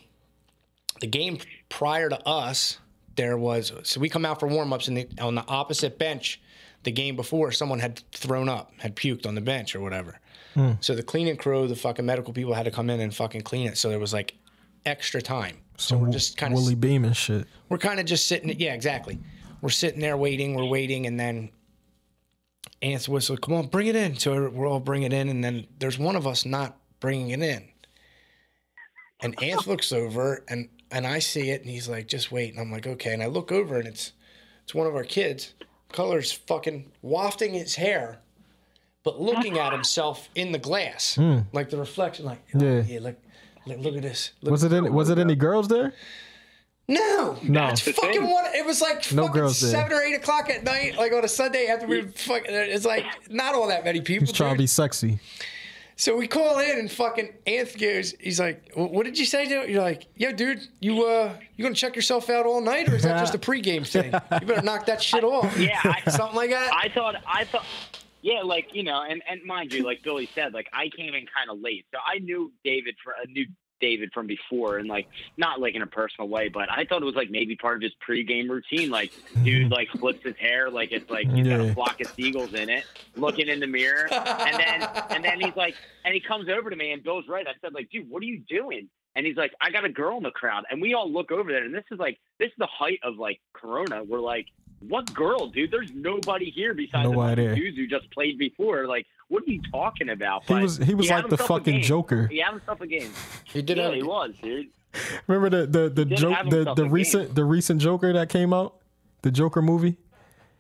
the 1.00 1.08
game 1.08 1.40
prior 1.70 2.10
to 2.10 2.28
us, 2.28 2.78
there 3.16 3.38
was 3.38 3.72
so 3.84 4.00
we 4.00 4.10
come 4.10 4.26
out 4.26 4.40
for 4.40 4.48
warm-ups, 4.48 4.88
and 4.88 4.98
the, 4.98 5.08
on 5.20 5.36
the 5.36 5.46
opposite 5.48 5.98
bench, 5.98 6.42
the 6.84 6.92
game 6.92 7.16
before, 7.16 7.52
someone 7.52 7.80
had 7.80 8.02
thrown 8.12 8.50
up, 8.50 8.72
had 8.78 8.96
puked 8.96 9.26
on 9.26 9.36
the 9.36 9.42
bench 9.42 9.76
or 9.76 9.82
whatever. 9.82 10.20
Hmm. 10.54 10.74
So 10.82 10.96
the 10.96 11.04
cleaning 11.04 11.38
crew, 11.38 11.68
the 11.68 11.76
fucking 11.76 12.06
medical 12.06 12.34
people 12.34 12.54
had 12.54 12.64
to 12.64 12.72
come 12.72 12.90
in 12.90 13.00
and 13.00 13.14
fucking 13.14 13.42
clean 13.42 13.68
it. 13.68 13.78
So 13.78 13.90
there 13.90 14.00
was 14.00 14.14
like 14.14 14.36
extra 14.86 15.22
time. 15.22 15.58
So 15.78 15.98
we're 15.98 16.12
just 16.12 16.38
kind 16.38 16.54
of 16.54 16.60
Willie 16.60 16.76
Beam 16.76 17.04
and 17.04 17.16
shit. 17.16 17.48
we're 17.70 17.80
kind 17.80 18.00
of 18.00 18.06
just 18.06 18.28
sitting. 18.28 18.54
Yeah, 18.60 18.74
exactly. 18.74 19.20
We're 19.62 19.70
sitting 19.70 20.00
there 20.00 20.18
waiting. 20.18 20.56
We're 20.56 20.66
waiting, 20.66 21.08
and 21.08 21.20
then 21.20 21.50
Ants 22.82 23.10
whistle. 23.10 23.38
Come 23.38 23.56
on, 23.56 23.68
bring 23.68 23.88
it 23.88 23.96
in. 23.96 24.18
So 24.18 24.50
we're 24.50 24.68
all 24.68 24.80
bringing 24.80 25.12
it 25.12 25.14
in, 25.14 25.30
and 25.30 25.44
then 25.44 25.66
there's 25.80 25.98
one 25.98 26.16
of 26.16 26.28
us 26.28 26.46
not 26.46 26.78
bringing 27.00 27.30
it 27.30 27.42
in. 27.42 27.68
And 29.22 29.42
Ants 29.42 29.68
looks 29.68 29.92
over, 29.92 30.44
and 30.48 30.70
and 30.94 31.06
I 31.08 31.20
see 31.20 31.50
it, 31.50 31.62
and 31.62 31.70
he's 31.70 31.90
like, 31.90 32.08
"Just 32.08 32.32
wait." 32.32 32.52
And 32.54 32.62
I'm 32.62 32.72
like, 32.72 32.88
"Okay." 32.88 33.14
And 33.14 33.22
I 33.22 33.26
look 33.26 33.52
over, 33.52 33.78
and 33.78 33.88
it's 33.88 34.14
it's 34.64 34.74
one 34.74 34.88
of 34.88 34.96
our 34.96 35.04
kids. 35.04 35.54
Color's 35.92 36.32
fucking 36.32 36.92
wafting 37.02 37.54
his 37.54 37.76
hair, 37.76 38.20
but 39.04 39.20
looking 39.22 39.60
at 39.60 39.74
himself 39.74 40.30
in 40.36 40.52
the 40.52 40.58
glass, 40.58 41.16
hmm. 41.16 41.40
like 41.52 41.70
the 41.70 41.78
reflection, 41.78 42.26
like, 42.26 42.42
oh, 42.56 42.64
Yeah. 42.64 42.82
yeah, 42.88 43.00
look, 43.00 43.16
look, 43.68 43.78
look 43.80 43.96
at 43.98 44.02
this. 44.02 44.32
Look 44.42 44.52
Was 44.54 44.64
it 44.64 44.74
any, 44.74 44.90
was 44.90 45.10
it 45.10 45.20
any 45.20 45.36
girls 45.36 45.68
there? 45.68 45.94
no, 46.88 47.38
No. 47.44 47.70
the 47.72 47.94
fucking 47.94 48.22
thing. 48.22 48.30
one. 48.30 48.46
It 48.56 48.66
was 48.66 48.82
like 48.82 49.12
No 49.14 49.24
fucking 49.28 49.40
girls 49.42 49.62
there. 49.62 49.72
seven 49.72 49.94
or 49.94 50.02
eight 50.02 50.16
o'clock 50.16 50.50
at 50.50 50.64
night, 50.64 50.98
like 50.98 51.14
on 51.14 51.24
a 51.24 51.28
Sunday 51.28 51.68
after 51.68 51.86
we 51.88 52.02
fucking. 52.04 52.54
It's 52.54 52.86
like 52.86 53.06
not 53.30 53.54
all 53.56 53.68
that 53.68 53.86
many 53.86 54.02
people. 54.02 54.26
He's 54.26 54.36
trying 54.36 54.56
to 54.56 54.58
be 54.58 54.68
sexy. 54.68 55.20
So 56.04 56.18
we 56.18 56.28
call 56.28 56.60
in 56.60 56.80
and 56.80 56.92
fucking 56.92 57.30
Anth 57.48 57.80
goes. 57.80 58.14
He's 58.20 58.38
like, 58.38 58.74
"What 58.76 59.06
did 59.06 59.18
you 59.18 59.24
say 59.24 59.48
to?" 59.48 59.62
it?" 59.62 59.70
You're 59.70 59.82
like, 59.82 60.08
"Yo, 60.18 60.34
dude, 60.34 60.60
you 60.82 61.06
uh, 61.06 61.34
you 61.56 61.64
gonna 61.64 61.74
check 61.74 61.96
yourself 61.96 62.30
out 62.30 62.46
all 62.46 62.60
night, 62.60 62.90
or 62.90 62.96
is 62.98 63.04
that 63.04 63.18
just 63.20 63.36
a 63.36 63.38
pregame 63.38 63.88
thing? 63.88 64.08
You 64.42 64.46
better 64.46 64.62
knock 64.64 64.86
that 64.88 65.02
shit 65.02 65.24
off." 65.24 65.58
Yeah, 65.58 65.80
I- 65.86 66.02
something 66.12 66.36
like 66.36 66.50
that. 66.50 66.74
I 66.74 66.90
thought 66.90 67.16
I 67.26 67.46
thought 67.46 67.64
yeah, 68.22 68.42
like 68.42 68.76
you 68.76 68.84
know, 68.84 69.02
and 69.02 69.24
and 69.30 69.46
mind 69.46 69.72
you, 69.72 69.86
like 69.86 70.04
Billy 70.04 70.28
said, 70.36 70.54
like 70.54 70.68
I 70.74 70.90
came 70.90 71.14
in 71.14 71.26
kind 71.26 71.50
of 71.50 71.62
late, 71.62 71.86
so 71.94 72.00
I 72.06 72.20
knew 72.20 72.52
David 72.66 72.96
for 73.02 73.14
I 73.14 73.24
knew 73.32 73.46
David 73.80 74.12
from 74.14 74.28
before, 74.28 74.78
and 74.78 74.88
like 74.88 75.08
not 75.38 75.60
like 75.60 75.76
in 75.76 75.82
a 75.82 75.88
personal 75.88 76.30
way, 76.30 76.50
but 76.50 76.70
I 76.72 76.86
thought 76.86 77.02
it 77.02 77.06
was 77.06 77.16
like 77.16 77.30
maybe 77.30 77.56
part 77.56 77.76
of 77.76 77.82
his 77.82 77.92
pregame 78.08 78.50
routine. 78.50 78.90
Like 78.90 79.12
dude, 79.44 79.72
like 79.72 79.90
flips 80.00 80.24
his 80.24 80.36
hair, 80.38 80.70
like 80.70 80.92
it's 80.92 81.10
like 81.10 81.30
he's 81.30 81.48
got 81.48 81.60
a 81.60 81.74
flock 81.74 82.00
of 82.02 82.08
seagulls 82.08 82.54
in 82.54 82.70
it, 82.70 82.86
looking 83.16 83.48
in 83.48 83.60
the 83.60 83.68
mirror, 83.68 84.08
and 84.12 84.58
then 84.58 84.90
and 85.10 85.24
then 85.24 85.40
he's 85.42 85.56
like, 85.56 85.76
and 86.06 86.14
he 86.14 86.20
comes 86.20 86.50
over 86.50 86.70
to 86.70 86.76
me, 86.76 86.92
and 86.92 87.04
Bill's 87.04 87.28
right. 87.28 87.48
I 87.48 87.54
said 87.62 87.74
like, 87.74 87.90
dude, 87.90 88.10
what 88.10 88.22
are 88.22 88.26
you 88.26 88.42
doing? 88.48 88.90
And 89.16 89.26
he's 89.26 89.38
like, 89.38 89.54
I 89.62 89.70
got 89.70 89.86
a 89.86 89.90
girl 89.90 90.18
in 90.18 90.24
the 90.24 90.32
crowd, 90.32 90.64
and 90.72 90.82
we 90.82 90.94
all 90.94 91.12
look 91.12 91.32
over 91.32 91.52
there, 91.52 91.64
and 91.64 91.74
this 91.74 91.86
is 91.92 92.00
like 92.00 92.20
this 92.40 92.48
is 92.48 92.58
the 92.58 92.68
height 92.68 93.00
of 93.04 93.18
like 93.18 93.40
Corona. 93.54 94.04
We're 94.04 94.20
like. 94.20 94.48
What 94.90 95.14
girl, 95.14 95.48
dude? 95.48 95.72
There's 95.72 95.94
nobody 95.94 96.50
here 96.50 96.74
besides 96.74 97.10
Nobody 97.10 97.48
the 97.48 97.56
dudes 97.56 97.78
who 97.78 97.88
just 97.88 98.12
played 98.12 98.38
before. 98.38 98.86
Like, 98.86 99.06
what 99.34 99.44
are 99.44 99.52
you 99.52 99.62
talking 99.72 100.10
about? 100.10 100.44
He 100.46 100.54
But 100.54 100.62
was 100.64 100.78
he 100.78 100.94
was 100.94 101.10
had 101.10 101.24
like 101.26 101.30
the 101.30 101.38
fucking. 101.38 101.82
Joker. 101.82 102.28
He 102.28 102.40
had 102.40 102.52
himself 102.52 102.80
a 102.82 102.88
game. 102.88 103.12
he 103.46 103.62
did 103.62 103.78
Yeah, 103.78 103.84
have- 103.86 103.94
he 103.94 104.04
was, 104.04 104.32
dude. 104.42 104.68
Remember 105.28 105.50
the 105.50 105.66
the 105.66 105.90
the 105.90 106.06
did 106.06 106.18
joke 106.18 106.38
the, 106.50 106.74
the 106.76 106.86
recent 106.86 107.26
game. 107.28 107.34
the 107.36 107.46
recent 107.46 107.82
Joker 107.82 108.14
that 108.14 108.30
came 108.30 108.54
out, 108.54 108.76
the 109.24 109.32
Joker 109.32 109.62
movie. 109.62 109.98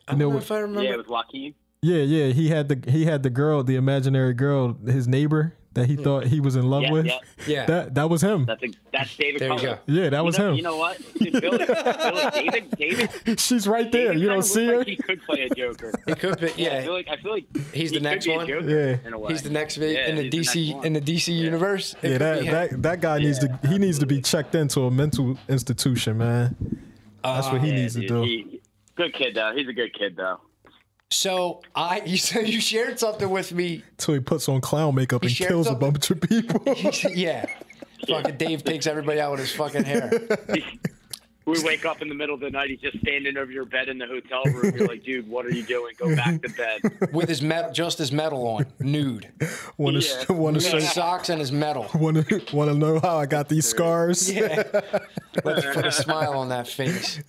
I 0.07 0.13
You 0.13 0.17
don't 0.17 0.19
know, 0.19 0.29
know 0.31 0.37
if 0.37 0.51
I 0.51 0.57
remember. 0.59 0.83
Yeah, 0.83 0.93
it 0.93 0.97
was 0.97 1.07
Joaquin. 1.07 1.53
yeah, 1.81 1.97
yeah, 2.03 2.33
he 2.33 2.49
had 2.49 2.67
the 2.67 2.91
he 2.91 3.05
had 3.05 3.21
the 3.23 3.29
girl, 3.29 3.63
the 3.63 3.75
imaginary 3.75 4.33
girl, 4.33 4.75
his 4.85 5.07
neighbor 5.07 5.55
that 5.73 5.87
he 5.87 5.95
hmm. 5.95 6.03
thought 6.03 6.25
he 6.27 6.39
was 6.39 6.55
in 6.55 6.69
love 6.69 6.83
Yeah, 6.83 6.91
with. 6.91 7.05
yeah. 7.05 7.19
yeah. 7.47 7.65
That 7.65 7.95
that 7.95 8.09
was 8.09 8.21
him. 8.21 8.45
That's 8.45 8.63
a, 8.63 8.67
that's 8.91 9.15
David. 9.17 9.41
There 9.41 9.53
you 9.53 9.59
go. 9.61 9.77
Yeah, 9.85 10.09
that 10.09 10.17
You 10.19 10.23
was 10.23 10.37
know, 10.37 10.49
him. 10.49 10.55
You 10.55 10.61
know 10.63 10.77
what, 10.77 10.97
dude, 11.15 11.33
Billy, 11.41 11.57
Billy, 11.65 12.29
David, 12.33 12.71
David, 12.77 13.39
She's 13.39 13.67
right 13.67 13.91
there. 13.91 14.07
David 14.09 14.21
You 14.21 14.27
don't 14.29 14.43
see 14.43 14.65
her. 14.67 14.77
Like 14.79 14.87
he 14.87 14.95
could 14.95 15.21
play 15.23 15.41
a 15.43 15.49
Joker. 15.55 15.91
He 16.05 16.15
could 16.15 16.39
be. 16.39 16.47
I 16.47 16.53
Yeah, 16.57 16.81
feel 16.83 16.93
like 16.93 17.07
I 17.09 17.17
feel 17.17 17.31
like 17.33 17.45
He's 17.73 17.91
he 17.91 17.97
the 17.97 18.03
next 18.03 18.25
could 18.25 18.29
be 18.29 18.33
a 18.33 18.37
one? 18.37 18.47
Joker 18.47 18.69
Yeah. 18.69 19.07
in 19.07 19.13
a 19.13 19.19
way. 19.19 19.31
he's 19.31 19.41
the 19.41 19.49
next 19.49 19.77
Yeah, 19.77 20.07
in 20.09 20.15
the 20.15 20.23
he's 20.29 20.51
the 20.53 20.71
DC 20.73 20.85
in 20.85 20.93
the 20.93 21.01
DC 21.01 21.33
universe. 21.35 21.95
It 22.01 22.11
Yeah, 22.11 22.17
that, 22.19 22.45
that 22.45 22.81
that 22.83 23.01
guy 23.01 23.19
needs 23.19 23.39
to 23.39 23.59
he 23.67 23.77
needs 23.77 23.99
to 23.99 24.05
be 24.05 24.21
checked 24.21 24.55
into 24.55 24.81
a 24.85 24.91
mental 24.91 25.37
institution, 25.49 26.17
man. 26.17 26.55
That's 27.23 27.47
what 27.51 27.61
he 27.61 27.71
uh, 27.71 27.75
needs 27.75 27.95
to 27.95 28.07
do. 28.07 28.59
good 28.95 29.13
kid 29.13 29.35
though. 29.35 29.53
He's 29.55 29.67
a 29.67 29.73
good 29.73 29.93
kid 29.93 30.15
though. 30.17 30.39
So 31.09 31.61
I 31.75 32.01
you 32.05 32.17
so 32.29 32.39
you 32.39 32.59
shared 32.61 32.99
something 32.99 33.29
with 33.29 33.53
me. 33.53 33.83
Till 33.97 34.15
he 34.15 34.19
puts 34.19 34.49
on 34.49 34.61
clown 34.61 34.95
makeup 34.95 35.21
and 35.23 35.31
shared 35.31 35.49
kills 35.49 35.67
a 35.67 35.75
bunch 35.75 36.09
of 36.09 36.21
people. 36.21 36.61
yeah. 37.13 37.45
Fucking 38.07 38.37
Dave 38.37 38.63
takes 38.63 38.85
everybody 38.85 39.19
out 39.21 39.31
with 39.31 39.39
his 39.39 39.51
fucking 39.53 39.85
hair. 39.85 40.11
We 41.45 41.61
wake 41.63 41.85
up 41.85 42.01
in 42.01 42.07
the 42.09 42.15
middle 42.15 42.33
of 42.35 42.41
the 42.41 42.49
night. 42.49 42.69
He's 42.69 42.79
just 42.79 42.99
standing 42.99 43.35
over 43.37 43.51
your 43.51 43.65
bed 43.65 43.89
in 43.89 43.97
the 43.97 44.05
hotel 44.07 44.43
room. 44.45 44.73
You're 44.77 44.87
like, 44.87 45.03
dude, 45.03 45.27
what 45.29 45.45
are 45.45 45.51
you 45.51 45.63
doing? 45.63 45.93
Go 45.97 46.15
back 46.15 46.41
to 46.41 46.49
bed. 46.49 47.09
With 47.13 47.27
his 47.27 47.41
metal 47.41 47.71
just 47.71 47.97
his 47.97 48.11
metal 48.11 48.47
on, 48.47 48.65
nude. 48.79 49.29
want 49.77 50.01
to 50.01 50.07
Yeah. 50.29 50.35
want 50.35 50.59
to 50.61 50.69
His 50.77 50.91
socks 50.91 51.29
and 51.29 51.39
his 51.39 51.51
metal. 51.51 51.87
want 51.95 52.27
to 52.27 52.41
want 52.55 52.71
to 52.71 52.77
know 52.77 52.99
how 52.99 53.17
I 53.17 53.25
got 53.25 53.49
these 53.49 53.65
scars. 53.67 54.31
Yeah. 54.31 54.63
Let's 55.43 55.65
put 55.73 55.85
a 55.85 55.91
smile 55.91 56.33
on 56.33 56.49
that 56.49 56.67
face. 56.67 57.19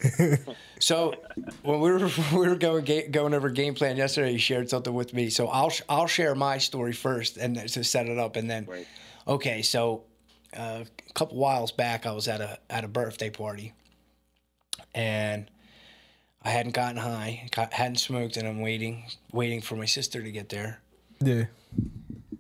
So 0.81 1.15
when 1.63 1.81
we 1.81 1.91
were 1.91 1.99
we 2.33 2.49
were 2.49 2.57
going 2.57 2.85
ga- 2.85 3.09
going 3.09 3.35
over 3.35 3.49
game 3.51 3.75
plan 3.75 3.97
yesterday, 3.97 4.33
he 4.33 4.39
shared 4.39 4.69
something 4.71 4.93
with 4.95 5.13
me. 5.15 5.31
So 5.31 5.49
I'll 5.49 5.71
sh- 5.71 5.83
I'll 5.89 6.07
share 6.07 6.35
my 6.35 6.59
story 6.59 6.93
first 6.93 7.37
and 7.37 7.57
then- 7.57 7.67
to 7.69 7.83
set 7.85 8.07
it 8.07 8.19
up, 8.19 8.37
and 8.37 8.49
then 8.51 8.67
Right. 8.67 8.87
okay. 9.27 9.63
So 9.63 10.05
uh, 10.57 10.85
a 11.09 11.13
couple 11.15 11.37
whiles 11.39 11.73
back, 11.73 12.07
I 12.07 12.13
was 12.13 12.29
at 12.29 12.41
a 12.41 12.59
at 12.71 12.85
a 12.85 12.89
birthday 12.89 13.31
party, 13.31 13.73
and 14.95 15.51
I 16.43 16.51
hadn't 16.51 16.73
gotten 16.73 16.97
high, 16.99 17.49
got, 17.55 17.73
hadn't 17.73 17.97
smoked, 17.97 18.37
and 18.37 18.47
I'm 18.47 18.61
waiting 18.61 19.05
waiting 19.33 19.61
for 19.61 19.77
my 19.77 19.87
sister 19.87 20.23
to 20.23 20.31
get 20.31 20.49
there. 20.51 20.81
Yeah. 21.21 21.45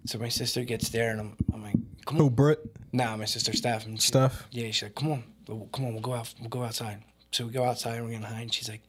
So 0.06 0.18
my 0.18 0.28
sister 0.28 0.64
gets 0.64 0.88
there, 0.90 1.10
and 1.10 1.20
I'm 1.20 1.36
I'm 1.52 1.62
like, 1.62 1.76
come 2.06 2.18
Who 2.18 2.26
on, 2.26 2.34
Brett 2.34 2.58
nah, 2.92 3.16
my 3.16 3.24
sister 3.24 3.52
Steph, 3.52 3.86
and 3.86 4.00
she- 4.00 4.06
stuff? 4.08 4.46
yeah, 4.50 4.66
she's 4.66 4.82
like, 4.84 4.94
come 4.94 5.12
on, 5.12 5.24
come 5.72 5.86
on, 5.86 5.92
we'll 5.94 6.02
go 6.02 6.14
out, 6.14 6.32
we'll 6.40 6.48
go 6.50 6.62
outside. 6.62 7.02
So 7.32 7.46
we 7.46 7.50
go 7.52 7.64
outside, 7.64 7.96
and 7.96 8.04
we're 8.04 8.10
getting 8.12 8.26
high, 8.26 8.40
and 8.42 8.52
she's 8.54 8.68
like, 8.68 8.82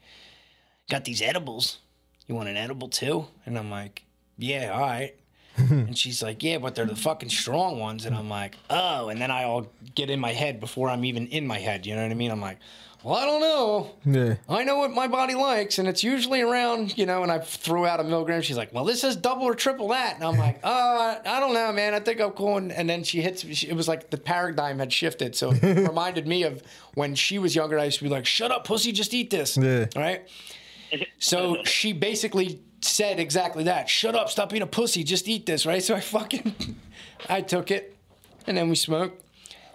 got 0.89 1.05
these 1.05 1.21
edibles. 1.21 1.79
You 2.27 2.35
want 2.35 2.49
an 2.49 2.57
edible 2.57 2.89
too? 2.89 3.27
And 3.45 3.57
I'm 3.57 3.69
like, 3.71 4.03
yeah, 4.37 4.71
all 4.73 4.81
right. 4.81 5.15
and 5.57 5.97
she's 5.97 6.21
like, 6.21 6.43
yeah, 6.43 6.57
but 6.57 6.75
they're 6.75 6.85
the 6.85 6.95
fucking 6.95 7.29
strong 7.29 7.79
ones. 7.79 8.05
And 8.05 8.15
I'm 8.15 8.29
like, 8.29 8.55
oh. 8.69 9.07
And 9.09 9.21
then 9.21 9.31
I 9.31 9.45
all 9.45 9.67
get 9.93 10.09
in 10.09 10.19
my 10.19 10.33
head 10.33 10.59
before 10.59 10.89
I'm 10.89 11.05
even 11.05 11.27
in 11.27 11.47
my 11.47 11.59
head. 11.59 11.85
You 11.85 11.95
know 11.95 12.01
what 12.01 12.11
I 12.11 12.15
mean? 12.15 12.31
I'm 12.31 12.41
like, 12.41 12.57
well, 13.05 13.13
I 13.13 13.25
don't 13.25 13.39
know. 13.39 13.91
Yeah. 14.03 14.35
I 14.49 14.63
know 14.63 14.77
what 14.77 14.91
my 14.91 15.07
body 15.07 15.35
likes, 15.35 15.77
and 15.77 15.87
it's 15.87 16.03
usually 16.03 16.41
around, 16.41 16.97
you 16.97 17.05
know, 17.05 17.21
and 17.21 17.31
I 17.31 17.37
threw 17.37 17.85
out 17.85 17.99
a 17.99 18.03
milligram. 18.03 18.41
She's 18.41 18.57
like, 18.57 18.73
well, 18.73 18.83
this 18.83 19.03
is 19.03 19.15
double 19.15 19.43
or 19.43 19.53
triple 19.53 19.89
that. 19.89 20.15
And 20.15 20.23
I'm 20.23 20.39
like, 20.39 20.59
oh, 20.63 21.17
I 21.23 21.39
don't 21.39 21.53
know, 21.53 21.71
man. 21.71 21.93
I 21.93 21.99
think 21.99 22.19
I'm 22.19 22.33
going. 22.33 22.71
And 22.71 22.89
then 22.89 23.03
she 23.03 23.21
hits, 23.21 23.45
she, 23.45 23.67
it 23.67 23.75
was 23.75 23.87
like 23.87 24.09
the 24.09 24.17
paradigm 24.17 24.79
had 24.79 24.91
shifted. 24.91 25.35
So 25.35 25.51
it 25.51 25.61
reminded 25.87 26.27
me 26.27 26.41
of 26.43 26.63
when 26.95 27.13
she 27.13 27.37
was 27.37 27.55
younger. 27.55 27.77
I 27.77 27.85
used 27.85 27.99
to 27.99 28.03
be 28.03 28.09
like, 28.09 28.25
shut 28.25 28.49
up, 28.49 28.65
pussy, 28.65 28.91
just 28.91 29.13
eat 29.13 29.29
this. 29.29 29.55
Yeah. 29.55 29.85
Right? 29.95 30.27
So 31.19 31.63
she 31.63 31.93
basically 31.93 32.59
said 32.81 33.19
exactly 33.19 33.65
that. 33.65 33.87
Shut 33.87 34.15
up, 34.15 34.31
stop 34.31 34.49
being 34.49 34.63
a 34.63 34.67
pussy, 34.67 35.03
just 35.03 35.27
eat 35.27 35.45
this, 35.45 35.67
right? 35.67 35.83
So 35.83 35.93
I 35.93 35.99
fucking, 35.99 36.55
I 37.29 37.41
took 37.41 37.69
it, 37.69 37.95
and 38.47 38.57
then 38.57 38.67
we 38.67 38.75
smoked. 38.75 39.24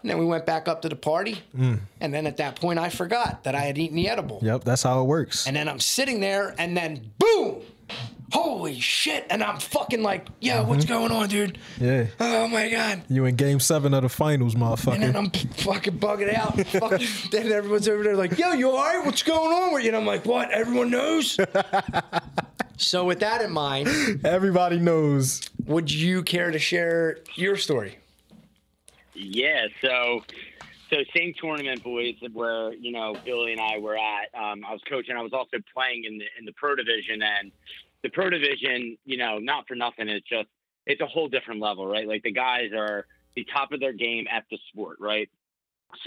And 0.03 0.11
then 0.11 0.19
we 0.19 0.25
went 0.25 0.47
back 0.47 0.69
up 0.69 0.83
to 0.83 0.89
the 0.89 0.97
party. 0.97 1.43
Mm. 1.57 1.81
And 2.01 2.15
then 2.15 2.27
at 2.27 2.39
that 2.39 2.57
point, 2.57 2.79
I 2.79 2.89
forgot 2.89 3.45
that 3.45 3.55
I 3.55 3.61
had 3.61 3.77
eaten 3.77 3.97
the 3.97 4.09
edible. 4.09 4.41
Yep, 4.43 4.65
that's 4.65 4.83
how 4.83 5.03
it 5.03 5.05
works. 5.05 5.47
And 5.47 5.55
then 5.55 5.69
I'm 5.69 5.81
sitting 5.81 6.21
there, 6.21 6.55
and 6.59 6.77
then 6.77 7.13
boom! 7.19 7.63
Holy 8.33 8.79
shit! 8.79 9.27
And 9.29 9.43
I'm 9.43 9.59
fucking 9.59 10.03
like, 10.03 10.29
yo, 10.41 10.63
what's 10.63 10.85
mm-hmm. 10.85 10.95
going 10.95 11.13
on, 11.13 11.29
dude? 11.29 11.59
Yeah. 11.81 12.07
Oh 12.21 12.47
my 12.47 12.71
god! 12.71 13.03
You 13.09 13.25
in 13.25 13.35
game 13.35 13.59
seven 13.59 13.93
of 13.93 14.03
the 14.03 14.09
finals, 14.09 14.55
motherfucker. 14.55 14.95
And 14.95 15.03
then. 15.03 15.17
I'm 15.17 15.31
fucking 15.31 15.99
bugging 15.99 16.33
out. 16.33 16.55
fucking, 16.67 17.07
then 17.33 17.51
everyone's 17.51 17.89
over 17.89 18.05
there 18.05 18.17
like, 18.17 18.39
yo, 18.39 18.53
you 18.53 18.71
all 18.71 18.77
right? 18.77 19.05
What's 19.05 19.25
going 19.25 19.53
on 19.53 19.75
with 19.75 19.83
you? 19.83 19.89
And 19.89 19.97
I'm 19.97 20.07
like, 20.07 20.25
what? 20.27 20.51
Everyone 20.53 20.91
knows? 20.91 21.39
so 22.77 23.05
with 23.05 23.19
that 23.21 23.43
in 23.43 23.51
mind, 23.51 23.89
Everybody 24.25 24.79
knows. 24.79 25.43
would 25.67 25.91
you 25.91 26.23
care 26.23 26.53
to 26.53 26.59
share 26.61 27.19
your 27.35 27.57
story? 27.57 27.99
Yeah, 29.15 29.67
so 29.85 30.21
so 30.93 30.97
same 31.17 31.35
tournament, 31.41 31.83
boys, 31.83 32.15
where 32.33 32.73
you 32.75 32.93
know 32.93 33.17
Billy 33.25 33.53
and 33.53 33.61
I 33.61 33.79
were 33.79 33.97
at. 33.97 34.29
Um, 34.35 34.65
I 34.67 34.73
was 34.73 34.81
coaching. 34.89 35.17
I 35.17 35.23
was 35.23 35.33
also 35.33 35.59
playing 35.75 36.05
in 36.05 36.19
the 36.19 36.27
in 36.39 36.45
the 36.45 36.53
pro 36.57 36.75
division, 36.77 37.23
and 37.23 37.53
the 38.03 38.11
pro 38.11 38.31
division, 38.31 38.97
you 39.05 39.17
know, 39.17 39.39
not 39.39 39.67
for 39.69 39.75
nothing, 39.75 40.09
it's 40.09 40.29
just 40.29 40.49
it's 40.87 41.01
a 41.01 41.07
whole 41.07 41.29
different 41.29 41.61
level, 41.61 41.87
right? 41.87 42.07
Like 42.07 42.23
the 42.23 42.33
guys 42.33 42.71
are 42.77 43.07
the 43.37 43.47
top 43.53 43.73
of 43.73 43.81
their 43.81 43.93
game 43.93 44.27
at 44.31 44.45
the 44.51 44.59
sport, 44.69 44.97
right? 45.01 45.29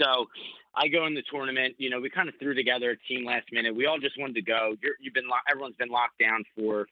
So 0.00 0.26
I 0.74 0.88
go 0.88 1.06
in 1.06 1.14
the 1.14 1.22
tournament. 1.30 1.76
You 1.78 1.90
know, 1.90 2.00
we 2.00 2.10
kind 2.10 2.28
of 2.28 2.34
threw 2.40 2.54
together 2.54 2.90
a 2.90 2.96
team 2.96 3.24
last 3.24 3.46
minute. 3.52 3.74
We 3.74 3.86
all 3.86 3.98
just 3.98 4.18
wanted 4.18 4.34
to 4.36 4.42
go. 4.42 4.76
You're, 4.82 4.94
you've 5.00 5.14
been 5.14 5.28
lo- 5.28 5.36
everyone's 5.50 5.76
been 5.76 5.90
locked 5.90 6.18
down 6.18 6.44
for 6.56 6.86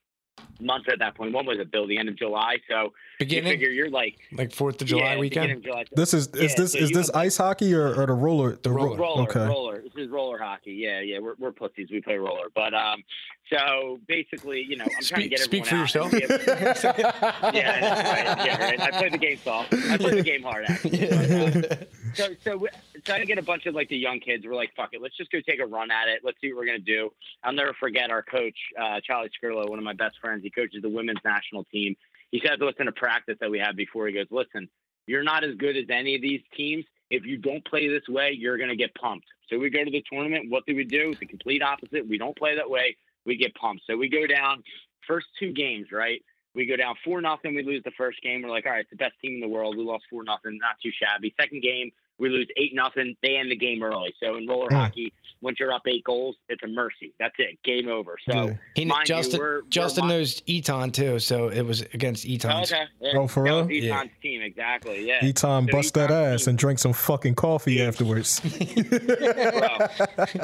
months 0.61 0.87
at 0.91 0.99
that 1.01 1.15
point. 1.15 1.33
When 1.35 1.47
was 1.47 1.59
it, 1.59 1.71
Bill? 1.71 1.87
The 1.87 1.99
end 1.99 2.09
of 2.09 2.17
July. 2.17 2.57
So 2.69 2.83
you 2.85 2.91
Beginning, 3.21 3.53
figure 3.53 3.69
you're 3.69 3.91
like 3.91 4.17
like 4.33 4.53
Fourth 4.55 4.81
of 4.81 4.89
July 4.89 5.15
yeah, 5.15 5.19
weekend. 5.19 5.53
of 5.53 5.63
July. 5.63 5.85
This 5.93 6.15
is 6.15 6.29
is 6.29 6.53
Yeah, 6.53 6.57
this 6.57 6.73
so 6.73 6.79
is 6.79 6.91
this 6.91 7.07
have- 7.09 7.17
ice 7.17 7.37
hockey 7.37 7.75
or, 7.75 7.95
or 8.01 8.07
the 8.07 8.13
roller? 8.13 8.57
The 8.63 8.71
roller. 8.71 8.97
roller, 8.97 9.23
Okay. 9.25 9.47
roller. 9.47 9.83
This 9.83 10.05
is 10.07 10.11
roller 10.11 10.39
hockey. 10.39 10.73
Yeah, 10.73 11.01
yeah. 11.01 11.19
We're, 11.19 11.35
we're 11.39 11.53
pussies. 11.53 11.89
We 11.91 12.01
play 12.01 12.17
roller. 12.17 12.47
But 12.55 12.75
um, 12.75 13.03
so 13.53 14.01
basically, 14.09 14.63
you 14.63 14.77
know, 14.77 14.85
I'm 14.85 14.91
trying 14.91 15.03
to 15.03 15.05
Speak, 15.05 15.31
get 15.31 15.39
speak 15.41 15.67
for 15.67 15.75
everyone 15.77 16.11
yourself. 16.11 16.13
yeah, 17.55 17.55
right. 17.55 18.47
Yeah, 18.47 18.65
right. 18.65 18.81
I 18.81 18.91
play 18.91 19.09
the 19.11 19.19
game 19.19 19.39
soft. 19.39 19.73
I 19.75 19.97
play 19.97 20.15
the 20.15 20.23
game 20.23 20.43
hard. 20.43 20.65
Actually. 20.69 21.07
But, 21.09 21.73
um, 21.73 21.87
so 22.15 22.29
so 22.45 22.57
we- 22.57 22.69
so 23.05 23.15
I 23.15 23.25
get 23.25 23.39
a 23.39 23.43
bunch 23.43 23.67
of 23.67 23.75
like 23.75 23.89
the 23.89 23.97
young 23.97 24.21
kids. 24.21 24.45
We're 24.47 24.55
like, 24.55 24.71
fuck 24.77 24.91
it, 24.93 25.03
let's 25.03 25.17
just 25.17 25.31
go 25.33 25.41
take 25.41 25.61
a 25.61 25.67
run 25.67 25.91
at 25.91 26.09
it. 26.09 26.21
Let's 26.23 26.41
see 26.41 26.53
what 26.53 26.61
we're 26.61 26.67
gonna 26.67 26.79
do. 26.79 27.11
I'll 27.43 27.53
never 27.53 27.73
forget 27.75 28.11
our 28.11 28.23
coach, 28.23 28.57
uh, 28.81 29.01
Charlie 29.05 29.31
Skirlo, 29.43 29.69
one 29.69 29.79
of 29.79 29.85
my 29.85 29.93
best 29.95 30.19
friends. 30.21 30.43
He 30.43 30.51
coaches 30.51 30.83
the 30.83 30.89
women's 30.89 31.19
national 31.25 31.65
team. 31.65 31.97
He 32.31 32.41
said 32.45 32.59
to 32.61 32.67
us 32.67 32.75
in 32.79 32.89
a 32.89 32.93
practice 32.93 33.37
that 33.41 33.51
we 33.51 33.59
had 33.59 33.77
before. 33.77 34.07
He 34.07 34.15
goes, 34.15 34.27
listen, 34.31 34.69
you're 35.07 35.25
not 35.25 35.45
as 35.45 35.55
good 35.57 35.77
as 35.77 35.85
any 35.91 36.15
of 36.15 36.23
these 36.23 36.41
teams. 36.57 36.85
If 37.11 37.27
you 37.27 37.37
don't 37.37 37.65
play 37.65 37.89
this 37.89 38.09
way, 38.09 38.35
you're 38.39 38.57
gonna 38.57 38.77
get 38.77 38.95
pumped. 38.95 39.27
So 39.51 39.59
we 39.59 39.69
go 39.69 39.85
to 39.85 39.91
the 39.91 40.03
tournament. 40.11 40.49
What 40.51 40.65
do 40.67 40.75
we 40.77 40.85
do? 40.85 41.15
The 41.19 41.27
complete 41.27 41.63
opposite. 41.63 42.09
We 42.09 42.17
don't 42.19 42.37
play 42.37 42.55
that 42.57 42.71
way. 42.71 42.97
We 43.25 43.37
get 43.37 43.55
pumped. 43.55 43.85
So 43.87 43.97
we 43.97 44.09
go 44.09 44.27
down 44.27 44.63
first 45.07 45.27
two 45.39 45.53
games, 45.53 45.89
right? 45.93 46.23
We 46.55 46.67
go 46.67 46.77
down 46.77 46.97
four 47.05 47.21
nothing. 47.21 47.55
We 47.55 47.63
lose 47.63 47.83
the 47.85 47.93
first 47.97 48.21
game. 48.23 48.43
We're 48.43 48.51
like, 48.51 48.67
all 48.67 48.73
right, 48.73 48.81
it's 48.81 48.91
the 48.91 48.97
best 48.97 49.15
team 49.23 49.35
in 49.35 49.41
the 49.41 49.49
world. 49.49 49.77
We 49.77 49.85
lost 49.85 50.05
four 50.11 50.23
nothing. 50.23 50.59
Not 50.59 50.77
too 50.83 50.91
shabby. 50.93 51.35
Second 51.41 51.63
game, 51.63 51.91
we 52.19 52.29
lose 52.29 52.47
eight 52.57 52.75
nothing. 52.75 53.17
They 53.23 53.37
end 53.37 53.51
the 53.51 53.57
game 53.57 53.83
early. 53.83 54.15
So 54.23 54.37
in 54.37 54.47
roller 54.47 54.69
Hmm. 54.69 54.75
hockey, 54.77 55.13
once 55.41 55.59
you're 55.59 55.73
up 55.73 55.83
eight 55.89 56.05
goals, 56.05 56.37
it's 56.49 56.63
a 56.63 56.69
mercy. 56.69 57.13
That's 57.19 57.35
it. 57.39 57.61
Game 57.65 57.89
over. 57.89 58.17
So 58.31 58.33
Yeah. 58.47 58.55
He, 58.77 58.85
mind 58.85 59.07
Justin, 59.07 59.39
you, 59.39 59.43
we're, 59.43 59.55
we're 59.63 59.69
Justin 59.71 60.07
mi- 60.07 60.15
knows 60.15 60.41
Eton 60.47 60.93
too, 60.93 61.19
so 61.19 61.49
it 61.49 61.63
was 61.63 61.81
against 61.95 62.25
Eton. 62.27 62.51
Okay. 62.63 62.85
Yeah. 63.01 63.13
Oh, 63.17 63.27
for 63.27 63.43
that 63.43 63.51
real? 63.51 63.63
was 63.65 63.71
Eton's 63.73 64.11
Yeah. 64.23 64.23
team 64.31 64.43
exactly. 64.43 65.05
Yeah. 65.09 65.25
Eton 65.25 65.67
So 65.67 65.73
bust 65.73 65.95
that 65.95 66.11
ass 66.13 66.45
team- 66.45 66.51
and 66.51 66.59
drink 66.59 66.79
some 66.79 66.93
fucking 66.93 67.35
coffee 67.35 67.83
afterwards. 67.83 68.39
bro, 68.41 69.69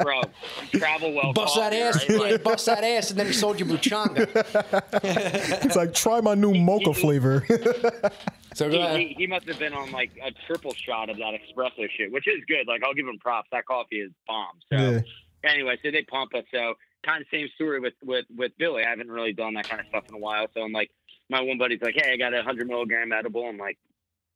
bro, 0.03 0.21
travel 0.73 1.13
well. 1.13 1.31
Bust 1.33 1.55
that 1.55 1.71
ass, 1.73 2.09
right? 2.09 2.31
yeah, 2.31 2.37
bust 2.43 2.65
that 2.65 2.83
ass, 2.83 3.09
and 3.11 3.19
then 3.19 3.27
he 3.27 3.33
sold 3.33 3.59
you 3.59 3.65
Buchanga. 3.65 4.27
It's 5.63 5.75
like 5.75 5.93
try 5.93 6.19
my 6.21 6.33
new 6.35 6.53
mocha 6.53 6.93
flavor. 6.93 7.45
So 8.59 8.69
go 8.69 8.75
He, 8.75 8.81
ahead. 8.83 8.99
he, 8.99 9.15
he 9.17 9.27
must 9.27 9.47
have 9.47 9.57
been 9.57 9.73
on 9.73 9.91
like 9.91 10.11
a 10.23 10.31
triple 10.47 10.73
shot 10.73 11.09
of 11.09 11.17
that 11.17 11.33
espresso 11.33 11.87
shit, 11.95 12.11
which 12.11 12.27
is 12.27 12.43
good. 12.47 12.67
Like 12.67 12.83
I'll 12.83 12.93
give 12.93 13.07
him 13.07 13.17
props. 13.19 13.47
That 13.51 13.65
coffee 13.65 14.01
is 14.01 14.11
bomb. 14.27 14.55
So 14.71 14.77
yeah. 14.77 15.01
anyway, 15.49 15.77
so 15.83 15.91
they 15.91 16.03
pump 16.03 16.33
us. 16.35 16.43
So 16.53 16.73
kind 17.05 17.21
of 17.21 17.27
same 17.31 17.47
story 17.55 17.79
with 17.79 17.93
with 18.03 18.25
with 18.35 18.51
Billy. 18.57 18.83
I 18.83 18.89
haven't 18.89 19.09
really 19.09 19.33
done 19.33 19.53
that 19.53 19.67
kind 19.69 19.79
of 19.79 19.87
stuff 19.87 20.03
in 20.09 20.15
a 20.15 20.19
while. 20.19 20.47
So 20.53 20.61
I'm 20.61 20.73
like, 20.73 20.91
my 21.29 21.41
one 21.41 21.57
buddy's 21.57 21.81
like, 21.81 21.95
hey, 21.95 22.11
I 22.13 22.17
got 22.17 22.33
a 22.33 22.43
hundred 22.43 22.67
milligram 22.67 23.11
edible. 23.13 23.45
I'm 23.47 23.57
like, 23.57 23.77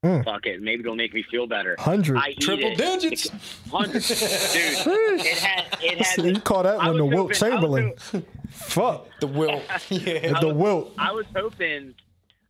Mm. 0.05 0.25
fuck 0.25 0.45
it, 0.45 0.61
maybe 0.61 0.81
it'll 0.81 0.97
make 0.97 1.13
me 1.13 1.23
feel 1.31 1.47
better. 1.47 1.77
Hundred. 1.79 2.19
Triple 2.41 2.71
it. 2.73 2.77
digits. 2.77 3.29
Hundred, 3.71 4.03
dude. 4.03 4.03
It 5.25 5.37
had 5.37 5.65
it 5.81 5.97
had. 6.05 6.25
you 6.25 6.41
call 6.41 6.63
that 6.63 6.77
I 6.81 6.87
one 6.89 6.97
the 6.97 7.05
was 7.05 7.13
Wilt 7.15 7.35
hoping- 7.37 7.51
Chamberlain. 7.51 7.93
ho- 8.11 8.23
Fuck. 8.51 9.07
The 9.21 9.27
will. 9.27 9.61
Yeah. 9.89 10.37
The 10.41 10.53
Wilt. 10.53 10.91
I 10.97 11.13
was 11.13 11.25
hoping, 11.33 11.93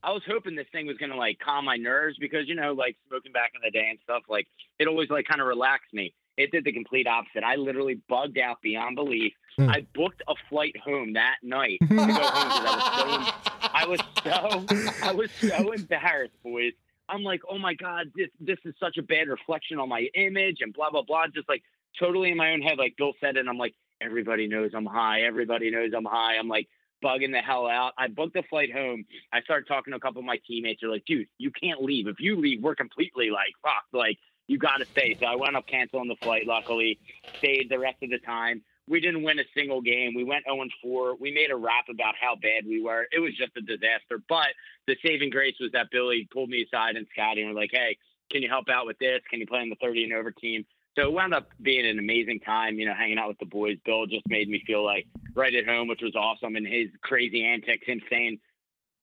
I 0.03 0.11
was 0.11 0.21
hoping 0.27 0.55
this 0.55 0.67
thing 0.71 0.85
was 0.85 0.97
gonna 0.97 1.15
like 1.15 1.39
calm 1.39 1.65
my 1.65 1.77
nerves 1.77 2.17
because 2.19 2.47
you 2.47 2.55
know, 2.55 2.73
like 2.73 2.97
smoking 3.07 3.31
back 3.31 3.51
in 3.55 3.61
the 3.63 3.71
day 3.71 3.87
and 3.89 3.99
stuff, 4.03 4.23
like 4.27 4.47
it 4.79 4.87
always 4.87 5.09
like 5.09 5.25
kind 5.25 5.41
of 5.41 5.47
relaxed 5.47 5.93
me. 5.93 6.13
It 6.35 6.51
did 6.51 6.65
the 6.65 6.71
complete 6.71 7.07
opposite. 7.07 7.43
I 7.43 7.55
literally 7.55 8.01
bugged 8.09 8.39
out 8.39 8.61
beyond 8.61 8.95
belief. 8.95 9.33
Mm. 9.59 9.69
I 9.69 9.85
booked 9.93 10.23
a 10.27 10.33
flight 10.49 10.75
home 10.83 11.13
that 11.13 11.35
night 11.43 11.77
to 11.87 11.87
go 11.87 11.95
home 11.95 13.33
I 13.73 13.85
was 13.87 13.99
so, 14.23 14.31
I 14.31 15.11
was 15.13 15.29
so, 15.39 15.49
I 15.49 15.53
was 15.53 15.61
so 15.61 15.71
embarrassed, 15.71 16.33
boys. 16.43 16.73
I'm 17.09 17.23
like, 17.23 17.41
oh 17.49 17.57
my 17.57 17.73
god, 17.73 18.11
this 18.15 18.29
this 18.39 18.57
is 18.65 18.73
such 18.79 18.97
a 18.97 19.03
bad 19.03 19.27
reflection 19.27 19.79
on 19.79 19.89
my 19.89 20.09
image 20.15 20.57
and 20.61 20.73
blah 20.73 20.89
blah 20.89 21.03
blah. 21.03 21.27
Just 21.33 21.47
like 21.47 21.63
totally 21.99 22.31
in 22.31 22.37
my 22.37 22.51
own 22.51 22.61
head, 22.61 22.77
like 22.77 22.95
Bill 22.97 23.13
said 23.19 23.35
it. 23.35 23.39
And 23.39 23.49
I'm 23.49 23.57
like, 23.57 23.75
everybody 24.01 24.47
knows 24.47 24.71
I'm 24.75 24.85
high. 24.85 25.21
Everybody 25.21 25.69
knows 25.69 25.91
I'm 25.95 26.05
high. 26.05 26.35
I'm 26.37 26.47
like 26.47 26.67
bugging 27.03 27.31
the 27.31 27.39
hell 27.39 27.67
out. 27.67 27.93
I 27.97 28.07
booked 28.07 28.35
a 28.35 28.43
flight 28.43 28.71
home. 28.71 29.05
I 29.31 29.41
started 29.41 29.67
talking 29.67 29.91
to 29.91 29.97
a 29.97 29.99
couple 29.99 30.19
of 30.19 30.25
my 30.25 30.39
teammates. 30.47 30.81
They're 30.81 30.89
like, 30.89 31.05
dude, 31.05 31.27
you 31.37 31.51
can't 31.51 31.83
leave. 31.83 32.07
If 32.07 32.19
you 32.19 32.35
leave, 32.35 32.61
we're 32.61 32.75
completely 32.75 33.29
like 33.29 33.53
fucked. 33.61 33.93
Like 33.93 34.17
you 34.47 34.57
got 34.57 34.77
to 34.77 34.85
stay. 34.85 35.17
So 35.19 35.25
I 35.25 35.35
wound 35.35 35.55
up 35.55 35.67
canceling 35.67 36.07
the 36.07 36.15
flight. 36.21 36.47
Luckily, 36.47 36.99
stayed 37.37 37.69
the 37.69 37.79
rest 37.79 37.97
of 38.01 38.09
the 38.09 38.19
time. 38.19 38.61
We 38.87 38.99
didn't 38.99 39.23
win 39.23 39.39
a 39.39 39.43
single 39.55 39.81
game. 39.81 40.13
We 40.13 40.25
went 40.25 40.43
0 40.45 40.65
4. 40.81 41.15
We 41.15 41.31
made 41.31 41.51
a 41.51 41.55
rap 41.55 41.85
about 41.89 42.15
how 42.19 42.35
bad 42.35 42.65
we 42.67 42.81
were. 42.81 43.07
It 43.11 43.19
was 43.19 43.35
just 43.35 43.55
a 43.55 43.61
disaster. 43.61 44.19
But 44.27 44.49
the 44.87 44.97
saving 45.05 45.29
grace 45.29 45.55
was 45.59 45.71
that 45.71 45.91
Billy 45.91 46.27
pulled 46.33 46.49
me 46.49 46.63
aside 46.63 46.95
and 46.95 47.07
Scotty 47.13 47.41
and 47.41 47.53
were 47.53 47.61
like, 47.61 47.71
hey, 47.71 47.97
can 48.29 48.41
you 48.41 48.49
help 48.49 48.67
out 48.69 48.85
with 48.85 48.99
this? 48.99 49.21
Can 49.29 49.39
you 49.39 49.47
play 49.47 49.59
on 49.59 49.69
the 49.69 49.77
30 49.81 50.05
and 50.05 50.13
over 50.13 50.31
team? 50.31 50.65
So 50.95 51.03
it 51.03 51.13
wound 51.13 51.33
up 51.33 51.47
being 51.61 51.87
an 51.87 51.97
amazing 51.97 52.41
time, 52.41 52.77
you 52.77 52.85
know, 52.85 52.93
hanging 52.93 53.17
out 53.17 53.29
with 53.29 53.39
the 53.39 53.45
boys. 53.45 53.77
Bill 53.85 54.05
just 54.05 54.27
made 54.27 54.49
me 54.49 54.61
feel 54.67 54.83
like 54.83 55.07
right 55.35 55.53
at 55.53 55.65
home, 55.65 55.87
which 55.87 56.01
was 56.01 56.15
awesome. 56.15 56.55
And 56.55 56.65
his 56.67 56.89
crazy 57.01 57.45
antics, 57.45 57.85
him 57.85 58.01
saying, 58.09 58.39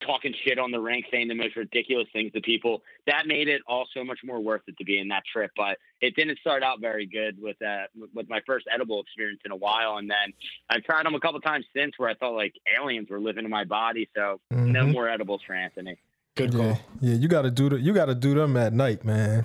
talking 0.07 0.33
shit 0.47 0.59
on 0.59 0.71
the 0.71 0.81
rank, 0.81 1.05
saying 1.11 1.29
the 1.29 1.35
most 1.35 1.57
ridiculous 1.57 2.09
things 2.13 2.33
to 2.33 2.41
people, 2.41 2.83
that 3.07 3.27
made 3.27 3.49
it 3.49 3.61
all 3.67 3.87
so 3.93 4.03
much 4.03 4.19
more 4.25 4.41
worth 4.41 4.63
it 4.67 4.77
to 4.79 4.85
be 4.85 4.99
in 4.99 5.09
that 5.09 5.23
trip. 5.31 5.51
But 5.57 5.77
it 6.01 6.17
didn't 6.17 6.39
start 6.39 6.63
out 6.63 6.81
very 6.81 7.05
good 7.05 7.37
with 7.41 7.61
uh, 7.61 7.83
with 8.15 8.29
my 8.29 8.41
first 8.47 8.67
edible 8.73 9.01
experience 9.03 9.41
in 9.45 9.53
a 9.53 9.57
while. 9.57 9.99
And 9.99 10.11
then 10.11 10.33
I've 10.71 10.85
tried 10.85 11.05
them 11.05 11.15
a 11.15 11.21
couple 11.21 11.39
times 11.41 11.67
since 11.77 11.93
where 11.99 12.09
I 12.09 12.15
felt 12.15 12.35
like 12.35 12.55
aliens 12.79 13.11
were 13.11 13.21
living 13.21 13.45
in 13.45 13.51
my 13.51 13.65
body. 13.65 14.09
So 14.17 14.41
no 14.51 14.87
Mhm. 14.87 14.93
more 14.93 15.09
edibles 15.09 15.43
for 15.47 15.53
Anthony. 15.55 15.99
Good 16.35 16.53
call. 16.53 16.65
Yeah, 16.65 16.77
yeah. 17.03 17.15
You 17.17 17.29
got 17.29 17.43
to 17.43 17.51
do 17.51 17.69
the, 17.69 17.79
You 17.79 17.93
got 17.93 18.07
to 18.07 18.15
do 18.15 18.33
them 18.35 18.57
at 18.57 18.73
night, 18.73 19.05
man. 19.05 19.45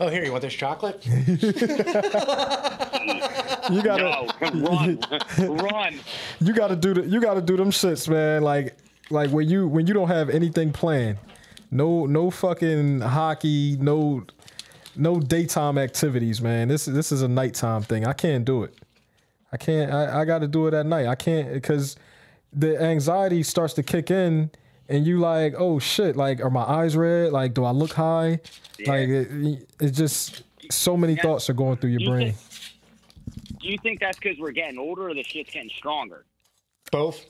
Oh, 0.00 0.08
here, 0.08 0.24
you 0.24 0.32
want 0.32 0.42
this 0.42 0.54
chocolate? 0.54 1.06
You 3.70 3.82
got 3.82 3.98
No, 4.00 4.28
run, 4.40 5.00
run. 5.58 5.98
you 6.40 6.52
got 6.52 6.68
to 6.68 6.76
do 6.76 6.94
the. 6.94 7.06
You 7.06 7.20
got 7.20 7.34
to 7.34 7.40
do 7.42 7.56
them 7.56 7.70
shits, 7.70 8.08
man. 8.08 8.42
Like 8.42 8.76
like 9.10 9.30
when 9.30 9.48
you 9.48 9.66
when 9.68 9.86
you 9.86 9.94
don't 9.94 10.08
have 10.08 10.30
anything 10.30 10.72
planned. 10.72 11.18
No 11.70 12.06
no 12.06 12.30
fucking 12.30 13.00
hockey. 13.00 13.76
No 13.80 14.24
no 14.94 15.20
daytime 15.20 15.78
activities, 15.78 16.40
man. 16.40 16.68
This 16.68 16.84
this 16.86 17.12
is 17.12 17.22
a 17.22 17.28
nighttime 17.28 17.82
thing. 17.82 18.06
I 18.06 18.12
can't 18.12 18.44
do 18.44 18.62
it. 18.62 18.74
I 19.52 19.56
can't. 19.56 19.92
I, 19.92 20.20
I 20.20 20.24
got 20.24 20.40
to 20.40 20.48
do 20.48 20.66
it 20.66 20.74
at 20.74 20.86
night. 20.86 21.06
I 21.06 21.14
can't 21.14 21.52
because 21.52 21.96
the 22.52 22.80
anxiety 22.80 23.42
starts 23.42 23.74
to 23.74 23.82
kick 23.82 24.10
in 24.10 24.50
and 24.88 25.06
you 25.06 25.18
like, 25.18 25.54
oh 25.58 25.78
shit, 25.78 26.16
like 26.16 26.40
are 26.40 26.50
my 26.50 26.62
eyes 26.62 26.96
red? 26.96 27.32
Like, 27.32 27.54
do 27.54 27.64
I 27.64 27.70
look 27.72 27.92
high? 27.92 28.40
Yeah. 28.78 28.90
Like, 28.90 29.08
it, 29.08 29.68
it's 29.80 29.96
just 29.96 30.42
so 30.70 30.96
many 30.96 31.14
Yeah. 31.14 31.22
thoughts 31.22 31.50
are 31.50 31.54
going 31.54 31.76
through 31.76 31.90
your 31.90 32.00
You 32.00 32.08
brain. 32.10 32.34
Do 33.66 33.72
you 33.72 33.78
think 33.78 33.98
that's 33.98 34.16
because 34.16 34.38
we're 34.38 34.52
getting 34.52 34.78
older 34.78 35.08
or 35.08 35.14
the 35.14 35.24
shit's 35.24 35.50
getting 35.52 35.70
stronger? 35.70 36.24
Both. 36.92 37.26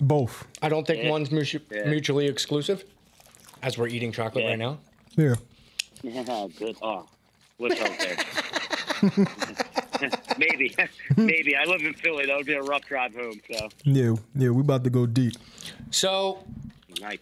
Both. 0.00 0.46
I 0.62 0.68
don't 0.68 0.86
think 0.86 1.02
Yeah. 1.02 1.10
one's 1.10 1.30
mutu- 1.30 1.60
Yeah. 1.72 1.88
mutually 1.90 2.26
exclusive. 2.26 2.84
As 3.62 3.76
we're 3.76 3.88
eating 3.88 4.12
chocolate 4.12 4.44
Yeah. 4.44 4.50
right 4.50 4.58
now. 4.60 4.78
Yeah. 5.16 5.34
Yeah, 6.04 6.46
good. 6.56 6.76
Oh, 6.82 7.08
let's 7.58 7.80
hope 7.80 7.98
there. 7.98 9.26
maybe, 10.38 10.74
maybe. 11.16 11.56
I 11.56 11.64
live 11.64 11.80
in 11.82 11.94
Philly. 11.94 12.26
That 12.26 12.36
would 12.36 12.46
be 12.46 12.54
a 12.54 12.62
rough 12.62 12.82
drive 12.86 13.14
home. 13.16 13.40
So 13.52 13.68
Yeah. 13.82 14.14
Yeah. 14.36 14.50
We 14.50 14.60
about 14.60 14.84
to 14.84 14.90
go 14.90 15.04
deep. 15.06 15.34
So, 15.90 16.44
nice. 17.00 17.18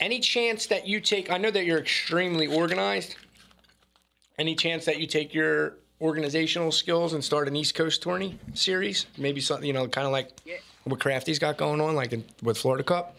any 0.00 0.18
chance 0.18 0.66
that 0.66 0.88
you 0.88 0.98
take? 1.00 1.30
I 1.30 1.38
know 1.38 1.52
that 1.52 1.64
you're 1.66 1.78
extremely 1.78 2.48
organized. 2.48 3.14
Any 4.38 4.56
chance 4.56 4.86
that 4.86 4.98
you 4.98 5.06
take 5.06 5.32
your 5.34 5.76
organizational 6.02 6.72
skills 6.72 7.14
and 7.14 7.24
start 7.24 7.48
an 7.48 7.56
East 7.56 7.74
Coast 7.74 8.02
tourney 8.02 8.38
series? 8.54 9.06
Maybe 9.16 9.40
something 9.40 9.66
you 9.66 9.72
know, 9.72 9.86
kind 9.86 10.06
of 10.06 10.12
like 10.12 10.28
Yeah. 10.44 10.56
what 10.84 11.00
Crafty's 11.00 11.38
got 11.38 11.56
going 11.56 11.80
on, 11.80 11.94
like 11.94 12.12
in, 12.12 12.24
with 12.42 12.58
Florida 12.58 12.82
Cup. 12.84 13.16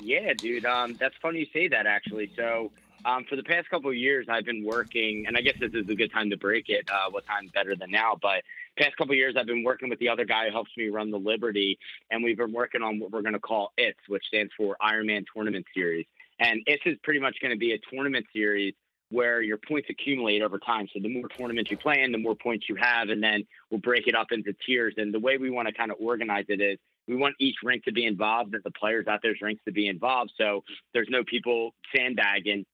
Yeah, 0.00 0.34
dude. 0.34 0.66
Um, 0.66 0.94
that's 1.00 1.14
funny 1.22 1.40
you 1.40 1.46
say 1.52 1.68
that 1.68 1.86
actually. 1.86 2.30
So, 2.36 2.70
um, 3.04 3.24
for 3.28 3.34
the 3.34 3.42
past 3.42 3.68
couple 3.68 3.90
of 3.90 3.96
years, 3.96 4.26
I've 4.28 4.44
been 4.44 4.64
working, 4.64 5.24
and 5.26 5.36
I 5.36 5.40
guess 5.40 5.56
this 5.58 5.72
is 5.74 5.88
a 5.88 5.94
good 5.94 6.12
time 6.12 6.30
to 6.30 6.36
break 6.36 6.68
it. 6.68 6.88
Uh, 6.92 7.10
what 7.10 7.26
time 7.26 7.50
better 7.52 7.74
than 7.74 7.90
now? 7.90 8.16
But 8.20 8.42
past 8.78 8.96
couple 8.96 9.12
of 9.12 9.16
years, 9.16 9.34
I've 9.36 9.46
been 9.46 9.64
working 9.64 9.88
with 9.88 9.98
the 9.98 10.08
other 10.08 10.24
guy 10.24 10.46
who 10.46 10.52
helps 10.52 10.70
me 10.76 10.88
run 10.88 11.10
the 11.10 11.18
Liberty, 11.18 11.78
and 12.12 12.22
we've 12.22 12.36
been 12.36 12.52
working 12.52 12.80
on 12.82 13.00
what 13.00 13.10
we're 13.10 13.22
going 13.22 13.32
to 13.32 13.40
call 13.40 13.72
ITS, 13.76 13.98
which 14.08 14.24
stands 14.26 14.52
for 14.56 14.76
Ironman 14.80 15.24
Tournament 15.34 15.66
Series. 15.74 16.06
And 16.38 16.62
ITS 16.66 16.82
is 16.86 16.98
pretty 17.02 17.18
much 17.20 17.36
going 17.40 17.50
to 17.52 17.58
be 17.58 17.72
a 17.72 17.78
tournament 17.92 18.26
series 18.32 18.74
where 19.12 19.42
your 19.42 19.58
points 19.58 19.88
accumulate 19.90 20.40
over 20.40 20.58
time. 20.58 20.88
So 20.92 20.98
the 21.00 21.12
more 21.12 21.28
tournaments 21.28 21.70
you 21.70 21.76
play 21.76 22.00
in, 22.02 22.12
the 22.12 22.18
more 22.18 22.34
points 22.34 22.66
you 22.68 22.76
have, 22.76 23.10
and 23.10 23.22
then 23.22 23.44
we'll 23.70 23.80
break 23.80 24.06
it 24.06 24.14
up 24.14 24.32
into 24.32 24.54
tiers. 24.66 24.94
And 24.96 25.12
the 25.12 25.20
way 25.20 25.36
we 25.36 25.50
want 25.50 25.68
to 25.68 25.74
kind 25.74 25.90
of 25.92 25.98
organize 26.00 26.46
it 26.48 26.62
is 26.62 26.78
we 27.06 27.16
want 27.16 27.34
each 27.38 27.56
rink 27.62 27.84
to 27.84 27.92
be 27.92 28.06
involved, 28.06 28.54
and 28.54 28.64
the 28.64 28.70
players 28.70 29.06
out 29.06 29.20
there's 29.22 29.42
rinks 29.42 29.62
to 29.66 29.72
be 29.72 29.86
involved. 29.86 30.32
So 30.38 30.64
there's 30.94 31.08
no 31.10 31.22
people 31.24 31.74
sandbagging 31.94 32.64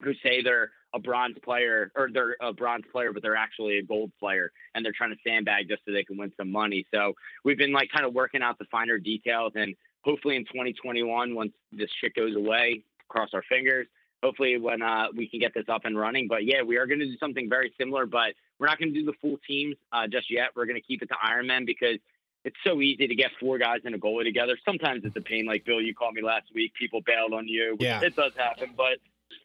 who 0.00 0.14
say 0.22 0.42
they're 0.42 0.70
a 0.94 1.00
bronze 1.00 1.36
player 1.42 1.90
or 1.96 2.08
they're 2.12 2.36
a 2.40 2.52
bronze 2.52 2.84
player, 2.92 3.12
but 3.12 3.22
they're 3.22 3.36
actually 3.36 3.78
a 3.78 3.82
gold 3.82 4.12
player, 4.20 4.52
and 4.74 4.84
they're 4.84 4.94
trying 4.96 5.10
to 5.10 5.18
sandbag 5.26 5.68
just 5.68 5.82
so 5.84 5.92
they 5.92 6.04
can 6.04 6.16
win 6.16 6.32
some 6.36 6.52
money. 6.52 6.86
So 6.94 7.14
we've 7.44 7.58
been 7.58 7.72
like 7.72 7.90
kind 7.92 8.06
of 8.06 8.14
working 8.14 8.42
out 8.42 8.58
the 8.58 8.66
finer 8.70 8.98
details, 8.98 9.52
and 9.56 9.74
hopefully 10.04 10.36
in 10.36 10.44
2021, 10.44 11.34
once 11.34 11.52
this 11.72 11.90
shit 12.00 12.14
goes 12.14 12.36
away, 12.36 12.84
cross 13.08 13.30
our 13.34 13.42
fingers. 13.48 13.88
Hopefully, 14.22 14.58
when 14.58 14.82
uh, 14.82 15.06
we 15.16 15.28
can 15.28 15.40
get 15.40 15.54
this 15.54 15.64
up 15.68 15.84
and 15.84 15.98
running. 15.98 16.28
But 16.28 16.44
yeah, 16.44 16.62
we 16.62 16.76
are 16.76 16.86
going 16.86 17.00
to 17.00 17.06
do 17.06 17.16
something 17.18 17.48
very 17.48 17.72
similar, 17.78 18.06
but 18.06 18.34
we're 18.58 18.66
not 18.66 18.78
going 18.78 18.92
to 18.92 18.98
do 18.98 19.06
the 19.06 19.14
full 19.20 19.38
teams 19.46 19.76
uh, 19.92 20.06
just 20.06 20.30
yet. 20.30 20.50
We're 20.54 20.66
going 20.66 20.80
to 20.80 20.86
keep 20.86 21.02
it 21.02 21.06
to 21.06 21.14
Ironman 21.14 21.64
because 21.64 21.96
it's 22.44 22.56
so 22.64 22.80
easy 22.80 23.06
to 23.06 23.14
get 23.14 23.30
four 23.38 23.58
guys 23.58 23.80
and 23.84 23.94
a 23.94 23.98
goalie 23.98 24.24
together. 24.24 24.58
Sometimes 24.64 25.04
it's 25.04 25.16
a 25.16 25.20
pain. 25.20 25.46
Like 25.46 25.64
Bill, 25.64 25.80
you 25.80 25.94
called 25.94 26.14
me 26.14 26.22
last 26.22 26.46
week. 26.54 26.72
People 26.78 27.00
bailed 27.04 27.32
on 27.32 27.48
you. 27.48 27.76
Yeah. 27.80 28.00
it 28.02 28.16
does 28.16 28.32
happen. 28.36 28.70
But 28.76 28.98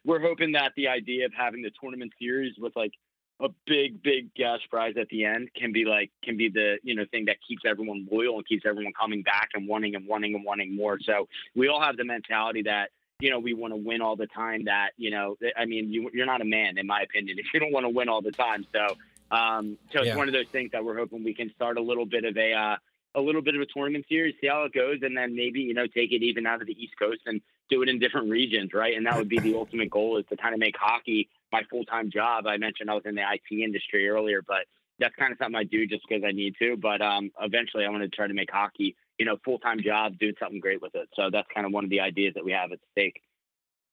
we're 0.04 0.20
hoping 0.20 0.52
that 0.52 0.72
the 0.76 0.88
idea 0.88 1.26
of 1.26 1.32
having 1.36 1.62
the 1.62 1.70
tournament 1.80 2.12
series 2.18 2.54
with 2.58 2.74
like 2.76 2.92
a 3.40 3.48
big, 3.66 4.02
big 4.02 4.34
cash 4.34 4.60
prize 4.70 4.94
at 4.98 5.08
the 5.08 5.24
end 5.24 5.50
can 5.54 5.72
be 5.72 5.84
like 5.84 6.10
can 6.22 6.36
be 6.36 6.48
the 6.48 6.78
you 6.82 6.94
know 6.94 7.04
thing 7.10 7.26
that 7.26 7.36
keeps 7.46 7.62
everyone 7.66 8.08
loyal 8.10 8.36
and 8.36 8.46
keeps 8.46 8.64
everyone 8.66 8.92
coming 8.98 9.22
back 9.22 9.50
and 9.54 9.68
wanting 9.68 9.94
and 9.94 10.06
wanting 10.06 10.34
and 10.34 10.44
wanting 10.44 10.74
more. 10.74 10.98
So 11.00 11.28
we 11.54 11.68
all 11.68 11.80
have 11.80 11.96
the 11.96 12.04
mentality 12.04 12.62
that 12.62 12.90
you 13.20 13.30
know 13.30 13.38
we 13.38 13.54
want 13.54 13.72
to 13.72 13.76
win 13.76 14.00
all 14.00 14.16
the 14.16 14.26
time. 14.26 14.64
That 14.64 14.90
you 14.96 15.10
know, 15.10 15.36
I 15.56 15.64
mean, 15.64 15.90
you, 15.92 16.10
you're 16.12 16.26
not 16.26 16.40
a 16.40 16.44
man, 16.44 16.78
in 16.78 16.86
my 16.86 17.02
opinion, 17.02 17.38
if 17.40 17.46
you 17.52 17.60
don't 17.60 17.72
want 17.72 17.84
to 17.84 17.90
win 17.90 18.08
all 18.08 18.22
the 18.22 18.32
time. 18.32 18.66
So, 18.72 18.96
um, 19.30 19.78
so 19.92 20.02
it's 20.02 20.16
one 20.16 20.28
of 20.28 20.34
those 20.34 20.48
things 20.48 20.72
that 20.72 20.84
we're 20.84 20.96
hoping 20.96 21.24
we 21.24 21.34
can 21.34 21.52
start 21.54 21.78
a 21.78 21.82
little 21.82 22.06
bit 22.06 22.24
of 22.24 22.36
a 22.36 22.52
uh, 22.52 22.76
a 23.14 23.20
little 23.20 23.42
bit 23.42 23.54
of 23.54 23.62
a 23.62 23.66
tournament 23.66 24.04
series, 24.08 24.34
see 24.40 24.48
how 24.48 24.64
it 24.64 24.72
goes, 24.72 24.98
and 25.02 25.16
then 25.16 25.34
maybe 25.34 25.60
you 25.60 25.74
know 25.74 25.86
take 25.86 26.12
it 26.12 26.22
even 26.22 26.46
out 26.46 26.60
of 26.60 26.66
the 26.66 26.82
East 26.82 26.94
Coast 26.98 27.20
and 27.26 27.40
do 27.68 27.82
it 27.82 27.88
in 27.88 27.98
different 27.98 28.30
regions, 28.30 28.72
right? 28.72 28.96
And 28.96 29.06
that 29.06 29.16
would 29.16 29.28
be 29.28 29.38
the 29.38 29.54
ultimate 29.56 29.90
goal 29.90 30.18
is 30.18 30.24
to 30.30 30.36
kind 30.36 30.54
of 30.54 30.60
make 30.60 30.76
hockey 30.78 31.28
my 31.50 31.62
full 31.70 31.84
time 31.84 32.10
job. 32.10 32.46
I 32.46 32.58
mentioned 32.58 32.90
I 32.90 32.94
was 32.94 33.04
in 33.06 33.14
the 33.14 33.22
IT 33.22 33.54
industry 33.54 34.08
earlier, 34.08 34.42
but 34.42 34.66
that's 34.98 35.14
kind 35.16 35.32
of 35.32 35.38
something 35.38 35.56
I 35.56 35.64
do 35.64 35.86
just 35.86 36.04
because 36.08 36.24
I 36.24 36.32
need 36.32 36.54
to. 36.58 36.76
But 36.76 37.00
um, 37.02 37.30
eventually, 37.40 37.84
I 37.84 37.88
want 37.88 38.02
to 38.02 38.08
try 38.08 38.26
to 38.26 38.34
make 38.34 38.50
hockey, 38.50 38.96
you 39.18 39.24
know, 39.26 39.36
full 39.44 39.58
time 39.58 39.80
job, 39.82 40.18
doing 40.18 40.34
something 40.40 40.60
great 40.60 40.80
with 40.82 40.94
it. 40.94 41.08
So 41.14 41.30
that's 41.30 41.48
kind 41.54 41.66
of 41.66 41.72
one 41.72 41.84
of 41.84 41.90
the 41.90 42.00
ideas 42.00 42.34
that 42.34 42.44
we 42.44 42.52
have 42.52 42.72
at 42.72 42.78
stake. 42.92 43.22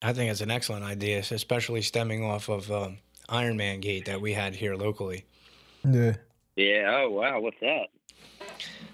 I 0.01 0.11
think 0.13 0.32
it's 0.32 0.41
an 0.41 0.51
excellent 0.51 0.84
idea, 0.84 1.19
especially 1.19 1.82
stemming 1.82 2.24
off 2.26 2.49
of 2.49 2.69
um, 2.71 2.97
Ironman 3.30 3.82
Gate 3.82 4.05
that 4.05 4.19
we 4.19 4.34
had 4.34 4.53
here 4.55 4.76
locally. 4.76 5.26
Yeah. 5.89 6.15
Yeah. 6.55 7.01
Oh 7.03 7.09
wow, 7.11 7.39
what's 7.39 7.59
that? 7.61 7.88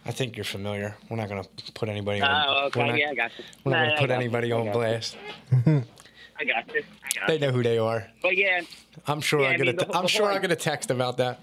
I 0.06 0.12
think 0.12 0.38
you're 0.38 0.44
familiar. 0.46 0.96
We're 1.10 1.18
not 1.18 1.30
going 1.30 1.44
to 1.44 1.72
put 1.74 1.90
anybody 1.90 2.22
on. 2.22 2.30
Oh, 2.30 2.54
we're 2.62 2.66
okay. 2.68 2.88
not, 2.88 2.98
yeah, 3.00 3.10
I 3.10 3.16
got 3.16 3.32
you. 3.38 3.44
we're 3.64 3.72
not 3.72 3.78
Nah, 3.78 3.84
going 3.86 3.92
I 3.92 3.96
to 3.96 4.02
put 4.02 4.08
got 4.08 4.14
you. 4.14 4.22
anybody 4.22 4.54
I 4.54 4.58
on 4.58 4.72
blast. 4.72 5.18
I 6.40 6.44
got 6.46 6.68
this. 6.72 6.86
I 7.04 7.20
got 7.20 7.28
They 7.28 7.34
you. 7.34 7.40
know 7.40 7.52
who 7.52 7.64
they 7.64 7.78
are. 7.78 8.08
But 8.22 8.38
yeah, 8.38 8.62
I'm 9.08 9.20
sure 9.22 9.42
Yeah, 9.42 9.48
I 9.48 9.54
I 9.54 9.58
get 9.58 9.66
mean, 9.68 9.76
a. 9.76 9.86
the- 9.86 9.96
I'm 9.98 10.04
the 10.04 10.08
sure 10.08 10.28
whole- 10.28 10.38
I 10.38 10.40
get 10.40 10.52
a 10.52 10.56
text 10.56 10.90
about 10.90 11.18
that. 11.18 11.42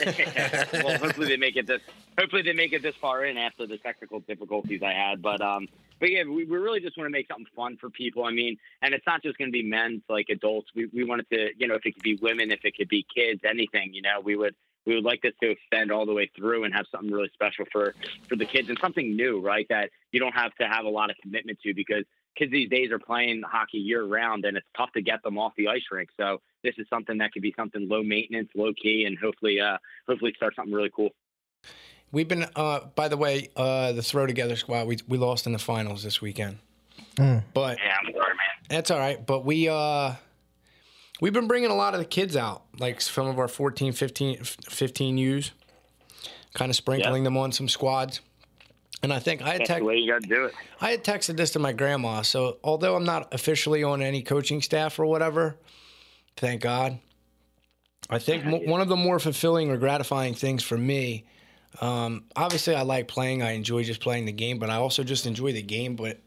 well, 0.72 0.98
hopefully 0.98 1.28
they 1.28 1.36
make 1.36 1.56
it 1.56 1.66
this. 1.66 1.80
Hopefully 2.18 2.42
they 2.42 2.52
make 2.52 2.72
it 2.72 2.82
this 2.82 2.94
far 3.00 3.24
in 3.24 3.36
after 3.36 3.66
the 3.66 3.78
technical 3.78 4.20
difficulties 4.20 4.82
I 4.82 4.92
had. 4.92 5.22
But 5.22 5.40
um, 5.40 5.68
but 6.00 6.10
yeah, 6.10 6.24
we, 6.24 6.44
we 6.44 6.56
really 6.56 6.80
just 6.80 6.96
want 6.96 7.06
to 7.06 7.10
make 7.10 7.28
something 7.28 7.46
fun 7.54 7.76
for 7.80 7.90
people. 7.90 8.24
I 8.24 8.30
mean, 8.30 8.56
and 8.82 8.94
it's 8.94 9.06
not 9.06 9.22
just 9.22 9.38
going 9.38 9.48
to 9.48 9.52
be 9.52 9.62
men, 9.62 10.02
like 10.08 10.26
adults. 10.30 10.68
We 10.74 10.86
we 10.86 11.04
wanted 11.04 11.28
to, 11.30 11.48
you 11.56 11.68
know, 11.68 11.74
if 11.74 11.86
it 11.86 11.94
could 11.94 12.02
be 12.02 12.18
women, 12.20 12.50
if 12.50 12.60
it 12.64 12.76
could 12.76 12.88
be 12.88 13.04
kids, 13.14 13.40
anything. 13.48 13.94
You 13.94 14.02
know, 14.02 14.20
we 14.22 14.36
would 14.36 14.54
we 14.86 14.94
would 14.94 15.04
like 15.04 15.22
this 15.22 15.34
to 15.42 15.50
extend 15.50 15.92
all 15.92 16.06
the 16.06 16.14
way 16.14 16.30
through 16.36 16.64
and 16.64 16.74
have 16.74 16.86
something 16.90 17.10
really 17.10 17.30
special 17.34 17.66
for 17.70 17.94
for 18.28 18.36
the 18.36 18.46
kids 18.46 18.68
and 18.68 18.78
something 18.80 19.16
new, 19.16 19.40
right? 19.40 19.66
That 19.68 19.90
you 20.12 20.20
don't 20.20 20.34
have 20.34 20.54
to 20.56 20.66
have 20.66 20.84
a 20.84 20.90
lot 20.90 21.10
of 21.10 21.16
commitment 21.22 21.58
to 21.64 21.74
because 21.74 22.04
kids 22.38 22.52
these 22.52 22.68
days 22.68 22.90
are 22.92 22.98
playing 22.98 23.42
hockey 23.42 23.78
year 23.78 24.04
round 24.04 24.44
and 24.44 24.56
it's 24.56 24.66
tough 24.76 24.92
to 24.92 25.02
get 25.02 25.22
them 25.22 25.38
off 25.38 25.52
the 25.56 25.68
ice 25.68 25.82
rink. 25.90 26.10
So 26.16 26.40
this 26.62 26.74
is 26.78 26.86
something 26.88 27.18
that 27.18 27.32
could 27.32 27.42
be 27.42 27.54
something 27.56 27.88
low 27.88 28.02
maintenance, 28.02 28.50
low 28.54 28.72
key, 28.72 29.04
and 29.04 29.18
hopefully 29.18 29.60
uh 29.60 29.78
hopefully 30.06 30.32
start 30.36 30.54
something 30.54 30.74
really 30.74 30.90
cool. 30.94 31.10
We've 32.10 32.28
been. 32.28 32.46
Uh, 32.56 32.80
by 32.94 33.08
the 33.08 33.16
way, 33.16 33.50
uh, 33.54 33.92
the 33.92 34.02
throw 34.02 34.26
together 34.26 34.56
squad. 34.56 34.86
We 34.86 34.98
we 35.06 35.18
lost 35.18 35.46
in 35.46 35.52
the 35.52 35.58
finals 35.58 36.02
this 36.02 36.22
weekend. 36.22 36.58
Mm. 37.16 37.42
But 37.52 37.78
Yeah, 37.84 37.96
I'm 38.00 38.12
sorry, 38.12 38.28
man. 38.28 38.68
That's 38.68 38.90
all 38.90 38.98
right. 38.98 39.24
But 39.24 39.44
we 39.44 39.68
uh 39.68 40.14
we've 41.20 41.32
been 41.32 41.48
bringing 41.48 41.70
a 41.70 41.74
lot 41.74 41.94
of 41.94 42.00
the 42.00 42.06
kids 42.06 42.36
out, 42.36 42.62
like 42.78 43.00
some 43.00 43.26
of 43.26 43.38
our 43.38 43.48
14, 43.48 43.92
15, 43.92 44.38
15 44.42 45.18
U's, 45.18 45.52
kind 46.54 46.70
of 46.70 46.76
sprinkling 46.76 47.24
them 47.24 47.36
on 47.36 47.52
some 47.52 47.68
squads. 47.68 48.20
And 49.02 49.12
I 49.12 49.20
think 49.20 49.42
I 49.42 49.52
had, 49.52 49.60
That's 49.60 49.78
the 49.78 49.84
way 49.84 49.96
you 49.96 50.10
got 50.10 50.22
to 50.22 50.28
do 50.28 50.44
it. 50.46 50.54
I 50.80 50.90
had 50.90 51.04
texted 51.04 51.36
this 51.36 51.52
to 51.52 51.58
my 51.58 51.72
grandma. 51.72 52.22
So 52.22 52.58
although 52.64 52.96
I'm 52.96 53.04
not 53.04 53.32
officially 53.32 53.84
on 53.84 54.02
any 54.02 54.22
coaching 54.22 54.60
staff 54.60 54.98
or 54.98 55.06
whatever, 55.06 55.56
thank 56.36 56.62
God. 56.62 56.98
I 58.10 58.18
think 58.18 58.44
mo- 58.44 58.62
one 58.64 58.80
of 58.80 58.88
the 58.88 58.96
more 58.96 59.18
fulfilling 59.18 59.70
or 59.70 59.76
gratifying 59.76 60.34
things 60.34 60.62
for 60.62 60.76
me, 60.76 61.26
um, 61.80 62.24
obviously 62.34 62.74
I 62.74 62.82
like 62.82 63.06
playing. 63.06 63.42
I 63.42 63.52
enjoy 63.52 63.84
just 63.84 64.00
playing 64.00 64.24
the 64.24 64.32
game, 64.32 64.58
but 64.58 64.70
I 64.70 64.76
also 64.76 65.04
just 65.04 65.26
enjoy 65.26 65.52
the 65.52 65.62
game, 65.62 65.94
but 65.94 66.18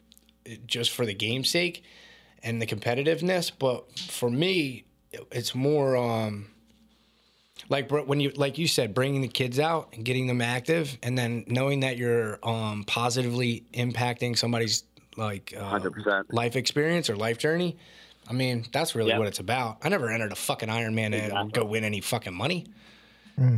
just 0.66 0.92
for 0.92 1.06
the 1.06 1.14
game's 1.14 1.50
sake 1.50 1.84
and 2.44 2.62
the 2.62 2.66
competitiveness. 2.66 3.52
But 3.58 4.00
for 4.00 4.30
me, 4.30 4.86
it's 5.32 5.54
more 5.54 5.98
um, 5.98 6.51
like 7.72 7.90
when 7.90 8.20
you 8.20 8.32
like 8.36 8.58
you 8.58 8.68
said, 8.68 8.94
bringing 8.94 9.22
the 9.22 9.28
kids 9.30 9.58
out 9.58 9.94
and 9.94 10.04
getting 10.04 10.28
them 10.28 10.42
active, 10.42 10.98
and 11.02 11.18
then 11.18 11.46
knowing 11.48 11.80
that 11.80 11.96
you're 11.98 12.38
um, 12.44 12.84
positively 12.86 13.64
impacting 13.74 14.38
somebody's 14.38 14.84
like 15.16 15.54
uh, 15.58 15.80
100%. 15.80 16.26
life 16.34 16.56
experience 16.58 17.10
or 17.10 17.16
life 17.16 17.38
journey. 17.40 17.78
I 18.30 18.34
mean, 18.34 18.66
that's 18.72 18.94
really 18.94 19.10
Yep. 19.10 19.20
what 19.20 19.28
it's 19.28 19.40
about. 19.40 19.78
I 19.84 19.90
never 19.90 20.10
entered 20.12 20.32
a 20.32 20.36
fucking 20.36 20.70
Ironman 20.70 21.12
to 21.12 21.18
Exactly. 21.18 21.52
go 21.54 21.66
win 21.66 21.84
any 21.84 22.02
fucking 22.02 22.34
money. 22.34 22.68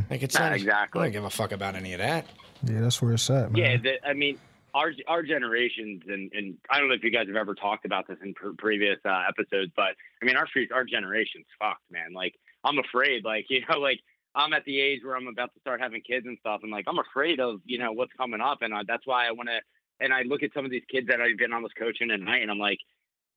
Like 0.08 0.22
it's 0.22 0.34
Nah, 0.36 0.46
not 0.48 0.52
exactly. 0.54 1.00
I 1.00 1.04
don't 1.04 1.12
give 1.12 1.24
a 1.24 1.30
fuck 1.30 1.52
about 1.52 1.74
any 1.74 1.92
of 1.92 1.98
that. 1.98 2.24
Yeah, 2.62 2.80
that's 2.80 3.02
where 3.02 3.12
it's 3.12 3.28
at, 3.28 3.52
man. 3.52 3.56
Yeah, 3.62 3.76
the, 3.76 4.08
I 4.08 4.14
mean, 4.14 4.38
our 4.74 4.92
our 5.08 5.22
generations, 5.22 6.02
and, 6.08 6.32
and 6.32 6.56
I 6.70 6.78
don't 6.78 6.88
know 6.88 6.94
if 6.94 7.04
you 7.04 7.10
guys 7.10 7.26
have 7.26 7.36
ever 7.36 7.54
talked 7.54 7.84
about 7.84 8.06
this 8.08 8.16
in 8.22 8.32
pre- 8.32 8.54
previous 8.54 8.98
uh, 9.04 9.24
episodes, 9.28 9.72
but 9.76 9.90
I 10.22 10.24
mean, 10.24 10.36
our 10.36 10.46
our 10.72 10.84
generation's 10.84 11.46
fucked, 11.58 11.82
man. 11.90 12.12
Like, 12.14 12.34
I'm 12.64 12.78
afraid, 12.78 13.24
like, 13.24 13.46
you 13.50 13.62
know, 13.68 13.78
like 13.78 14.00
I'm 14.34 14.52
at 14.52 14.64
the 14.64 14.80
age 14.80 15.00
where 15.04 15.16
I'm 15.16 15.28
about 15.28 15.52
to 15.54 15.60
start 15.60 15.80
having 15.80 16.02
kids 16.02 16.26
and 16.26 16.38
stuff, 16.40 16.60
and 16.62 16.72
like 16.72 16.86
I'm 16.88 16.98
afraid 16.98 17.40
of, 17.40 17.60
you 17.64 17.78
know, 17.78 17.92
what's 17.92 18.12
coming 18.14 18.40
up, 18.40 18.62
and 18.62 18.74
uh, 18.74 18.82
that's 18.86 19.06
why 19.06 19.26
I 19.26 19.32
want 19.32 19.48
to. 19.48 19.60
And 20.00 20.12
I 20.12 20.22
look 20.22 20.42
at 20.42 20.52
some 20.52 20.64
of 20.64 20.72
these 20.72 20.82
kids 20.90 21.06
that 21.06 21.20
I've 21.20 21.38
been 21.38 21.52
almost 21.52 21.76
coaching 21.76 22.10
at 22.10 22.20
night, 22.20 22.42
and 22.42 22.50
I'm 22.50 22.58
like. 22.58 22.78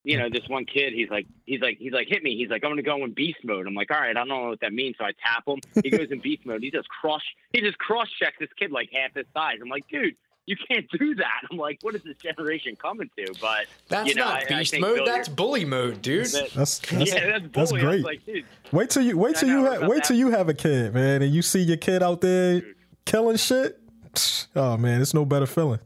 You 0.04 0.18
know, 0.18 0.30
this 0.30 0.48
one 0.48 0.64
kid, 0.64 0.94
he's 0.94 1.10
like, 1.10 1.28
he's 1.44 1.60
like, 1.60 1.80
he's 1.80 1.92
like, 1.92 2.08
hit 2.08 2.24
me. 2.24 2.38
He's 2.38 2.50
like, 2.50 2.64
I'm 2.64 2.72
gonna 2.72 2.82
go 2.82 3.04
in 3.04 3.14
beast 3.14 3.40
mode. 3.44 3.68
I'm 3.68 3.74
like, 3.74 3.92
all 3.92 4.00
right, 4.00 4.12
I 4.12 4.14
don't 4.14 4.30
know 4.30 4.50
what 4.50 4.62
that 4.62 4.72
means. 4.72 4.96
So 4.98 5.04
I 5.04 5.12
tap 5.22 5.44
him. 5.46 5.60
He 5.84 5.90
goes 5.90 6.08
in 6.12 6.22
beast 6.22 6.46
mode. 6.46 6.64
He 6.64 6.72
just 6.72 6.88
crush, 6.88 7.26
he 7.52 7.60
just 7.60 7.78
cross 7.78 8.08
checks 8.18 8.38
this 8.40 8.48
kid 8.58 8.72
like 8.72 8.88
half 8.94 9.14
his 9.16 9.26
size. 9.34 9.58
I'm 9.62 9.68
like, 9.68 9.84
dude, 9.90 10.16
you 10.48 10.56
can't 10.68 10.86
do 10.98 11.14
that. 11.16 11.42
I'm 11.52 11.58
like, 11.58 11.78
what 11.82 11.94
is 11.94 12.02
this 12.04 12.16
generation 12.18 12.76
coming 12.76 13.10
to? 13.18 13.34
But 13.40 13.68
That's 13.90 14.10
you 14.10 14.16
know, 14.16 14.26
not 14.26 14.50
I- 14.52 14.56
I 14.56 14.60
beast 14.60 14.72
think, 14.72 14.82
mode. 14.82 15.02
That's 15.06 15.30
bully 15.30 15.66
mode, 15.66 16.02
dude. 16.02 16.26
that- 16.28 16.52
That's 16.56 16.80
that's, 16.80 16.92
yeah, 17.14 17.30
that's, 17.40 17.46
that's 17.54 17.72
bullying. 17.72 17.86
I 17.86 17.90
was 17.90 18.02
great. 18.02 18.04
like, 18.06 18.26
dude, 18.26 18.46
Wait 18.72 18.90
till 18.90 19.04
you 19.04 19.18
wait 19.18 19.36
till 19.36 19.50
you 19.50 19.62
what 19.62 19.82
ha- 19.82 19.88
wait 19.88 20.04
till 20.04 20.16
that? 20.16 20.20
you 20.20 20.32
have 20.32 20.50
a 20.50 20.54
kid, 20.56 20.94
man, 20.96 21.22
and 21.22 21.32
you 21.34 21.42
see 21.44 21.60
your 21.62 21.78
kid 21.78 22.02
out 22.02 22.22
there 22.22 22.62
killing 23.06 23.38
shit. 23.38 23.80
Oh 24.56 24.78
man, 24.78 25.02
it's 25.02 25.14
no 25.14 25.26
better 25.26 25.46
feeling. 25.46 25.80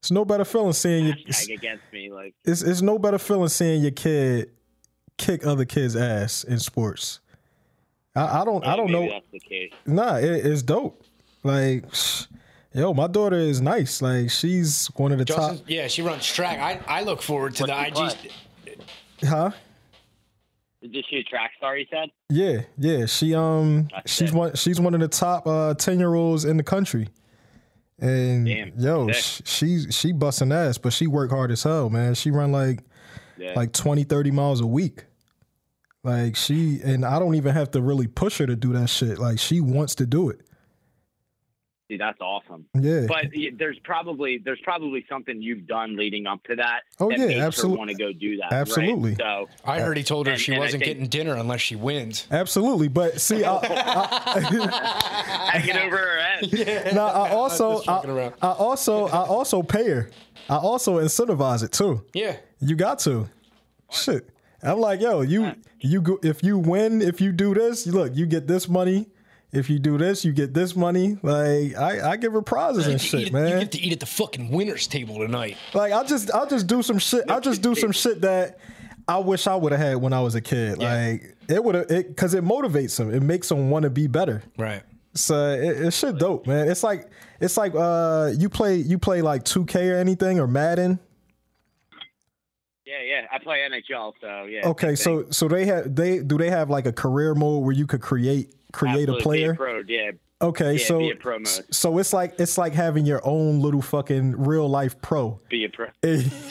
It's 0.00 0.10
no 0.10 0.24
better 0.24 0.44
feeling 0.44 0.72
seeing 0.72 1.06
your 1.06 1.14
hashtag 1.16 1.54
against 1.54 1.84
me. 1.92 2.10
Like, 2.10 2.34
it's 2.44 2.62
it's 2.62 2.82
no 2.82 2.98
better 2.98 3.18
feeling 3.18 3.48
seeing 3.48 3.82
your 3.82 3.90
kid 3.92 4.50
kick 5.18 5.46
other 5.46 5.64
kids' 5.66 5.94
ass 5.94 6.42
in 6.44 6.58
sports. 6.58 7.20
I, 8.16 8.40
I 8.40 8.44
don't 8.44 8.66
I 8.66 8.76
don't 8.76 8.90
know. 8.90 9.08
That's 9.08 9.26
the 9.30 9.40
case. 9.40 9.72
Nah, 9.86 10.16
it, 10.16 10.24
it's 10.46 10.62
dope. 10.62 11.04
Like, 11.44 11.84
yo, 12.74 12.92
my 12.94 13.06
daughter 13.06 13.36
is 13.38 13.60
nice. 13.60 14.00
Like, 14.02 14.30
she's 14.30 14.86
one 14.96 15.12
of 15.12 15.18
the 15.18 15.24
top. 15.24 15.58
Yeah, 15.66 15.86
she 15.88 16.02
runs 16.02 16.26
track. 16.26 16.58
I, 16.58 16.80
I 17.00 17.02
look 17.02 17.22
forward 17.22 17.54
to 17.56 17.64
What's 17.64 17.72
the 18.00 18.08
she 18.20 18.26
IG. 18.28 18.32
play? 19.20 19.28
Huh? 19.28 19.50
Is 20.82 21.04
she 21.10 21.16
a 21.16 21.22
track 21.24 21.50
star? 21.58 21.76
You 21.76 21.86
said. 21.90 22.08
Yeah, 22.30 22.62
yeah. 22.78 23.04
She 23.06 23.34
um, 23.34 23.88
That's 23.92 24.10
she's 24.12 24.28
sick. 24.30 24.34
one. 24.38 24.54
She's 24.54 24.80
one 24.80 24.94
of 24.94 25.00
the 25.00 25.08
top 25.08 25.46
uh 25.46 25.74
ten 25.74 25.98
year 25.98 26.14
olds 26.14 26.46
in 26.46 26.56
the 26.56 26.62
country. 26.62 27.08
And 27.98 28.46
Damn, 28.46 28.72
yo, 28.78 29.08
sick. 29.08 29.14
sh- 29.16 29.42
she 29.44 29.90
she 29.90 30.12
busting 30.12 30.50
ass, 30.52 30.78
but 30.78 30.94
she 30.94 31.06
work 31.06 31.30
hard 31.32 31.50
as 31.50 31.62
hell, 31.64 31.90
man. 31.90 32.14
She 32.14 32.30
run 32.30 32.50
like 32.50 32.80
Yeah. 33.36 33.52
like 33.56 33.72
20, 33.74 34.04
30 34.04 34.30
miles 34.30 34.62
a 34.62 34.66
week. 34.66 35.04
Like 36.02 36.34
she 36.34 36.80
and 36.82 37.04
I 37.04 37.18
don't 37.18 37.34
even 37.34 37.52
have 37.52 37.70
to 37.72 37.82
really 37.82 38.06
push 38.06 38.38
her 38.38 38.46
to 38.46 38.56
do 38.56 38.72
that 38.72 38.88
shit. 38.88 39.18
Like 39.18 39.38
she 39.38 39.60
wants 39.60 39.94
to 39.96 40.06
do 40.06 40.30
it. 40.30 40.40
See, 41.90 41.96
that's 41.96 42.20
awesome. 42.20 42.66
Yeah. 42.72 43.06
But 43.08 43.26
there's 43.56 43.80
probably 43.80 44.38
there's 44.38 44.60
probably 44.62 45.04
something 45.08 45.42
you've 45.42 45.66
done 45.66 45.96
leading 45.96 46.24
up 46.28 46.40
to 46.44 46.54
that. 46.54 46.82
Oh, 47.00 47.08
that 47.10 47.18
yeah, 47.18 47.44
absolutely. 47.44 47.78
want 47.78 47.90
to 47.90 47.96
go 47.96 48.12
do 48.12 48.36
that. 48.36 48.44
right? 48.52 48.60
absolutely. 48.60 49.16
So 49.16 49.48
I 49.64 49.80
heard 49.80 49.96
he 49.96 50.04
told 50.04 50.28
her 50.28 50.34
And- 50.34 50.40
she 50.40 50.52
and 50.52 50.60
wasn't 50.60 50.84
think- 50.84 50.98
getting 50.98 51.08
dinner 51.08 51.34
unless 51.34 51.60
she 51.62 51.74
wins. 51.74 52.28
Absolutely. 52.30 52.86
But 52.86 53.20
see, 53.20 53.42
I, 53.44 53.56
I, 53.60 55.50
hanging 55.58 55.78
over 55.78 55.96
her 55.96 56.20
head. 56.20 56.94
now 56.94 57.06
I 57.08 57.30
also 57.30 57.82
I. 57.88 58.32
I 58.40 58.52
also 58.52 59.08
I 59.08 59.26
also 59.26 59.64
pay 59.64 59.88
her. 59.88 60.10
I 60.48 60.58
also 60.58 61.00
incentivize 61.00 61.64
it 61.64 61.72
too. 61.72 62.04
Yeah. 62.14 62.36
You 62.60 62.76
got 62.76 63.00
to. 63.00 63.28
Shit. 63.90 64.30
I'm 64.62 64.78
like, 64.78 65.00
yo, 65.00 65.22
you 65.22 65.56
you 65.80 66.02
go 66.02 66.20
if 66.22 66.44
you 66.44 66.56
win, 66.56 67.02
if 67.02 67.20
you 67.20 67.32
do 67.32 67.52
this, 67.52 67.84
look, 67.88 68.14
you 68.14 68.26
get 68.26 68.46
this 68.46 68.68
money. 68.68 69.08
If 69.52 69.68
you 69.68 69.78
do 69.80 69.98
this, 69.98 70.24
you 70.24 70.32
get 70.32 70.54
this 70.54 70.76
money. 70.76 71.18
Like 71.22 71.76
I, 71.76 72.12
I 72.12 72.16
give 72.16 72.32
her 72.34 72.42
prizes 72.42 72.86
and 72.86 72.94
You, 72.94 72.98
shit, 73.08 73.20
eat, 73.20 73.26
you 73.28 73.32
man. 73.32 73.58
get 73.58 73.72
to 73.72 73.80
eat 73.80 73.92
at 73.92 74.00
the 74.00 74.06
fucking 74.06 74.50
winners 74.50 74.86
table 74.86 75.18
tonight. 75.18 75.56
Like 75.74 75.92
I'll 75.92 76.04
just 76.04 76.32
I'll 76.32 76.46
just 76.48 76.66
do 76.68 76.82
some 76.82 76.98
shit. 76.98 77.28
I'll 77.28 77.40
just 77.40 77.60
do 77.60 77.74
some 77.74 77.90
shit 77.92 78.20
that 78.20 78.58
I 79.08 79.18
wish 79.18 79.48
I 79.48 79.56
would 79.56 79.72
have 79.72 79.80
had 79.80 79.96
when 79.96 80.12
I 80.12 80.20
was 80.20 80.36
a 80.36 80.40
kid. 80.40 80.80
Yeah. 80.80 80.94
Like 80.94 81.36
it 81.48 81.64
would 81.64 81.74
have 81.74 81.90
it 81.90 82.08
because 82.08 82.34
it 82.34 82.44
motivates 82.44 82.96
them. 82.96 83.12
It 83.12 83.22
makes 83.24 83.48
them 83.48 83.70
want 83.70 83.82
to 83.82 83.90
be 83.90 84.06
better. 84.06 84.42
Right. 84.56 84.82
So 85.14 85.50
it, 85.50 85.82
it's 85.86 85.98
shit 85.98 86.16
dope, 86.18 86.46
man. 86.46 86.68
It's 86.68 86.84
like 86.84 87.10
it's 87.40 87.56
like 87.56 87.74
uh 87.74 88.30
you 88.38 88.48
play 88.48 88.76
you 88.76 88.98
play 88.98 89.20
like 89.20 89.42
2K 89.44 89.92
or 89.92 89.96
anything 89.98 90.38
or 90.38 90.46
Madden. 90.46 91.00
Yeah, 92.86 93.02
yeah. 93.02 93.26
I 93.32 93.38
play 93.38 93.58
NHL, 93.68 94.12
so 94.20 94.44
yeah. 94.44 94.68
Okay, 94.68 94.94
so 94.96 95.26
so 95.30 95.48
they 95.48 95.64
have 95.66 95.94
they 95.94 96.20
do 96.20 96.38
they 96.38 96.50
have 96.50 96.70
like 96.70 96.86
a 96.86 96.92
career 96.92 97.34
mode 97.34 97.64
where 97.64 97.72
you 97.74 97.86
could 97.86 98.00
create 98.00 98.54
create 98.72 99.08
Absolutely, 99.08 99.20
a 99.20 99.22
player? 99.22 99.52
Be 99.52 99.54
a 99.54 99.56
pro, 99.56 99.82
yeah. 99.86 100.10
Okay, 100.42 100.76
yeah, 100.76 100.86
so 100.86 100.98
be 101.00 101.10
a 101.10 101.16
pro 101.16 101.38
mode. 101.38 101.66
so 101.70 101.98
it's 101.98 102.14
like 102.14 102.40
it's 102.40 102.56
like 102.56 102.72
having 102.72 103.04
your 103.04 103.20
own 103.24 103.60
little 103.60 103.82
fucking 103.82 104.40
real 104.40 104.66
life 104.66 104.98
pro. 105.02 105.38
Be 105.50 105.66
a 105.66 105.68
pro. 105.68 105.88
it's 106.02 106.42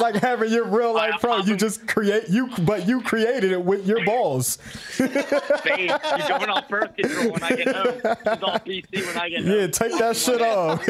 like 0.00 0.14
having 0.14 0.52
your 0.52 0.64
real 0.66 0.94
life 0.94 1.14
pro. 1.20 1.38
You 1.38 1.56
just 1.56 1.88
create 1.88 2.28
you, 2.28 2.48
but 2.62 2.86
you 2.86 3.00
created 3.00 3.50
it 3.50 3.64
with 3.64 3.84
your 3.88 4.04
balls. 4.04 4.58
You're 5.00 5.08
going 5.08 6.62
birth 6.68 6.94
control 6.96 7.32
when 7.32 7.42
I 7.42 7.56
get 7.56 7.74
home. 7.74 8.00
It's 8.04 8.42
all 8.42 8.58
PC 8.60 9.04
when 9.04 9.18
I 9.18 9.28
get 9.30 9.40
home. 9.44 9.50
Yeah, 9.50 9.66
take 9.66 9.98
that 9.98 10.16
shit 10.16 10.40
off. 10.40 10.86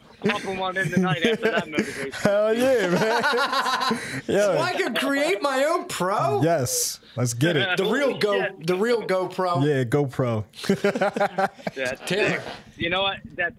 Popping 0.24 0.58
one 0.58 0.76
in 0.76 0.90
tonight 0.90 1.24
after 1.24 1.50
that 1.50 1.68
motivation. 1.68 2.12
Hell 2.12 2.54
yeah, 2.54 2.88
man. 2.88 4.22
yeah. 4.26 4.60
I 4.60 4.74
can 4.76 4.94
create 4.94 5.40
my 5.42 5.64
own 5.64 5.86
pro. 5.86 6.42
Yes, 6.42 7.00
let's 7.16 7.34
get 7.34 7.56
it. 7.56 7.76
The 7.76 7.84
real 7.84 8.18
go, 8.18 8.40
shit. 8.40 8.66
the 8.66 8.76
real 8.76 9.02
GoPro. 9.02 9.64
Yeah, 9.66 9.84
GoPro. 9.84 10.44
That's 11.74 12.00
Taylor. 12.08 12.42
You 12.76 12.90
know 12.90 13.02
what? 13.02 13.18
That's 13.36 13.54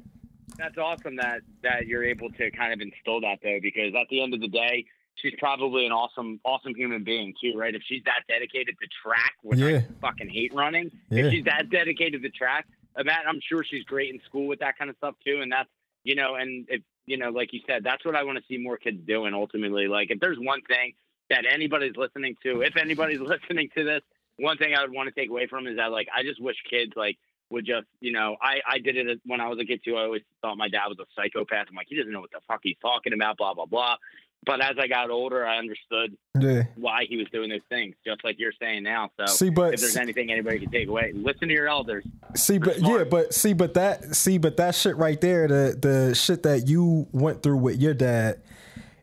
that's 0.57 0.78
awesome 0.78 1.16
that 1.18 1.41
that 1.64 1.88
you're 1.88 2.03
able 2.03 2.30
to 2.32 2.51
kind 2.51 2.74
of 2.74 2.82
instill 2.82 3.22
that 3.22 3.39
though, 3.43 3.59
because 3.62 3.93
at 3.95 4.07
the 4.09 4.22
end 4.22 4.34
of 4.34 4.41
the 4.41 4.47
day, 4.47 4.86
she's 5.16 5.34
probably 5.39 5.86
an 5.86 5.91
awesome 5.91 6.39
awesome 6.45 6.76
human 6.76 7.03
being 7.03 7.34
too, 7.41 7.53
right? 7.57 7.74
If 7.74 7.82
she's 7.88 8.03
that 8.05 8.22
dedicated 8.28 8.76
to 8.80 8.88
track, 9.03 9.34
which 9.41 9.59
Yeah. 9.59 9.78
I 9.78 9.86
fucking 10.01 10.30
hate 10.30 10.53
running, 10.53 10.91
Yeah. 11.09 11.26
if 11.26 11.32
she's 11.34 11.45
that 11.45 11.70
dedicated 11.70 12.22
to 12.22 12.30
track, 12.30 12.68
uh, 12.95 13.03
Matt, 13.03 13.24
I'm 13.28 13.39
sure 13.41 13.64
she's 13.64 13.84
great 13.86 14.14
in 14.14 14.22
school 14.26 14.47
with 14.47 14.59
that 14.59 14.78
kind 14.78 14.89
of 14.89 14.97
stuff 14.97 15.16
too, 15.26 15.39
and 15.41 15.51
that's 15.51 15.70
you 16.04 16.16
know, 16.16 16.36
and 16.36 16.66
if 16.70 16.82
you 17.06 17.18
know, 17.18 17.30
like 17.30 17.54
you 17.54 17.62
said, 17.68 17.84
that's 17.84 18.06
what 18.06 18.16
I 18.16 18.24
want 18.24 18.38
to 18.38 18.43
see 18.47 18.58
more 18.58 18.78
kids 18.78 18.99
doing 19.06 19.34
ultimately. 19.34 19.88
Like 19.88 20.12
if 20.12 20.20
there's 20.20 20.38
one 20.39 20.62
thing 20.68 20.93
that 21.30 21.45
anybody's 21.52 21.95
listening 21.95 22.36
to, 22.43 22.62
if 22.62 22.78
anybody's 22.78 23.20
listening 23.22 23.70
to 23.78 23.84
this, 23.84 24.02
one 24.38 24.58
thing 24.58 24.74
I 24.76 24.82
would 24.82 24.91
want 24.91 25.14
to 25.14 25.20
take 25.20 25.30
away 25.30 25.47
from 25.47 25.68
is 25.68 25.78
that 25.78 25.91
like 25.91 26.08
I 26.16 26.24
just 26.24 26.41
wish 26.41 26.56
kids 26.70 26.93
like 26.95 27.18
would 27.49 27.66
just 27.66 27.88
you 27.99 28.12
know 28.12 28.38
I 28.41 28.62
I 28.68 28.80
did 28.80 28.97
it 28.97 29.20
when 29.26 29.41
I 29.41 29.47
was 29.47 29.60
a 29.60 29.66
kid 29.66 29.82
too. 29.84 29.95
I 29.95 30.04
always 30.04 30.24
thought 30.41 30.58
my 30.58 30.70
dad 30.70 30.88
was 30.88 30.97
a 30.99 31.06
psychopath. 31.16 31.68
I'm 31.70 31.76
like 31.76 31.88
he 31.89 31.95
doesn't 31.95 32.12
know 32.12 32.22
what 32.22 32.32
the 32.32 32.39
fuck 32.47 32.62
he's 32.64 32.78
talking 32.82 33.14
about, 33.14 33.38
blah 33.38 33.54
blah 33.54 33.66
blah. 33.66 33.97
But 34.45 34.59
as 34.59 34.75
I 34.79 34.87
got 34.87 35.11
older, 35.11 35.45
I 35.45 35.57
understood 35.59 36.17
Yeah. 36.39 36.63
why 36.75 37.05
he 37.07 37.17
was 37.17 37.27
doing 37.31 37.49
those 37.49 37.61
things, 37.69 37.95
just 38.05 38.23
like 38.23 38.39
you're 38.39 38.53
saying 38.59 38.81
now. 38.83 39.11
So 39.19 39.27
See, 39.27 39.49
but 39.51 39.75
if 39.75 39.81
there's 39.81 39.97
anything 39.97 40.31
anybody 40.31 40.57
can 40.59 40.71
take 40.71 40.87
away, 40.87 41.11
listen 41.13 41.47
to 41.47 41.53
your 41.53 41.67
elders. 41.67 42.03
See, 42.35 42.57
but 42.57 42.79
yeah, 42.79 43.03
but 43.03 43.33
see, 43.35 43.53
but 43.53 43.75
that 43.75 44.15
see, 44.15 44.39
but 44.39 44.57
that 44.57 44.73
shit 44.73 44.97
right 44.97 45.21
there, 45.21 45.47
the 45.47 45.77
the 45.79 46.15
shit 46.15 46.41
that 46.43 46.67
you 46.67 47.07
went 47.11 47.43
through 47.43 47.57
with 47.57 47.79
your 47.79 47.93
dad, 47.93 48.39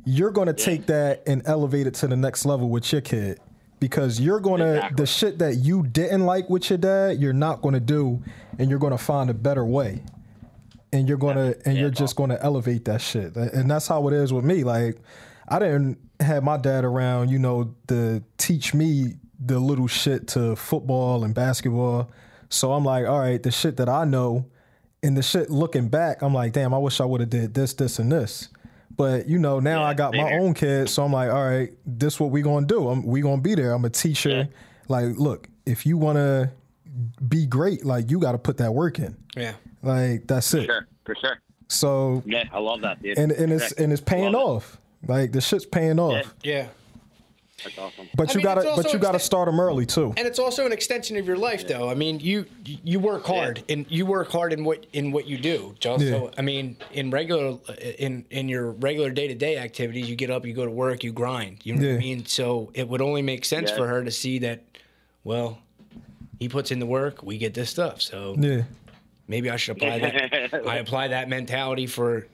you're 0.04 0.32
gonna 0.32 0.52
take 0.52 0.86
that 0.86 1.22
and 1.28 1.42
elevate 1.46 1.86
it 1.86 1.94
to 1.94 2.08
the 2.08 2.16
next 2.16 2.44
level 2.44 2.68
with 2.68 2.90
your 2.92 3.00
kid. 3.00 3.38
Because 3.78 4.18
you're 4.18 4.40
gonna 4.40 4.72
Exactly. 4.74 4.96
the 4.96 5.06
shit 5.06 5.38
that 5.38 5.54
you 5.58 5.84
didn't 5.84 6.26
like 6.26 6.50
with 6.50 6.68
your 6.68 6.78
dad, 6.78 7.20
you're 7.20 7.32
not 7.32 7.62
gonna 7.62 7.78
do, 7.78 8.20
and 8.58 8.68
you're 8.68 8.80
gonna 8.80 8.98
find 8.98 9.30
a 9.30 9.34
better 9.34 9.64
way. 9.64 10.02
And 10.92 11.06
you're 11.08 11.16
gonna 11.18 11.54
and 11.64 11.74
yeah, 11.76 11.82
you're 11.82 11.90
it's 11.90 11.98
just 12.00 12.16
gonna 12.16 12.38
elevate 12.40 12.86
that 12.86 13.00
shit. 13.00 13.36
And 13.36 13.70
that's 13.70 13.86
how 13.86 14.08
it 14.08 14.14
is 14.14 14.32
with 14.32 14.44
me. 14.44 14.64
Like 14.64 14.98
I 15.50 15.58
didn't 15.58 15.98
have 16.20 16.42
my 16.42 16.56
dad 16.56 16.84
around, 16.84 17.30
you 17.30 17.38
know, 17.38 17.74
to 17.88 18.22
teach 18.38 18.74
me 18.74 19.14
the 19.40 19.58
little 19.58 19.86
shit 19.86 20.28
to 20.28 20.56
football 20.56 21.24
and 21.24 21.34
basketball. 21.34 22.10
So 22.48 22.72
I'm 22.72 22.84
like, 22.84 23.06
all 23.06 23.18
right, 23.20 23.42
the 23.42 23.50
shit 23.50 23.76
that 23.76 23.88
I 23.88 24.04
know, 24.04 24.46
and 25.02 25.16
the 25.16 25.22
shit 25.22 25.48
looking 25.50 25.88
back, 25.88 26.22
I'm 26.22 26.34
like, 26.34 26.52
damn, 26.52 26.74
I 26.74 26.78
wish 26.78 27.00
I 27.00 27.04
would 27.04 27.20
have 27.20 27.30
did 27.30 27.54
this, 27.54 27.74
this, 27.74 27.98
and 27.98 28.10
this. 28.10 28.48
But 28.96 29.28
you 29.28 29.38
know, 29.38 29.60
now 29.60 29.82
Yeah, 29.82 29.88
I 29.88 29.94
got 29.94 30.12
my 30.14 30.28
here. 30.28 30.40
own 30.40 30.54
kid, 30.54 30.88
so 30.88 31.04
I'm 31.04 31.12
like, 31.12 31.30
all 31.30 31.44
right, 31.48 31.70
this 31.86 32.18
what 32.18 32.30
we 32.30 32.42
gonna 32.42 32.66
do. 32.66 32.88
I'm, 32.88 33.04
we 33.04 33.20
gonna 33.20 33.40
be 33.40 33.54
there. 33.54 33.72
I'm 33.72 33.84
a 33.84 33.90
teacher. 33.90 34.30
Yeah. 34.30 34.44
Like, 34.88 35.16
look, 35.18 35.48
if 35.66 35.86
you 35.86 35.96
wanna 35.98 36.50
be 37.28 37.46
great, 37.46 37.84
like 37.84 38.10
you 38.10 38.18
got 38.18 38.32
to 38.32 38.38
put 38.38 38.56
that 38.56 38.72
work 38.74 38.98
in. 38.98 39.16
Yeah. 39.36 39.52
Like 39.84 40.26
that's 40.26 40.52
it. 40.52 40.62
For 40.62 40.64
Sure, 40.66 40.88
for 41.04 41.14
sure. 41.14 41.38
So 41.68 42.22
Yeah, 42.26 42.44
I 42.52 42.58
love 42.58 42.80
that, 42.80 43.00
dude. 43.00 43.18
and 43.18 43.30
and 43.30 43.52
it's 43.52 43.70
and 43.72 43.92
it's 43.92 44.00
paying 44.00 44.32
Love 44.32 44.64
it. 44.74 44.78
Off. 45.02 45.08
Like 45.08 45.32
the 45.32 45.40
shit's 45.40 45.66
paying 45.66 45.98
off. 45.98 46.34
Yeah. 46.42 46.68
That's 47.64 47.76
awesome. 47.76 48.08
But 48.14 48.28
I 48.30 48.32
you 48.34 48.36
mean, 48.36 48.44
gotta 48.44 48.60
it's 48.60 48.76
but 48.76 48.92
you 48.92 49.00
gotta 49.00 49.16
extent- 49.16 49.22
start 49.22 49.46
them 49.46 49.58
early 49.58 49.84
too. 49.84 50.14
And 50.16 50.28
it's 50.28 50.38
also 50.38 50.64
an 50.64 50.70
extension 50.70 51.16
of 51.16 51.26
your 51.26 51.36
life, 51.36 51.66
though. 51.66 51.88
I 51.90 51.94
mean, 51.94 52.20
you 52.20 52.46
you 52.64 53.00
work 53.00 53.26
hard, 53.26 53.64
and 53.68 53.84
you 53.88 54.06
work 54.06 54.30
hard 54.30 54.52
in 54.52 54.62
what 54.64 54.86
in 54.92 55.10
what 55.10 55.26
you 55.26 55.38
do. 55.38 55.74
Just 55.80 56.04
Yeah. 56.04 56.10
so 56.12 56.30
I 56.38 56.42
mean, 56.42 56.76
in 56.92 57.10
regular 57.10 57.58
in 57.98 58.24
in 58.30 58.48
your 58.48 58.70
regular 58.70 59.10
day 59.10 59.26
to 59.26 59.34
day 59.34 59.58
activities, 59.58 60.08
you 60.08 60.14
get 60.14 60.30
up, 60.30 60.46
you 60.46 60.52
go 60.54 60.64
to 60.66 60.70
work, 60.70 61.02
you 61.02 61.10
grind. 61.12 61.58
You 61.64 61.74
know 61.74 61.80
what 61.80 61.88
Yeah. 61.88 61.94
I 61.94 61.98
mean? 61.98 62.26
So 62.26 62.70
it 62.74 62.88
would 62.88 63.00
only 63.02 63.22
make 63.22 63.44
sense 63.44 63.70
Yeah. 63.70 63.76
for 63.76 63.88
her 63.88 64.04
to 64.04 64.10
see 64.12 64.38
that. 64.38 64.62
Well, 65.24 65.58
he 66.38 66.48
puts 66.48 66.70
in 66.70 66.78
the 66.78 66.86
work, 66.86 67.24
we 67.24 67.38
get 67.38 67.54
this 67.54 67.70
stuff. 67.70 68.00
So 68.00 68.36
Yeah. 68.38 68.62
maybe 69.26 69.50
I 69.50 69.56
should 69.56 69.76
apply 69.78 69.98
that. 69.98 70.62
I 70.68 70.76
apply 70.76 71.08
that 71.08 71.28
mentality 71.28 71.88
for. 71.88 72.28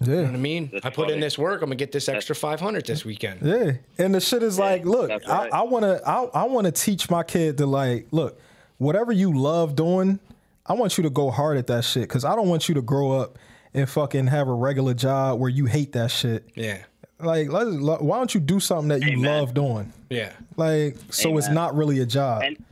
You 0.00 0.14
know 0.14 0.22
what 0.22 0.34
I 0.34 0.36
mean? 0.36 0.70
That's 0.72 0.86
I 0.86 0.90
put 0.90 1.10
in 1.10 1.18
this 1.18 1.36
work. 1.36 1.60
I'm 1.60 1.68
gonna 1.68 1.76
get 1.76 1.90
this 1.90 2.08
extra 2.08 2.34
500 2.34 2.86
this 2.86 3.04
weekend. 3.04 3.40
Yeah. 3.42 3.72
And 3.98 4.14
the 4.14 4.20
shit 4.20 4.42
is 4.42 4.58
like, 4.58 4.84
look, 4.84 5.08
that's 5.08 5.28
I. 5.28 5.48
I 5.48 5.62
wanna 5.62 6.00
I, 6.06 6.24
I 6.34 6.44
wanna 6.44 6.70
teach 6.70 7.10
my 7.10 7.24
kid 7.24 7.58
to 7.58 7.66
like, 7.66 8.06
look, 8.12 8.40
whatever 8.78 9.10
you 9.10 9.36
love 9.36 9.74
doing, 9.74 10.20
I 10.66 10.74
want 10.74 10.98
you 10.98 11.02
to 11.04 11.10
go 11.10 11.30
hard 11.30 11.56
at 11.56 11.66
that 11.66 11.84
shit. 11.84 12.08
Cause 12.08 12.24
I 12.24 12.36
don't 12.36 12.48
want 12.48 12.68
you 12.68 12.76
to 12.76 12.82
grow 12.82 13.12
up 13.12 13.38
and 13.74 13.88
fucking 13.88 14.28
have 14.28 14.48
a 14.48 14.54
regular 14.54 14.94
job 14.94 15.40
where 15.40 15.50
you 15.50 15.66
hate 15.66 15.92
that 15.92 16.10
shit. 16.10 16.48
Yeah. 16.54 16.84
Like, 17.20 17.50
let's, 17.50 17.70
why 17.76 18.18
don't 18.18 18.32
you 18.32 18.40
do 18.40 18.60
something 18.60 18.88
that 18.88 19.02
you 19.02 19.18
Amen. 19.18 19.40
love 19.40 19.52
doing? 19.52 19.92
Yeah. 20.10 20.32
Like, 20.56 20.96
so 21.10 21.36
it's 21.38 21.48
not 21.48 21.74
really 21.74 21.98
a 22.00 22.06
job. 22.06 22.42
And 22.42 22.64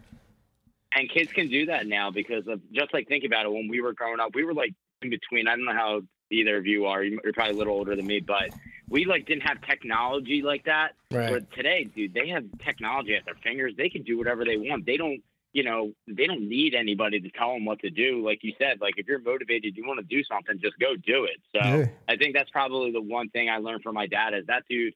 and 0.94 1.10
kids 1.10 1.30
can 1.32 1.48
do 1.48 1.66
that 1.66 1.86
now 1.86 2.10
because 2.10 2.46
of 2.46 2.60
just 2.72 2.94
like 2.94 3.06
think 3.08 3.24
about 3.24 3.44
it 3.44 3.52
when 3.52 3.68
we 3.68 3.82
were 3.82 3.92
growing 3.92 4.18
up 4.18 4.34
we 4.34 4.44
were 4.44 4.54
like 4.54 4.72
in 5.02 5.10
between. 5.10 5.46
I 5.46 5.56
don't 5.56 5.64
know 5.64 5.74
how 5.74 6.02
either 6.30 6.56
of 6.56 6.66
you 6.66 6.86
are. 6.86 7.02
You're 7.02 7.32
probably 7.32 7.54
a 7.54 7.58
little 7.58 7.74
older 7.74 7.96
than 7.96 8.06
me, 8.06 8.20
but 8.20 8.50
we 8.88 9.04
like 9.04 9.26
didn't 9.26 9.42
have 9.42 9.60
technology 9.62 10.42
like 10.42 10.64
that. 10.64 10.92
Right. 11.10 11.32
But 11.32 11.52
today, 11.52 11.84
dude, 11.84 12.14
they 12.14 12.28
have 12.28 12.44
technology 12.64 13.14
at 13.14 13.24
their 13.24 13.34
fingers. 13.42 13.74
They 13.76 13.88
can 13.88 14.02
do 14.02 14.18
whatever 14.18 14.44
they 14.44 14.56
want. 14.56 14.86
They 14.86 14.96
don't, 14.96 15.20
you 15.52 15.64
know, 15.64 15.92
they 16.06 16.26
don't 16.26 16.48
need 16.48 16.74
anybody 16.74 17.20
to 17.20 17.30
tell 17.30 17.52
them 17.52 17.64
what 17.64 17.80
to 17.80 17.90
do. 17.90 18.24
Like 18.24 18.40
you 18.42 18.52
said, 18.58 18.80
like 18.80 18.94
if 18.96 19.06
you're 19.06 19.20
motivated, 19.20 19.76
you 19.76 19.86
want 19.86 20.00
to 20.00 20.06
do 20.06 20.22
something, 20.24 20.58
just 20.60 20.78
go 20.78 20.96
do 20.96 21.24
it. 21.24 21.38
So 21.54 21.60
Yeah. 21.66 21.86
I 22.08 22.16
think 22.16 22.34
that's 22.34 22.50
probably 22.50 22.92
the 22.92 23.00
one 23.00 23.28
thing 23.30 23.48
I 23.48 23.58
learned 23.58 23.82
from 23.82 23.94
my 23.94 24.06
dad 24.06 24.34
is 24.34 24.46
that 24.46 24.64
dude 24.68 24.94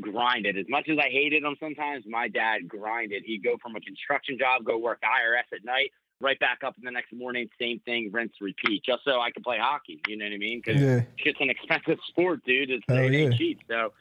grinded. 0.00 0.56
As 0.56 0.66
much 0.68 0.88
as 0.88 0.98
I 0.98 1.08
hated 1.10 1.42
him 1.42 1.56
sometimes, 1.60 2.04
my 2.06 2.28
dad 2.28 2.68
grinded. 2.68 3.24
He'd 3.24 3.42
go 3.42 3.56
from 3.60 3.76
a 3.76 3.80
construction 3.80 4.38
job, 4.38 4.64
go 4.64 4.78
work 4.78 5.00
IRS 5.02 5.56
at 5.56 5.64
night, 5.64 5.90
right 6.20 6.38
back 6.38 6.58
up 6.64 6.76
in 6.78 6.84
the 6.84 6.90
next 6.90 7.12
morning, 7.12 7.48
same 7.58 7.80
thing, 7.80 8.10
rinse, 8.12 8.32
repeat, 8.40 8.84
just 8.84 9.04
so 9.04 9.20
I 9.20 9.30
can 9.30 9.42
play 9.42 9.58
hockey. 9.58 10.00
You 10.06 10.16
know 10.18 10.26
what 10.26 10.34
I 10.34 10.38
mean? 10.38 10.62
Because 10.64 10.80
Yeah. 10.80 11.00
shit's 11.16 11.40
an 11.40 11.50
expensive 11.50 11.98
sport, 12.08 12.44
dude. 12.44 12.70
It's 12.70 12.84
Hell 12.88 12.98
it 12.98 13.14
ain't 13.14 13.32
yeah. 13.32 13.38
cheap. 13.38 13.60
So 13.68 13.92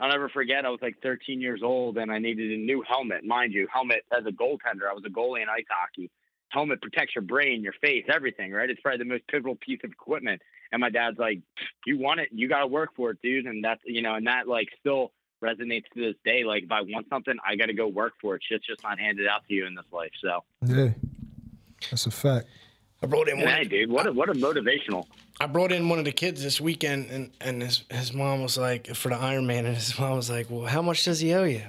I'll 0.00 0.08
never 0.10 0.28
forget. 0.28 0.64
I 0.66 0.70
was 0.70 0.80
like 0.82 0.96
13 1.02 1.40
years 1.40 1.62
old 1.62 1.96
and 1.98 2.10
I 2.10 2.18
needed 2.18 2.50
a 2.50 2.56
new 2.62 2.82
helmet. 2.88 3.24
Mind 3.24 3.52
you, 3.52 3.68
helmet 3.72 4.04
as 4.16 4.26
a 4.26 4.30
goaltender. 4.32 4.88
I 4.90 4.94
was 4.94 5.04
a 5.06 5.10
goalie 5.10 5.42
in 5.42 5.48
ice 5.48 5.64
hockey. 5.70 6.10
Helmet 6.48 6.82
protects 6.82 7.14
your 7.14 7.22
brain, 7.22 7.62
your 7.62 7.72
face, 7.80 8.04
everything. 8.12 8.52
Right? 8.52 8.68
It's 8.68 8.80
probably 8.80 8.98
the 8.98 9.04
most 9.10 9.26
pivotal 9.28 9.56
piece 9.56 9.80
of 9.84 9.90
equipment. 9.90 10.42
And 10.72 10.80
my 10.80 10.90
dad's 10.90 11.18
like, 11.18 11.40
"You 11.86 11.98
want 11.98 12.20
it? 12.20 12.28
You 12.32 12.48
got 12.48 12.60
to 12.60 12.66
work 12.66 12.90
for 12.96 13.10
it, 13.10 13.18
dude." 13.22 13.46
And 13.46 13.62
that's 13.62 13.80
you 13.84 14.02
know, 14.02 14.14
and 14.14 14.26
that 14.26 14.46
like 14.48 14.68
still 14.80 15.12
resonates 15.42 15.84
to 15.94 16.00
this 16.00 16.14
day. 16.24 16.44
Like 16.44 16.64
if 16.64 16.72
I 16.72 16.80
want 16.82 17.08
something, 17.08 17.34
I 17.46 17.56
got 17.56 17.66
to 17.66 17.74
go 17.74 17.86
work 17.88 18.12
for 18.20 18.34
it. 18.36 18.42
Shit's 18.48 18.66
just 18.66 18.82
not 18.82 18.98
handed 18.98 19.26
out 19.28 19.42
to 19.48 19.54
you 19.54 19.66
in 19.66 19.74
this 19.74 19.84
life. 19.92 20.10
So, 20.22 20.42
Yeah. 20.66 20.90
That's 21.90 22.06
a 22.06 22.10
fact. 22.10 22.46
I 23.02 23.06
brought 23.06 23.28
in 23.28 23.38
one. 23.38 23.48
hey, 23.48 23.64
dude, 23.64 23.90
what 23.90 24.06
a, 24.06 24.12
what 24.12 24.28
a 24.30 24.32
motivational. 24.32 25.06
I 25.40 25.46
brought 25.46 25.72
in 25.72 25.88
one 25.88 25.98
of 25.98 26.04
the 26.04 26.12
kids 26.12 26.42
this 26.42 26.60
weekend, 26.60 27.10
and, 27.10 27.30
and 27.40 27.60
his, 27.62 27.84
his 27.90 28.12
mom 28.12 28.42
was 28.42 28.56
like, 28.56 28.86
for 28.94 29.08
the 29.10 29.16
Ironman, 29.16 29.66
and 29.66 29.74
his 29.74 29.98
mom 29.98 30.16
was 30.16 30.30
like, 30.30 30.46
Well, 30.48 30.66
how 30.66 30.80
much 30.82 31.04
does 31.04 31.20
he 31.20 31.34
owe 31.34 31.44
you? 31.44 31.62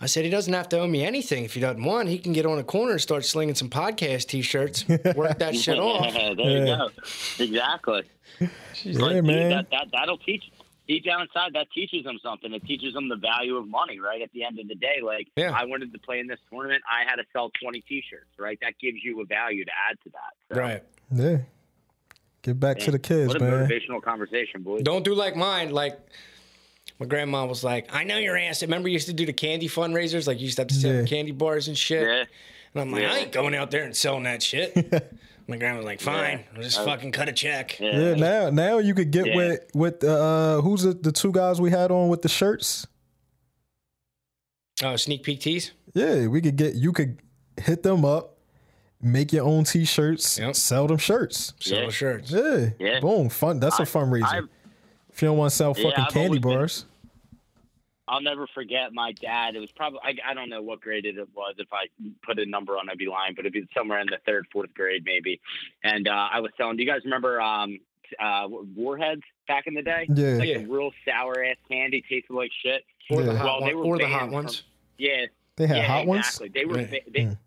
I 0.00 0.06
said, 0.06 0.24
He 0.24 0.30
doesn't 0.30 0.52
have 0.52 0.68
to 0.70 0.80
owe 0.80 0.86
me 0.86 1.04
anything 1.04 1.44
if 1.44 1.54
he 1.54 1.60
doesn't 1.60 1.84
want. 1.84 2.08
He 2.08 2.18
can 2.18 2.32
get 2.32 2.46
on 2.46 2.58
a 2.58 2.64
corner 2.64 2.92
and 2.92 3.00
start 3.00 3.24
slinging 3.24 3.54
some 3.54 3.68
podcast 3.70 4.26
t 4.28 4.42
shirts, 4.42 4.86
work 5.14 5.38
that 5.38 5.54
shit 5.56 5.78
off. 5.78 6.12
there 6.14 6.30
you 6.30 6.64
go. 6.66 6.88
Exactly. 7.38 8.02
Yeah, 8.40 8.48
But, 8.98 9.08
dude, 9.12 9.24
man. 9.26 9.50
That, 9.50 9.70
that 9.70 9.88
that'll 9.92 10.18
teach 10.18 10.50
deep 10.92 11.04
down 11.04 11.20
inside. 11.22 11.52
That 11.54 11.68
teaches 11.72 12.04
them 12.04 12.18
something. 12.22 12.52
It 12.52 12.64
teaches 12.64 12.92
them 12.94 13.08
the 13.08 13.16
value 13.16 13.56
of 13.56 13.68
money. 13.68 13.98
Right 14.00 14.20
at 14.22 14.32
the 14.32 14.44
end 14.44 14.58
of 14.58 14.66
the 14.68 14.74
day, 14.74 14.98
like 15.02 15.28
Yeah. 15.36 15.52
I 15.52 15.64
wanted 15.64 15.92
to 15.92 15.98
play 15.98 16.18
in 16.18 16.26
this 16.26 16.38
tournament, 16.50 16.82
I 16.90 17.08
had 17.08 17.16
to 17.16 17.24
sell 17.32 17.50
twenty 17.62 17.80
T-shirts. 17.82 18.30
Right, 18.38 18.58
that 18.62 18.74
gives 18.80 18.98
you 19.02 19.20
a 19.20 19.24
value 19.24 19.64
to 19.64 19.70
add 19.90 19.96
to 20.04 20.10
that. 20.10 20.54
So, 20.54 20.60
Right. 20.60 20.82
Yeah. 21.14 21.38
Get 22.42 22.58
back 22.58 22.78
to 22.80 22.90
the 22.90 22.98
kids, 22.98 23.28
What 23.34 23.42
a 23.42 23.44
man. 23.44 23.68
motivational 23.68 24.02
conversation, 24.02 24.62
boys. 24.62 24.82
Don't 24.82 25.04
do 25.04 25.14
like 25.14 25.36
mine. 25.36 25.70
Like, 25.72 25.98
my 26.98 27.04
grandma 27.06 27.44
was 27.46 27.62
like, 27.62 27.94
I 27.94 28.04
know 28.04 28.16
your 28.16 28.36
ass. 28.36 28.62
Remember, 28.62 28.88
you 28.88 28.94
used 28.94 29.08
to 29.08 29.12
do 29.12 29.26
the 29.26 29.32
candy 29.32 29.68
fundraisers? 29.68 30.26
Like, 30.26 30.38
you 30.38 30.44
used 30.44 30.56
to 30.56 30.62
have 30.62 30.68
to 30.68 30.74
sell 30.74 30.94
Yeah. 30.94 31.04
candy 31.04 31.32
bars 31.32 31.68
and 31.68 31.76
shit. 31.76 32.02
Yeah. 32.02 32.24
And 32.74 32.80
I'm 32.82 32.90
like, 32.92 33.02
Yeah. 33.02 33.12
I 33.12 33.16
ain't 33.18 33.32
going 33.32 33.54
out 33.54 33.70
there 33.70 33.84
and 33.84 33.94
selling 33.96 34.22
that 34.24 34.42
shit. 34.42 34.72
my 35.50 35.56
grandma 35.58 35.78
was 35.78 35.86
like, 35.86 36.00
Fine, 36.00 36.44
I'll 36.56 36.62
just 36.62 36.82
fucking 36.84 37.12
cut 37.12 37.28
a 37.28 37.32
check. 37.32 37.78
Yeah, 37.80 38.14
now 38.14 38.48
now 38.50 38.78
you 38.78 38.94
could 38.94 39.10
get 39.10 39.26
Yeah. 39.26 39.36
with 39.36 39.60
with 39.74 40.04
uh 40.04 40.60
who's 40.62 40.82
the, 40.82 40.94
the 40.94 41.12
two 41.12 41.32
guys 41.32 41.60
we 41.60 41.70
had 41.70 41.90
on 41.90 42.08
with 42.08 42.22
the 42.22 42.28
shirts? 42.28 42.86
Oh, 44.82 44.96
sneak 44.96 45.22
peek 45.22 45.40
tees? 45.40 45.72
Yeah, 45.94 46.26
we 46.28 46.40
could 46.40 46.56
get 46.56 46.74
you 46.74 46.92
could 46.92 47.18
hit 47.58 47.82
them 47.82 48.04
up, 48.04 48.38
make 49.02 49.32
your 49.32 49.44
own 49.44 49.64
t-shirts, 49.64 50.38
Yep. 50.38 50.54
sell 50.56 50.86
them 50.86 50.96
shirts. 50.98 51.52
Sell 51.60 51.78
Yeah. 51.80 51.86
the 51.86 51.92
shirts. 51.92 52.30
Yeah. 52.30 52.70
Yeah. 52.78 53.00
Boom. 53.00 53.28
Fun. 53.28 53.60
That's 53.60 53.78
a 53.80 53.82
fundraiser. 53.82 54.24
I've- 54.24 54.48
if 55.12 55.20
you 55.20 55.28
don't 55.28 55.36
want 55.36 55.50
to 55.50 55.56
sell 55.56 55.74
Yeah, 55.76 55.82
fucking 55.90 56.04
I've 56.04 56.12
candy 56.12 56.26
always 56.28 56.40
been- 56.40 56.50
bars. 56.52 56.84
I'll 58.10 58.20
never 58.20 58.48
forget 58.48 58.92
my 58.92 59.12
dad. 59.12 59.54
It 59.54 59.60
was 59.60 59.70
probably 59.70 60.00
I, 60.02 60.14
I 60.28 60.34
don't 60.34 60.48
know 60.48 60.60
what 60.62 60.80
grade 60.80 61.06
it 61.06 61.16
was. 61.34 61.54
If 61.58 61.68
I 61.72 61.86
put 62.26 62.40
a 62.40 62.44
number 62.46 62.76
on, 62.76 62.90
I'd 62.90 62.98
be 62.98 63.06
lying, 63.06 63.34
but 63.36 63.46
it'd 63.46 63.52
be 63.52 63.68
somewhere 63.72 64.00
in 64.00 64.08
the 64.08 64.18
third, 64.26 64.46
fourth 64.52 64.74
grade 64.74 65.04
maybe. 65.06 65.40
And 65.84 66.08
uh, 66.08 66.28
I 66.32 66.40
was 66.40 66.50
telling, 66.56 66.76
Do 66.76 66.82
you 66.82 66.88
guys 66.90 67.02
remember 67.04 67.40
um, 67.40 67.78
uh, 68.20 68.48
Warheads 68.74 69.22
back 69.46 69.68
in 69.68 69.74
the 69.74 69.82
day? 69.82 70.06
Yeah. 70.12 70.30
Like 70.38 70.48
Yeah. 70.48 70.58
the 70.58 70.66
real 70.66 70.90
sour 71.08 71.44
ass 71.44 71.56
candy, 71.70 72.02
tasted 72.02 72.34
like 72.34 72.50
shit. 72.64 72.82
Or 73.10 73.22
the 73.22 73.32
Yeah. 73.32 73.38
hot, 73.38 73.60
Well, 73.60 73.68
they 73.68 73.74
one, 73.76 73.88
were 73.88 73.94
or 73.94 73.98
the 73.98 74.04
banned 74.04 74.12
hot 74.14 74.20
from- 74.22 74.32
ones. 74.32 74.62
Yeah, 74.98 75.26
They 75.56 75.66
had 75.68 75.76
yeah, 75.76 75.82
hot 75.86 76.06
ones. 76.06 76.26
exactly. 76.26 76.48
They 76.48 76.64
were, 76.64 76.74
Right. 76.74 76.90
ba- 76.90 77.10
they, 77.10 77.20
Mm. 77.20 77.38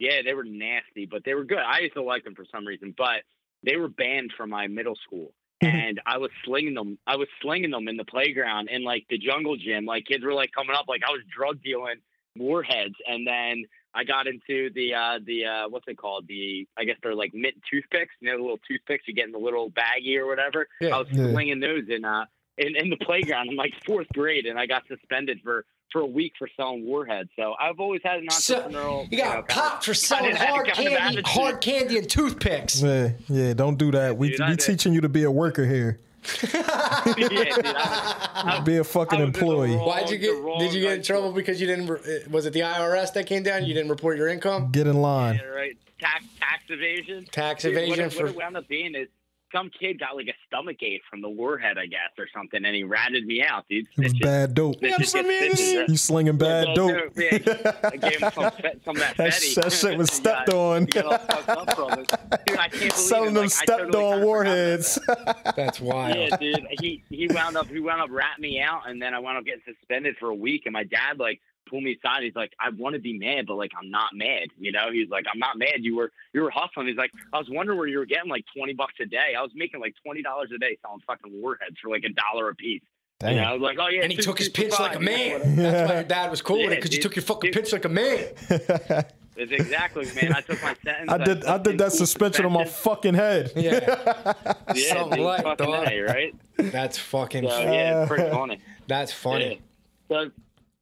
yeah, 0.00 0.22
they 0.22 0.34
were 0.34 0.44
nasty, 0.44 1.06
but 1.06 1.22
they 1.24 1.34
were 1.34 1.44
good. 1.44 1.58
I 1.58 1.78
used 1.78 1.94
to 1.94 2.02
like 2.02 2.24
them 2.24 2.34
for 2.34 2.44
some 2.50 2.66
reason, 2.66 2.92
but 2.98 3.22
they 3.62 3.76
were 3.76 3.88
banned 3.88 4.32
from 4.36 4.50
my 4.50 4.66
middle 4.66 4.96
school. 4.96 5.32
And 5.60 6.00
I 6.06 6.18
was 6.18 6.30
slinging 6.44 6.74
them. 6.74 6.98
I 7.06 7.16
was 7.16 7.28
slinging 7.42 7.70
them 7.70 7.88
in 7.88 7.96
the 7.96 8.04
playground 8.04 8.68
in 8.70 8.82
like 8.82 9.06
the 9.10 9.18
jungle 9.18 9.56
gym. 9.56 9.84
Like 9.84 10.06
kids 10.06 10.24
were 10.24 10.34
like 10.34 10.52
coming 10.52 10.74
up, 10.76 10.86
like 10.88 11.02
I 11.06 11.10
was 11.10 11.20
drug 11.34 11.62
dealing 11.62 11.96
warheads, 12.36 12.94
and 13.06 13.26
then 13.26 13.64
I 13.94 14.04
got 14.04 14.26
into 14.26 14.70
the 14.72 14.94
uh 14.94 15.18
the 15.24 15.44
uh 15.44 15.68
what's 15.68 15.86
it 15.88 15.98
called? 15.98 16.26
The 16.28 16.66
I 16.78 16.84
guess 16.84 16.96
they're 17.02 17.14
like 17.14 17.34
mint 17.34 17.56
toothpicks. 17.70 18.14
You 18.20 18.30
know, 18.30 18.36
the 18.36 18.42
little 18.42 18.60
toothpicks 18.68 19.04
you 19.06 19.14
get 19.14 19.26
in 19.26 19.32
the 19.32 19.38
little 19.38 19.70
baggie 19.70 20.16
or 20.16 20.26
whatever. 20.26 20.68
Yeah. 20.80 20.94
I 20.94 20.98
was 20.98 21.08
Yeah. 21.12 21.30
slinging 21.30 21.60
those 21.60 21.84
in 21.88 22.04
uh 22.04 22.24
in, 22.58 22.76
in 22.76 22.90
the 22.90 22.96
playground 22.96 23.48
in 23.50 23.56
like 23.56 23.72
fourth 23.86 24.08
grade, 24.14 24.46
and 24.46 24.58
I 24.58 24.66
got 24.66 24.82
suspended 24.88 25.40
for 25.42 25.64
for 25.92 26.00
a 26.02 26.06
week 26.06 26.32
for 26.38 26.48
selling 26.56 26.84
warheads. 26.86 27.30
So 27.36 27.54
I've 27.58 27.80
always 27.80 28.00
had 28.04 28.20
an 28.20 28.30
So, 28.30 28.60
entrepreneurial. 28.60 29.10
you 29.10 29.18
got 29.18 29.24
know, 29.24 29.30
kind 29.30 29.38
of- 29.42 29.48
popped 29.48 29.84
for 29.84 29.94
selling 29.94 30.36
hard 30.36 30.66
candy, 30.68 31.22
hard 31.24 31.60
candy 31.60 31.98
and 31.98 32.08
toothpicks. 32.08 32.80
Yeah, 32.82 33.10
yeah. 33.28 33.54
Don't 33.54 33.76
do 33.78 33.90
that. 33.92 34.16
we 34.16 34.30
dude, 34.30 34.48
we 34.48 34.56
teaching 34.56 34.92
you 34.92 35.00
to 35.02 35.08
be 35.08 35.24
a 35.24 35.30
worker 35.30 35.66
here. 35.66 35.98
yeah, 36.52 37.14
dude, 37.16 37.32
I 37.66 38.54
was- 38.58 38.64
Be 38.66 38.76
a 38.76 38.84
fucking 38.84 39.20
I 39.20 39.24
was 39.24 39.28
in 39.28 39.32
the 39.32 39.38
employee. 39.40 39.74
wrong- 39.76 39.86
Why'd 39.86 40.10
you 40.10 40.18
get? 40.18 40.58
Did 40.58 40.74
you 40.74 40.82
get 40.82 40.92
in 40.98 41.02
trouble 41.02 41.32
because 41.32 41.60
you 41.60 41.66
didn't? 41.66 41.86
re- 41.86 41.98
uh, 41.98 42.30
Was 42.30 42.44
it 42.46 42.52
the 42.52 42.60
IRS 42.60 43.12
that 43.14 43.26
came 43.26 43.42
down? 43.42 43.64
You 43.64 43.72
didn't 43.74 43.90
report 43.90 44.16
your 44.18 44.28
income. 44.28 44.70
Get 44.70 44.86
in 44.86 45.00
line. 45.00 45.36
Yeah, 45.36 45.48
right. 45.48 45.76
Tax 45.98 46.24
tax 46.38 46.62
evasion. 46.68 47.26
Tax 47.32 47.62
Dude, 47.62 47.72
evasion 47.72 48.04
What 48.04 48.12
for- 48.12 48.22
what 48.24 48.30
it 48.32 48.36
wound 48.36 48.56
up 48.58 48.68
being 48.68 48.94
is 48.94 49.08
some 49.52 49.70
kid 49.70 49.98
got 49.98 50.16
like 50.16 50.28
a 50.28 50.34
stomach 50.46 50.82
ache 50.82 51.02
from 51.10 51.20
the 51.22 51.28
warhead, 51.28 51.78
I 51.78 51.86
guess, 51.86 52.10
or 52.18 52.26
something, 52.34 52.64
and 52.64 52.74
he 52.74 52.84
ratted 52.84 53.26
me 53.26 53.42
out, 53.42 53.66
dude. 53.68 53.86
It 53.96 54.02
was 54.04 54.14
bad 54.14 54.54
dope. 54.54 54.80
snitches 54.80 55.12
get 55.12 55.88
You 55.88 55.96
slinging 55.96 56.36
bad 56.38 56.68
Yeah, 56.68 56.74
dope. 56.74 57.12
yeah, 57.16 57.72
I 57.84 57.96
gave 57.96 58.20
him 58.20 58.30
some, 58.32 58.50
some 58.84 58.96
that 58.96 59.16
That- 59.16 59.54
that 59.56 59.72
shit 59.72 59.96
was 59.98 60.12
stepped 60.12 60.50
on. 60.50 60.82
he 60.82 60.86
got 60.86 61.06
all 61.06 61.18
fucked 61.18 61.48
up 61.48 61.74
from 61.76 61.98
it. 62.00 62.12
Dude, 62.46 62.58
I 62.58 62.68
can't 62.68 62.92
Selling 62.92 63.34
them 63.34 63.44
Like, 63.44 63.50
stepped 63.50 63.92
totally 63.92 64.04
on 64.04 64.22
warheads. 64.22 64.94
that. 65.06 65.52
That's 65.56 65.80
wild. 65.80 66.16
Yeah, 66.16 66.36
dude. 66.36 66.66
He 66.80 67.02
he 67.08 67.28
wound 67.28 67.56
up 67.56 67.68
he 67.68 67.80
wound 67.80 68.00
up 68.02 68.10
ratting 68.10 68.42
me 68.42 68.60
out, 68.60 68.88
and 68.88 69.00
then 69.00 69.14
I 69.14 69.18
wound 69.18 69.38
up 69.38 69.44
getting 69.44 69.62
suspended 69.64 70.16
for 70.18 70.28
a 70.30 70.34
week. 70.34 70.62
And 70.66 70.72
my 70.72 70.84
dad 70.84 71.18
like 71.18 71.40
pulled 71.70 71.84
me 71.84 71.96
aside. 72.02 72.22
He's 72.24 72.34
like, 72.34 72.52
I 72.60 72.70
want 72.70 72.94
to 72.94 73.00
be 73.00 73.16
mad, 73.16 73.46
but 73.46 73.54
like 73.54 73.70
I'm 73.80 73.90
not 73.90 74.10
mad. 74.14 74.48
You 74.58 74.72
know, 74.72 74.90
he's 74.92 75.08
like, 75.08 75.24
I'm 75.32 75.38
not 75.38 75.56
mad. 75.56 75.76
You 75.78 75.96
were 75.96 76.10
you 76.34 76.42
were 76.42 76.50
hustling. 76.50 76.88
He's 76.88 76.96
like, 76.96 77.12
I 77.32 77.38
was 77.38 77.48
wondering 77.48 77.78
where 77.78 77.88
you 77.88 77.98
were 77.98 78.06
getting 78.06 78.28
like 78.28 78.44
twenty 78.54 78.74
bucks 78.74 78.94
a 79.00 79.06
day. 79.06 79.34
I 79.38 79.42
was 79.42 79.52
making 79.54 79.80
like 79.80 79.94
twenty 80.04 80.22
dollars 80.22 80.50
a 80.54 80.58
day 80.58 80.76
selling 80.82 81.00
fucking 81.06 81.40
warheads 81.40 81.76
for 81.82 81.90
like 81.90 82.04
a 82.04 82.10
dollar 82.10 82.50
a 82.50 82.54
piece. 82.54 82.82
You 83.22 83.34
know, 83.36 83.42
I 83.42 83.52
was 83.52 83.60
like, 83.60 83.78
oh 83.78 83.88
yeah. 83.88 84.02
And 84.02 84.10
he 84.10 84.16
two, 84.16 84.22
took 84.24 84.38
his 84.38 84.48
two 84.48 84.62
for 84.62 84.70
pitch 84.70 84.80
like 84.80 84.92
a 84.92 84.94
five, 84.94 85.02
you 85.02 85.08
know, 85.08 85.44
man. 85.44 85.56
That's 85.56 85.88
why 85.88 85.94
your 85.96 86.04
dad 86.04 86.30
was 86.30 86.42
cool 86.42 86.58
with 86.58 86.72
it 86.72 86.76
because 86.76 86.96
you 86.96 87.02
took 87.02 87.16
your 87.16 87.22
fucking 87.22 87.52
Dude. 87.52 87.62
pitch 87.62 87.72
like 87.72 87.84
a 87.84 87.88
man. 87.88 88.24
It's 89.36 89.52
exactly, 89.52 90.04
man. 90.14 90.34
I 90.34 90.42
took 90.42 90.62
my 90.62 90.74
sentence. 90.84 91.10
I 91.10 91.16
did 91.16 91.44
I 91.46 91.56
did 91.56 91.78
that 91.78 91.88
cool 91.88 91.96
suspension 91.96 92.44
on 92.44 92.52
my 92.52 92.66
fucking 92.66 93.14
head. 93.14 93.52
Yeah, 93.56 94.34
Yeah, 94.74 94.94
something 94.94 95.16
dude, 95.16 95.26
like, 95.26 95.42
fucking. 95.44 95.66
A, 95.66 96.02
right? 96.02 96.34
that's 96.56 96.98
fucking. 96.98 97.48
So 97.48 97.58
yeah, 97.58 98.02
it's 98.02 98.08
pretty 98.08 98.30
funny. 98.30 98.58
That's 98.86 99.14
funny. 99.14 99.62
Yeah. 100.10 100.24
So 100.24 100.30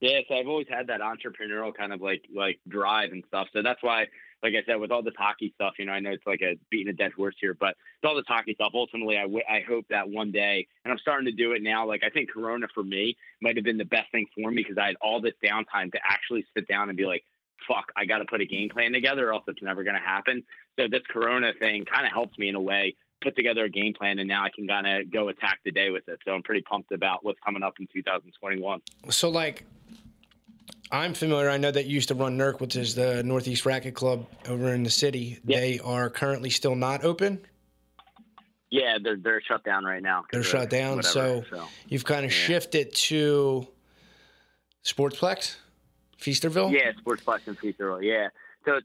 yeah, 0.01 0.21
so 0.29 0.37
I've 0.37 0.47
always 0.47 0.69
had 0.69 0.87
that 0.89 1.01
entrepreneurial 1.01 1.75
kind 1.75 1.93
of 1.93 2.01
like 2.01 2.23
like 2.35 2.61
drive 2.69 3.11
and 3.13 3.25
stuff. 3.27 3.49
So 3.53 3.63
that's 3.63 3.83
why, 3.83 4.07
like 4.43 4.55
I 4.55 4.63
said, 4.65 4.77
with 4.77 4.93
all 4.93 5.03
this 5.03 5.15
hockey 5.19 5.53
stuff, 5.57 5.75
you 5.79 5.87
know, 5.87 5.93
I 5.93 6.01
know 6.01 6.11
it's 6.11 6.27
like 6.27 6.41
a 6.41 6.57
beating 6.71 6.89
a 6.89 6.93
dead 6.93 7.13
horse 7.13 7.35
here, 7.41 7.55
but 7.55 7.75
with 8.03 8.09
all 8.09 8.15
the 8.15 8.23
hockey 8.27 8.55
stuff, 8.55 8.73
ultimately, 8.75 9.19
I, 9.19 9.23
w- 9.23 9.43
I 9.49 9.61
hope 9.69 9.87
that 9.91 10.09
one 10.09 10.31
day, 10.31 10.69
and 10.85 10.93
I'm 10.93 10.99
starting 10.99 11.27
to 11.27 11.33
do 11.33 11.53
it 11.53 11.63
now. 11.63 11.87
Like 11.87 12.03
I 12.05 12.11
think 12.11 12.31
Corona 12.31 12.69
for 12.73 12.85
me 12.85 13.17
might 13.43 13.57
have 13.57 13.65
been 13.65 13.79
the 13.79 13.85
best 13.85 14.11
thing 14.13 14.27
for 14.37 14.51
me 14.51 14.63
because 14.63 14.79
I 14.79 14.87
had 14.87 14.97
all 15.01 15.21
this 15.21 15.35
downtime 15.45 15.91
to 15.93 15.99
actually 16.09 16.47
sit 16.57 16.69
down 16.69 16.89
and 16.89 16.97
be 16.97 17.07
like, 17.07 17.25
fuck, 17.67 17.91
I 17.97 18.05
got 18.05 18.19
to 18.19 18.25
put 18.25 18.41
a 18.41 18.47
game 18.47 18.69
plan 18.69 18.93
together, 18.93 19.29
or 19.29 19.35
else 19.35 19.45
it's 19.49 19.63
never 19.63 19.83
going 19.83 19.97
to 19.97 20.01
happen. 20.01 20.45
So 20.79 20.87
this 20.89 21.03
Corona 21.11 21.53
thing 21.59 21.85
kind 21.85 22.07
of 22.07 22.13
helps 22.13 22.39
me 22.39 22.49
in 22.49 22.55
a 22.55 22.61
way 22.61 22.95
put 23.21 23.35
together 23.37 23.65
a 23.65 23.69
game 23.69 23.95
plan, 23.95 24.19
and 24.19 24.29
now 24.29 24.45
I 24.45 24.51
can 24.55 24.67
kind 24.67 24.87
of 24.87 25.11
go 25.11 25.29
attack 25.29 25.61
the 25.65 25.71
day 25.73 25.91
with 25.91 26.09
it. 26.09 26.19
So 26.25 26.33
I'm 26.33 26.43
pretty 26.43 26.63
pumped 26.63 26.93
about 26.93 27.25
what's 27.25 27.39
coming 27.45 27.63
up 27.63 27.75
in 27.81 27.89
2021. 27.93 28.81
So 29.11 29.29
like, 29.29 29.65
I'm 30.91 31.15
familiar. 31.15 31.51
I 31.51 31.57
know 31.59 31.71
that 31.71 31.87
you 31.87 31.95
used 31.95 32.09
to 32.09 32.15
run 32.15 32.39
NERC, 32.39 32.61
which 32.61 32.77
is 32.77 32.95
the 32.95 33.23
Northeast 33.23 33.67
Racket 33.67 33.95
Club 33.95 34.27
over 34.49 34.73
in 34.73 34.83
the 34.83 34.91
city. 34.91 35.39
Yeah. 35.45 35.61
They 35.61 35.79
are 35.81 36.09
currently 36.11 36.51
still 36.51 36.75
not 36.77 37.05
open. 37.05 37.41
Yeah, 38.71 38.99
they're 39.03 39.17
they're 39.17 39.41
shut 39.41 39.65
down 39.65 39.85
right 39.85 40.03
now. 40.03 40.25
They're 40.31 40.43
shut 40.43 40.69
down. 40.69 40.97
whatever, 40.97 41.45
So 41.51 41.69
you've 41.89 42.05
kind 42.05 42.25
of 42.27 42.31
Yeah. 42.31 42.37
shifted 42.37 42.95
to 42.95 43.67
Sportsplex, 44.85 45.57
Feasterville. 46.21 46.73
yeah, 46.73 46.93
Sportsplex 47.03 47.47
and 47.47 47.59
Feasterville. 47.59 48.03
Yeah, 48.03 48.29
so 48.65 48.81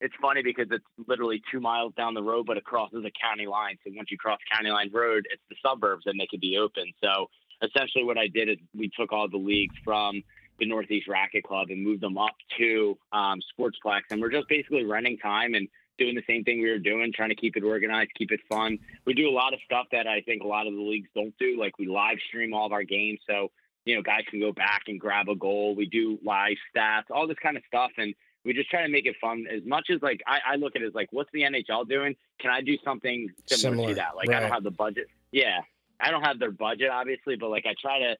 it's 0.00 0.14
funny 0.20 0.42
because 0.42 0.66
it's 0.70 0.84
literally 1.06 1.42
two 1.52 1.60
miles 1.60 1.92
down 1.94 2.14
the 2.14 2.22
road, 2.22 2.46
but 2.46 2.56
it 2.56 2.64
crosses 2.64 3.04
a 3.04 3.10
county 3.20 3.46
line. 3.46 3.76
So 3.84 3.92
once 3.94 4.10
you 4.10 4.16
cross 4.16 4.38
County 4.52 4.70
Line 4.70 4.90
Road, 4.92 5.26
it's 5.30 5.42
the 5.50 5.56
suburbs 5.62 6.04
and 6.06 6.18
they 6.18 6.26
could 6.30 6.40
be 6.40 6.56
open. 6.56 6.92
So 7.02 7.28
essentially, 7.62 8.04
what 8.04 8.18
I 8.18 8.28
did 8.28 8.48
is 8.48 8.56
we 8.74 8.90
took 8.98 9.12
all 9.12 9.28
the 9.28 9.36
leagues 9.36 9.74
from 9.84 10.22
the 10.58 10.66
Northeast 10.66 11.08
Racket 11.08 11.44
Club 11.44 11.68
and 11.70 11.82
moved 11.82 12.02
them 12.02 12.18
up 12.18 12.34
to 12.58 12.96
um, 13.12 13.40
Sportsplex, 13.52 14.02
and 14.10 14.20
we're 14.20 14.30
just 14.30 14.48
basically 14.48 14.84
running 14.84 15.18
time 15.18 15.54
and 15.54 15.68
doing 15.98 16.14
the 16.14 16.22
same 16.26 16.44
thing 16.44 16.62
we 16.62 16.70
were 16.70 16.78
doing, 16.78 17.12
trying 17.14 17.28
to 17.28 17.34
keep 17.34 17.56
it 17.56 17.62
organized, 17.62 18.10
keep 18.16 18.32
it 18.32 18.40
fun. 18.48 18.78
We 19.04 19.12
do 19.12 19.28
a 19.28 19.30
lot 19.30 19.52
of 19.52 19.60
stuff 19.64 19.86
that 19.92 20.06
I 20.06 20.22
think 20.22 20.42
a 20.42 20.46
lot 20.46 20.66
of 20.66 20.74
the 20.74 20.80
leagues 20.80 21.08
don't 21.14 21.34
do, 21.38 21.58
like 21.58 21.78
we 21.78 21.86
live 21.86 22.16
stream 22.28 22.54
all 22.54 22.66
of 22.66 22.72
our 22.72 22.84
games, 22.84 23.20
so 23.28 23.50
you 23.84 23.96
know 23.96 24.02
guys 24.02 24.22
can 24.30 24.40
go 24.40 24.52
back 24.52 24.84
and 24.86 24.98
grab 24.98 25.28
a 25.28 25.34
goal. 25.34 25.74
We 25.74 25.86
do 25.86 26.18
live 26.24 26.56
stats, 26.74 27.10
all 27.10 27.26
this 27.26 27.38
kind 27.42 27.56
of 27.56 27.62
stuff, 27.66 27.90
and 27.98 28.14
we 28.44 28.52
just 28.52 28.70
try 28.70 28.82
to 28.82 28.88
make 28.88 29.06
it 29.06 29.16
fun 29.20 29.46
as 29.50 29.62
much 29.66 29.88
as 29.90 30.00
like 30.02 30.22
I, 30.26 30.52
I 30.52 30.56
look 30.56 30.76
at 30.76 30.82
it 30.82 30.86
as 30.86 30.94
like 30.94 31.08
what's 31.12 31.30
the 31.32 31.42
NHL 31.42 31.88
doing? 31.88 32.16
Can 32.40 32.50
I 32.50 32.60
do 32.60 32.76
something 32.84 33.28
similar, 33.46 33.76
Similar, 33.76 33.88
to 33.90 33.94
that? 33.96 34.16
Like 34.16 34.30
I 34.30 34.40
don't 34.40 34.50
have 34.50 34.64
the 34.64 34.70
budget. 34.70 35.08
Yeah, 35.32 35.60
I 36.00 36.10
don't 36.10 36.22
have 36.22 36.38
their 36.38 36.50
budget 36.50 36.90
obviously, 36.90 37.36
but 37.36 37.50
like 37.50 37.66
I 37.66 37.74
try 37.80 37.98
to 38.00 38.16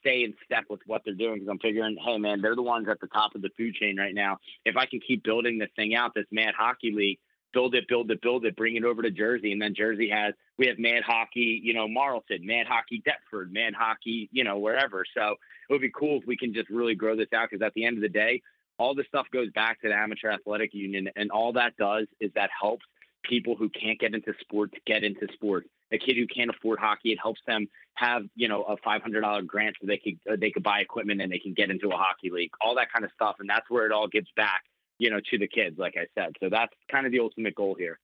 stay 0.00 0.24
in 0.24 0.34
step 0.44 0.64
with 0.68 0.80
what 0.86 1.02
they're 1.04 1.14
doing 1.14 1.34
because 1.34 1.48
I'm 1.48 1.58
figuring, 1.58 1.96
hey 2.04 2.18
man, 2.18 2.40
they're 2.40 2.56
the 2.56 2.62
ones 2.62 2.88
at 2.88 3.00
the 3.00 3.06
top 3.08 3.34
of 3.34 3.42
the 3.42 3.50
food 3.56 3.74
chain 3.74 3.96
right 3.98 4.14
now. 4.14 4.38
If 4.64 4.76
I 4.76 4.86
can 4.86 5.00
keep 5.00 5.24
building 5.24 5.58
this 5.58 5.70
thing 5.76 5.94
out, 5.94 6.12
this 6.14 6.26
Mad 6.30 6.54
Hockey 6.56 6.92
League, 6.92 7.18
build 7.52 7.74
it, 7.74 7.88
build 7.88 8.10
it, 8.10 8.20
build 8.20 8.44
it, 8.44 8.56
bring 8.56 8.76
it 8.76 8.84
over 8.84 9.00
to 9.00 9.10
Jersey, 9.10 9.52
and 9.52 9.62
then 9.62 9.74
Jersey 9.74 10.10
has 10.10 10.34
we 10.58 10.66
have 10.66 10.78
Mad 10.78 11.02
Hockey, 11.04 11.60
you 11.62 11.74
know, 11.74 11.88
Marlton, 11.88 12.44
Mad 12.44 12.66
Hockey 12.66 13.02
Deptford, 13.04 13.52
Mad 13.52 13.74
Hockey, 13.74 14.28
you 14.32 14.44
know, 14.44 14.58
wherever. 14.58 15.04
So 15.16 15.36
it 15.68 15.72
would 15.72 15.80
be 15.80 15.90
cool 15.90 16.20
if 16.20 16.26
we 16.26 16.36
can 16.36 16.52
just 16.52 16.68
really 16.68 16.94
grow 16.94 17.16
this 17.16 17.32
out 17.34 17.48
because 17.50 17.64
at 17.64 17.72
the 17.74 17.84
end 17.84 17.96
of 17.96 18.02
the 18.02 18.08
day, 18.08 18.42
all 18.78 18.94
this 18.94 19.06
stuff 19.06 19.26
goes 19.32 19.50
back 19.50 19.80
to 19.82 19.88
the 19.88 19.94
amateur 19.94 20.30
athletic 20.30 20.74
union, 20.74 21.08
and 21.16 21.30
all 21.30 21.52
that 21.54 21.76
does 21.76 22.06
is 22.20 22.30
that 22.34 22.50
helps 22.60 22.84
people 23.22 23.56
who 23.56 23.68
can't 23.70 23.98
get 23.98 24.14
into 24.14 24.32
sports 24.40 24.74
get 24.86 25.04
into 25.04 25.26
sports. 25.32 25.68
A 25.92 25.98
kid 25.98 26.16
who 26.16 26.26
can't 26.26 26.50
afford 26.50 26.78
hockey, 26.78 27.12
it 27.12 27.18
helps 27.22 27.40
them 27.46 27.68
have 27.94 28.22
you 28.34 28.48
know 28.48 28.62
a 28.64 28.76
five 28.78 29.00
hundred 29.02 29.20
dollar 29.20 29.42
grant 29.42 29.76
so 29.80 29.86
they 29.86 29.98
could 29.98 30.18
uh, 30.30 30.36
they 30.38 30.50
could 30.50 30.62
buy 30.62 30.80
equipment 30.80 31.20
and 31.20 31.30
they 31.30 31.38
can 31.38 31.54
get 31.54 31.70
into 31.70 31.88
a 31.90 31.96
hockey 31.96 32.30
league, 32.30 32.50
all 32.60 32.74
that 32.74 32.92
kind 32.92 33.04
of 33.04 33.10
stuff, 33.14 33.36
and 33.38 33.48
that's 33.48 33.68
where 33.70 33.86
it 33.86 33.92
all 33.92 34.08
gives 34.08 34.28
back, 34.36 34.62
you 34.98 35.10
know, 35.10 35.20
to 35.30 35.38
the 35.38 35.46
kids, 35.46 35.78
like 35.78 35.94
I 35.96 36.06
said. 36.18 36.32
So 36.40 36.48
that's 36.50 36.72
kind 36.90 37.06
of 37.06 37.12
the 37.12 37.20
ultimate 37.20 37.54
goal 37.54 37.74
here. 37.78 37.98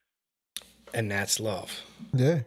And 0.94 1.10
that's 1.10 1.40
love. 1.40 1.82
Yeah. 2.12 2.40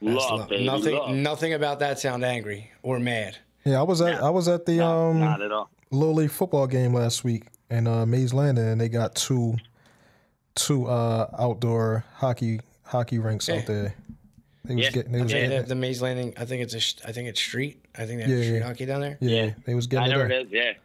That's 0.00 0.16
Love, 0.30 0.48
baby, 0.48 0.64
nothing. 0.66 0.94
love. 0.96 1.14
Nothing 1.14 1.52
about 1.52 1.78
that 1.78 2.00
sound 2.00 2.24
angry 2.24 2.72
or 2.82 2.98
mad. 2.98 3.38
Yeah, 3.64 3.78
I 3.78 3.84
was 3.84 4.00
at 4.00 4.20
I 4.20 4.30
was 4.30 4.48
at 4.48 4.66
the 4.66 4.78
No, 4.78 5.10
um 5.10 5.20
not 5.20 5.40
at 5.40 5.52
all. 5.52 5.70
Little 5.92 6.14
League 6.14 6.30
football 6.32 6.66
game 6.66 6.92
last 6.92 7.22
week 7.22 7.44
in 7.72 7.86
uh, 7.86 8.06
Mays 8.06 8.32
Landing, 8.34 8.66
and 8.68 8.80
they 8.80 8.88
got 8.88 9.14
two 9.14 9.56
two 10.54 10.86
uh, 10.86 11.28
outdoor 11.38 12.04
hockey 12.14 12.60
hockey 12.84 13.18
rinks 13.18 13.48
Yeah. 13.48 13.56
out 13.56 13.66
there. 13.66 13.94
They 14.64 14.74
was 14.76 14.84
Yeah. 14.84 14.90
getting 14.92 15.12
they 15.12 15.22
was 15.22 15.32
Yeah, 15.32 15.38
getting 15.38 15.50
the, 15.50 15.56
it. 15.64 15.68
the 15.68 15.74
Mays 15.74 16.02
Landing. 16.02 16.34
I 16.36 16.44
think 16.44 16.62
it's 16.62 16.74
a. 16.74 16.80
sh- 16.80 16.96
I 17.06 17.12
think 17.12 17.28
it's 17.28 17.40
street. 17.40 17.84
I 17.96 18.04
think 18.06 18.18
they 18.18 18.22
have 18.22 18.30
Yeah, 18.30 18.42
street 18.44 18.58
yeah. 18.58 18.64
hockey 18.66 18.86
down 18.86 19.00
there. 19.00 19.18
yeah, 19.20 19.44
Yeah. 19.44 19.50
they 19.66 19.74
was 19.74 19.86
I 19.86 19.90
getting 19.90 20.10
know 20.10 20.20
it. 20.20 20.30
it 20.30 20.40
up. 20.40 20.46
is. 20.46 20.52
Yeah. 20.52 20.60
It 20.62 20.76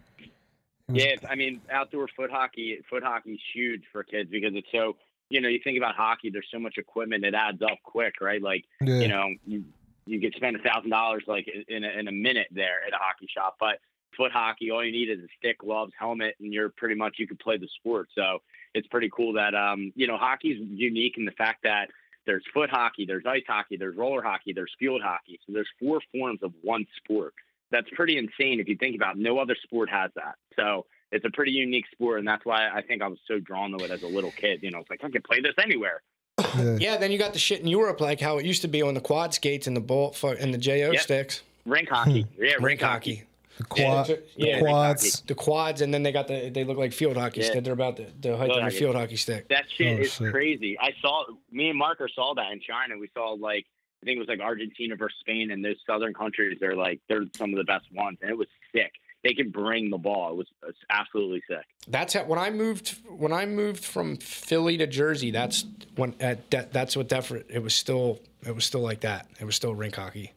was- 0.93 1.03
Yeah, 1.03 1.15
I 1.29 1.35
mean, 1.35 1.61
outdoor 1.69 2.07
foot 2.15 2.31
hockey, 2.31 2.79
foot 2.89 3.03
hockey's 3.03 3.39
huge 3.53 3.83
for 3.91 4.03
kids 4.03 4.29
because 4.31 4.53
it's 4.55 4.67
so. 4.71 4.95
You 5.29 5.41
know, 5.41 5.49
you 5.49 5.59
think 5.61 5.77
about 5.77 5.95
hockey. 5.95 6.29
There's 6.29 6.47
so 6.49 6.57
much 6.59 6.77
equipment; 6.77 7.25
it 7.25 7.33
adds 7.35 7.61
up 7.61 7.77
quick, 7.83 8.21
right? 8.21 8.41
Like, 8.41 8.63
yeah. 8.79 8.99
you 9.01 9.09
know, 9.09 9.27
you, 9.45 9.65
you 10.05 10.21
could 10.21 10.33
spend 10.35 10.55
a 10.55 10.59
thousand 10.59 10.89
dollars 10.89 11.23
like 11.27 11.49
in 11.67 11.83
a, 11.83 11.89
in 11.89 12.07
a 12.07 12.11
minute 12.13 12.47
there 12.49 12.79
at 12.87 12.93
a 12.93 12.97
hockey 12.97 13.27
shop. 13.27 13.57
But 13.59 13.79
foot 14.15 14.31
hockey, 14.31 14.71
all 14.71 14.83
you 14.83 14.91
need 14.91 15.09
is 15.09 15.19
a 15.19 15.27
stick, 15.37 15.59
gloves, 15.59 15.93
helmet, 15.99 16.35
and 16.39 16.53
you're 16.53 16.69
pretty 16.69 16.95
much 16.95 17.15
you 17.17 17.27
can 17.27 17.37
play 17.37 17.57
the 17.57 17.67
sport. 17.79 18.07
So 18.15 18.39
it's 18.73 18.87
pretty 18.87 19.09
cool 19.15 19.33
that 19.33 19.53
um, 19.55 19.91
you 19.95 20.07
know, 20.07 20.17
hockey's 20.17 20.57
unique 20.59 21.15
in 21.17 21.25
the 21.25 21.31
fact 21.31 21.63
that 21.63 21.89
there's 22.25 22.43
foot 22.53 22.69
hockey, 22.69 23.05
there's 23.05 23.23
ice 23.25 23.43
hockey, 23.47 23.77
there's 23.77 23.95
roller 23.95 24.21
hockey, 24.21 24.53
there's 24.53 24.71
field 24.79 25.01
hockey. 25.01 25.39
So 25.47 25.53
there's 25.53 25.69
four 25.79 25.99
forms 26.11 26.39
of 26.43 26.51
one 26.61 26.85
sport. 26.97 27.33
That's 27.71 27.87
pretty 27.95 28.17
insane 28.17 28.59
if 28.59 28.67
you 28.67 28.75
think 28.77 28.95
about. 28.95 29.15
It. 29.15 29.21
No 29.21 29.39
other 29.39 29.55
sport 29.63 29.89
has 29.89 30.11
that. 30.15 30.35
So 30.55 30.85
it's 31.11 31.25
a 31.25 31.29
pretty 31.29 31.51
unique 31.51 31.85
sport, 31.91 32.19
and 32.19 32.27
that's 32.27 32.45
why 32.45 32.69
I 32.73 32.81
think 32.81 33.01
I 33.01 33.07
was 33.07 33.19
so 33.27 33.39
drawn 33.39 33.71
to 33.71 33.83
it 33.83 33.91
as 33.91 34.01
a 34.03 34.07
little 34.07 34.31
kid. 34.31 34.59
You 34.61 34.71
know, 34.71 34.79
it's 34.79 34.89
like 34.89 35.01
I 35.03 35.09
can 35.09 35.21
play 35.21 35.39
this 35.41 35.53
anywhere. 35.61 36.01
yeah. 36.39 36.77
Yeah, 36.79 36.97
then 36.97 37.11
you 37.11 37.17
got 37.17 37.33
the 37.33 37.39
shit 37.39 37.61
in 37.61 37.67
Europe, 37.67 37.99
like 38.01 38.19
how 38.21 38.37
it 38.37 38.45
used 38.45 38.61
to 38.63 38.67
be 38.67 38.81
on 38.81 38.93
the 38.93 39.01
quad 39.01 39.33
skates 39.33 39.67
and 39.67 39.75
the 39.75 39.81
ball 39.81 40.15
and 40.39 40.53
the 40.53 40.57
Jo 40.57 40.73
Yep. 40.75 40.99
sticks, 41.01 41.43
Rink 41.65 41.89
hockey, 41.89 42.21
Hmm. 42.23 42.43
yeah, 42.43 42.53
rink 42.61 42.81
hockey, 42.81 43.23
The 43.57 43.63
quad, 43.65 44.07
Yeah, 44.09 44.15
the 44.15 44.23
yeah, 44.37 44.59
quads. 44.59 45.21
the 45.21 45.35
quads, 45.35 45.81
and 45.81 45.93
then 45.93 46.03
they 46.03 46.11
got 46.11 46.27
the 46.27 46.49
they 46.49 46.63
look 46.63 46.77
like 46.77 46.93
field 46.93 47.17
hockey 47.17 47.41
Yeah. 47.41 47.47
stick. 47.47 47.63
They're 47.63 47.73
about 47.73 47.97
the, 47.97 48.07
the 48.19 48.37
height 48.37 48.47
Field 48.47 48.51
of 48.51 48.55
oh, 48.57 48.59
a 48.59 48.63
hockey. 48.63 48.77
field 48.77 48.95
hockey 48.95 49.15
stick. 49.15 49.49
That 49.49 49.65
shit 49.75 49.97
Oh, 49.99 50.01
is 50.03 50.13
shit. 50.13 50.31
crazy. 50.31 50.77
I 50.79 50.91
saw 51.01 51.25
me 51.51 51.69
and 51.69 51.77
Marker 51.79 52.07
saw 52.13 52.33
that 52.35 52.51
in 52.51 52.59
China. 52.59 52.97
We 52.99 53.09
saw 53.13 53.31
like 53.31 53.65
I 54.03 54.05
think 54.05 54.17
it 54.17 54.19
was 54.19 54.27
like 54.27 54.39
Argentina 54.41 54.95
versus 54.95 55.17
Spain, 55.21 55.49
and 55.51 55.65
those 55.65 55.77
southern 55.87 56.13
countries. 56.13 56.57
They're 56.59 56.75
like 56.75 56.99
they're 57.09 57.23
some 57.35 57.51
of 57.51 57.57
the 57.57 57.63
best 57.63 57.85
ones, 57.91 58.19
and 58.21 58.29
it 58.29 58.37
was 58.37 58.47
sick. 58.73 58.91
They 59.23 59.33
can 59.33 59.49
bring 59.49 59.89
the 59.89 59.97
ball. 59.97 60.29
It 60.33 60.35
was, 60.37 60.47
it 60.61 60.65
was 60.67 60.75
absolutely 60.91 61.41
sick. 61.49 61.65
That's 61.87 62.13
how, 62.13 62.23
when 62.25 62.37
I 62.37 62.51
moved 62.51 62.95
when 63.09 63.33
I 63.33 63.47
moved 63.47 63.83
from 63.83 64.17
Philly 64.17 64.77
to 64.77 64.85
Jersey. 64.85 65.31
That's 65.31 65.65
when 65.95 66.13
at 66.19 66.49
that, 66.51 66.71
that's 66.71 66.95
what 66.95 67.09
that 67.09 67.29
it 67.49 67.63
was 67.63 67.73
still 67.73 68.19
it 68.45 68.53
was 68.53 68.65
still 68.65 68.81
like 68.81 68.99
that. 69.01 69.27
It 69.41 69.45
was 69.45 69.55
still 69.55 69.73
rink 69.73 69.95
hockey 69.95 70.33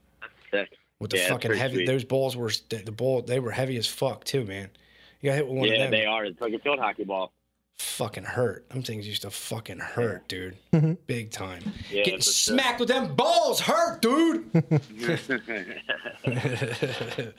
That's 0.51 0.71
Sick. 0.71 0.79
With 1.01 1.11
the 1.11 1.18
Yeah, 1.18 1.28
fucking 1.28 1.55
heavy. 1.55 1.76
sweet. 1.76 1.86
Those 1.86 2.05
balls 2.05 2.36
were 2.36 2.53
the, 2.68 2.76
the 2.76 2.92
ball. 2.92 3.22
They 3.22 3.40
were 3.40 3.51
heavy 3.51 3.76
as 3.76 3.86
fuck 3.86 4.24
too, 4.24 4.44
man. 4.44 4.70
You 5.20 5.30
got 5.30 5.36
hit 5.36 5.48
with 5.48 5.59
one 5.59 5.68
yeah, 5.68 5.74
of 5.74 5.78
them. 5.80 5.92
Yeah, 5.92 5.98
they 5.98 6.07
are. 6.07 6.24
It's 6.24 6.40
like 6.40 6.53
a 6.53 6.59
field 6.59 6.78
hockey 6.78 7.05
ball. 7.05 7.32
Fucking 7.78 8.24
hurt. 8.24 8.68
Them 8.68 8.82
things 8.82 9.09
used 9.09 9.22
to 9.22 9.30
fucking 9.30 9.78
hurt, 9.78 10.28
dude. 10.28 10.57
Mm-hmm. 10.72 10.92
Big 11.07 11.32
time. 11.32 11.62
Yeah, 11.90 12.05
Getting 12.05 12.20
for 12.20 12.24
sure. 12.26 12.55
smacked 12.55 12.78
with 12.78 12.88
them 12.88 13.14
balls 13.16 13.61
hurt, 13.61 14.01
dude. 14.01 14.48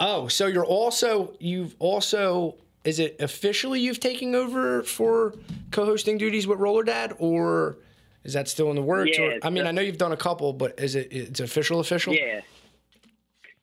oh, 0.00 0.28
so 0.28 0.46
you're 0.46 0.64
also 0.64 1.34
you've 1.40 1.74
also 1.80 2.56
is 2.84 3.00
it 3.00 3.16
officially 3.20 3.80
you've 3.80 3.98
taken 3.98 4.34
over 4.34 4.82
for 4.84 5.34
co-hosting 5.72 6.18
duties 6.18 6.46
with 6.46 6.60
Roller 6.60 6.84
Dad 6.84 7.14
or 7.18 7.78
is 8.22 8.34
that 8.34 8.48
still 8.48 8.70
in 8.70 8.76
the 8.76 8.82
works? 8.82 9.18
Yeah, 9.18 9.24
or, 9.24 9.38
I 9.42 9.50
mean, 9.50 9.64
so- 9.64 9.68
I 9.68 9.72
know 9.72 9.82
you've 9.82 9.98
done 9.98 10.12
a 10.12 10.16
couple, 10.16 10.52
but 10.52 10.78
is 10.78 10.94
it 10.94 11.08
it's 11.10 11.40
official 11.40 11.80
official? 11.80 12.14
Yeah. 12.14 12.42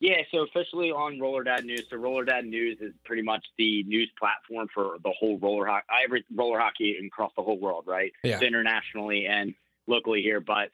Yeah, 0.02 0.18
so 0.32 0.40
officially 0.40 0.92
on 0.92 1.20
Roller 1.20 1.44
Dad 1.44 1.64
News. 1.64 1.86
So 1.88 1.96
Roller 1.96 2.26
Dad 2.26 2.44
News 2.46 2.80
is 2.82 2.92
pretty 3.06 3.22
much 3.22 3.46
the 3.60 3.84
news 3.84 4.10
platform 4.20 4.68
for 4.74 4.98
the 5.04 5.12
whole 5.12 5.38
roller 5.38 5.68
hockey, 5.68 5.86
every 6.04 6.26
roller 6.36 6.60
hockey 6.60 6.98
across 7.06 7.32
the 7.38 7.44
whole 7.44 7.60
world, 7.60 7.84
right? 7.86 8.12
Yeah. 8.24 8.40
So 8.40 8.46
internationally 8.46 9.28
and 9.28 9.54
locally 9.86 10.24
here, 10.24 10.42
but 10.42 10.70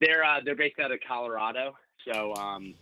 they're 0.00 0.22
uh, 0.24 0.38
they're 0.44 0.54
based 0.54 0.78
out 0.78 0.92
of 0.92 1.00
Colorado. 1.06 1.74
So 2.08 2.32
um, 2.36 2.74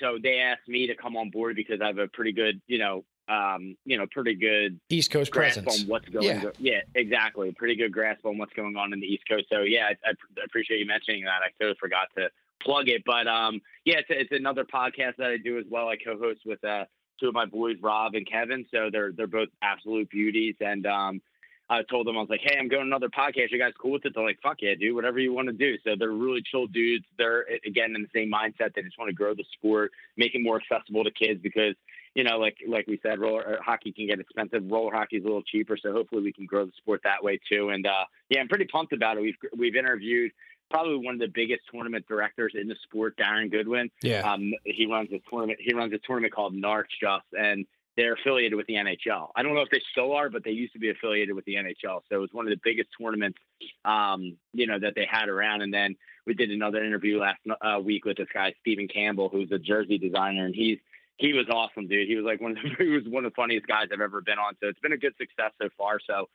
so 0.00 0.18
they 0.20 0.40
asked 0.40 0.66
me 0.68 0.88
to 0.88 0.96
come 0.96 1.16
on 1.16 1.30
board 1.30 1.54
because 1.54 1.80
I 1.80 1.86
have 1.86 1.98
a 1.98 2.08
pretty 2.08 2.32
good, 2.32 2.60
you 2.66 2.78
know, 2.78 3.04
um, 3.28 3.76
you 3.84 3.96
know, 3.98 4.06
pretty 4.10 4.34
good 4.34 4.80
East 4.88 5.12
Coast 5.12 5.30
grasp 5.30 5.62
presence. 5.62 5.84
on 5.84 5.88
what's 5.88 6.08
going 6.08 6.24
Yeah. 6.26 6.44
on. 6.46 6.52
Yeah, 6.58 6.80
exactly. 6.96 7.52
Pretty 7.52 7.76
good 7.76 7.92
grasp 7.92 8.26
on 8.26 8.36
what's 8.36 8.52
going 8.52 8.76
on 8.76 8.92
in 8.92 8.98
the 8.98 9.06
East 9.06 9.28
Coast. 9.28 9.44
So 9.48 9.60
yeah, 9.60 9.90
I, 10.04 10.10
I 10.10 10.44
appreciate 10.44 10.80
you 10.80 10.86
mentioning 10.86 11.22
that. 11.22 11.40
I 11.44 11.50
totally 11.60 11.76
forgot 11.78 12.08
to 12.16 12.30
plug 12.62 12.88
it, 12.88 13.02
but 13.04 13.26
um, 13.26 13.60
yeah, 13.84 13.98
it's, 13.98 14.08
it's 14.10 14.32
another 14.32 14.64
podcast 14.64 15.16
that 15.18 15.30
I 15.30 15.36
do 15.36 15.58
as 15.58 15.64
well. 15.70 15.88
I 15.88 15.96
co-host 15.96 16.40
with 16.44 16.62
uh, 16.64 16.84
two 17.20 17.28
of 17.28 17.34
my 17.34 17.46
boys, 17.46 17.76
Rob 17.82 18.14
and 18.14 18.28
Kevin. 18.28 18.66
So 18.70 18.88
they're 18.90 19.12
they're 19.12 19.26
both 19.26 19.48
absolute 19.62 20.10
beauties, 20.10 20.56
and 20.60 20.86
um, 20.86 21.20
I 21.68 21.82
told 21.82 22.06
them 22.06 22.16
I 22.16 22.20
was 22.20 22.30
like, 22.30 22.42
hey, 22.42 22.56
I'm 22.58 22.68
going 22.68 22.86
another 22.86 23.08
podcast. 23.08 23.50
You 23.50 23.58
guys 23.58 23.72
cool 23.80 23.92
with 23.92 24.04
it? 24.04 24.12
They're 24.14 24.24
like, 24.24 24.38
fuck 24.42 24.58
yeah, 24.60 24.74
dude, 24.78 24.94
whatever 24.94 25.18
you 25.18 25.32
want 25.32 25.48
to 25.48 25.52
do. 25.52 25.76
So 25.84 25.94
they're 25.98 26.10
really 26.10 26.42
chill 26.50 26.66
dudes. 26.66 27.04
They're 27.18 27.44
again 27.66 27.94
in 27.94 28.02
the 28.02 28.08
same 28.14 28.30
mindset. 28.30 28.74
They 28.74 28.82
just 28.82 28.98
want 28.98 29.08
to 29.08 29.14
grow 29.14 29.34
the 29.34 29.44
sport, 29.54 29.92
make 30.16 30.34
it 30.34 30.42
more 30.42 30.60
accessible 30.60 31.04
to 31.04 31.10
kids 31.10 31.40
because 31.42 31.74
you 32.14 32.24
know, 32.24 32.38
like 32.38 32.56
like 32.66 32.86
we 32.86 32.98
said, 33.02 33.18
roller 33.18 33.58
hockey 33.62 33.92
can 33.92 34.06
get 34.06 34.20
expensive. 34.20 34.62
Roller 34.70 34.90
hockey 34.90 35.16
is 35.16 35.24
a 35.24 35.26
little 35.26 35.42
cheaper, 35.42 35.76
so 35.76 35.92
hopefully 35.92 36.22
we 36.22 36.32
can 36.32 36.46
grow 36.46 36.64
the 36.64 36.72
sport 36.78 37.02
that 37.04 37.22
way 37.22 37.38
too. 37.50 37.68
And 37.68 37.86
uh, 37.86 38.04
yeah, 38.30 38.40
I'm 38.40 38.48
pretty 38.48 38.64
pumped 38.64 38.94
about 38.94 39.18
it. 39.18 39.20
We've 39.20 39.36
we've 39.56 39.76
interviewed 39.76 40.32
probably 40.70 40.96
one 40.96 41.14
of 41.14 41.20
the 41.20 41.32
biggest 41.32 41.62
tournament 41.72 42.06
directors 42.08 42.52
in 42.54 42.68
the 42.68 42.76
sport, 42.84 43.16
Darren 43.16 43.50
Goodwin. 43.50 43.90
Yeah. 44.02 44.20
Um, 44.20 44.52
he 44.64 44.86
runs 44.86 45.10
a 45.12 45.20
tournament. 45.30 45.58
He 45.62 45.74
runs 45.74 45.92
a 45.92 45.98
tournament 45.98 46.34
called 46.34 46.54
NARCh 46.54 46.86
Just, 47.00 47.26
and 47.32 47.66
they're 47.96 48.14
affiliated 48.14 48.54
with 48.54 48.66
the 48.66 48.74
NHL. 48.74 49.30
I 49.34 49.42
don't 49.42 49.54
know 49.54 49.62
if 49.62 49.70
they 49.70 49.80
still 49.90 50.12
are, 50.12 50.28
but 50.28 50.44
they 50.44 50.50
used 50.50 50.74
to 50.74 50.78
be 50.78 50.90
affiliated 50.90 51.34
with 51.34 51.44
the 51.46 51.54
NHL. 51.54 52.02
So 52.08 52.16
it 52.16 52.18
was 52.18 52.30
one 52.32 52.46
of 52.46 52.50
the 52.50 52.60
biggest 52.62 52.90
tournaments, 53.00 53.38
um, 53.84 54.36
you 54.52 54.66
know, 54.66 54.78
that 54.78 54.94
they 54.94 55.06
had 55.10 55.28
around. 55.28 55.62
And 55.62 55.72
then 55.72 55.96
we 56.26 56.34
did 56.34 56.50
another 56.50 56.84
interview 56.84 57.18
last 57.18 57.40
uh, 57.62 57.80
week 57.80 58.04
with 58.04 58.18
this 58.18 58.28
guy 58.32 58.52
Stephen 58.60 58.86
Campbell, 58.86 59.30
who's 59.30 59.50
a 59.50 59.58
jersey 59.58 59.98
designer, 59.98 60.44
and 60.44 60.54
he's 60.54 60.78
he 61.18 61.32
was 61.32 61.46
awesome, 61.50 61.88
dude. 61.88 62.06
He 62.06 62.16
was 62.16 62.26
like 62.26 62.42
one 62.42 62.50
of 62.50 62.58
the, 62.58 62.84
he 62.84 62.90
was 62.90 63.04
one 63.06 63.24
of 63.24 63.32
the 63.32 63.34
funniest 63.34 63.66
guys 63.66 63.86
I've 63.90 64.02
ever 64.02 64.20
been 64.20 64.38
on. 64.38 64.54
So 64.60 64.68
it's 64.68 64.80
been 64.80 64.92
a 64.92 64.98
good 64.98 65.14
success 65.18 65.52
so 65.60 65.68
far. 65.76 65.98
So. 66.06 66.28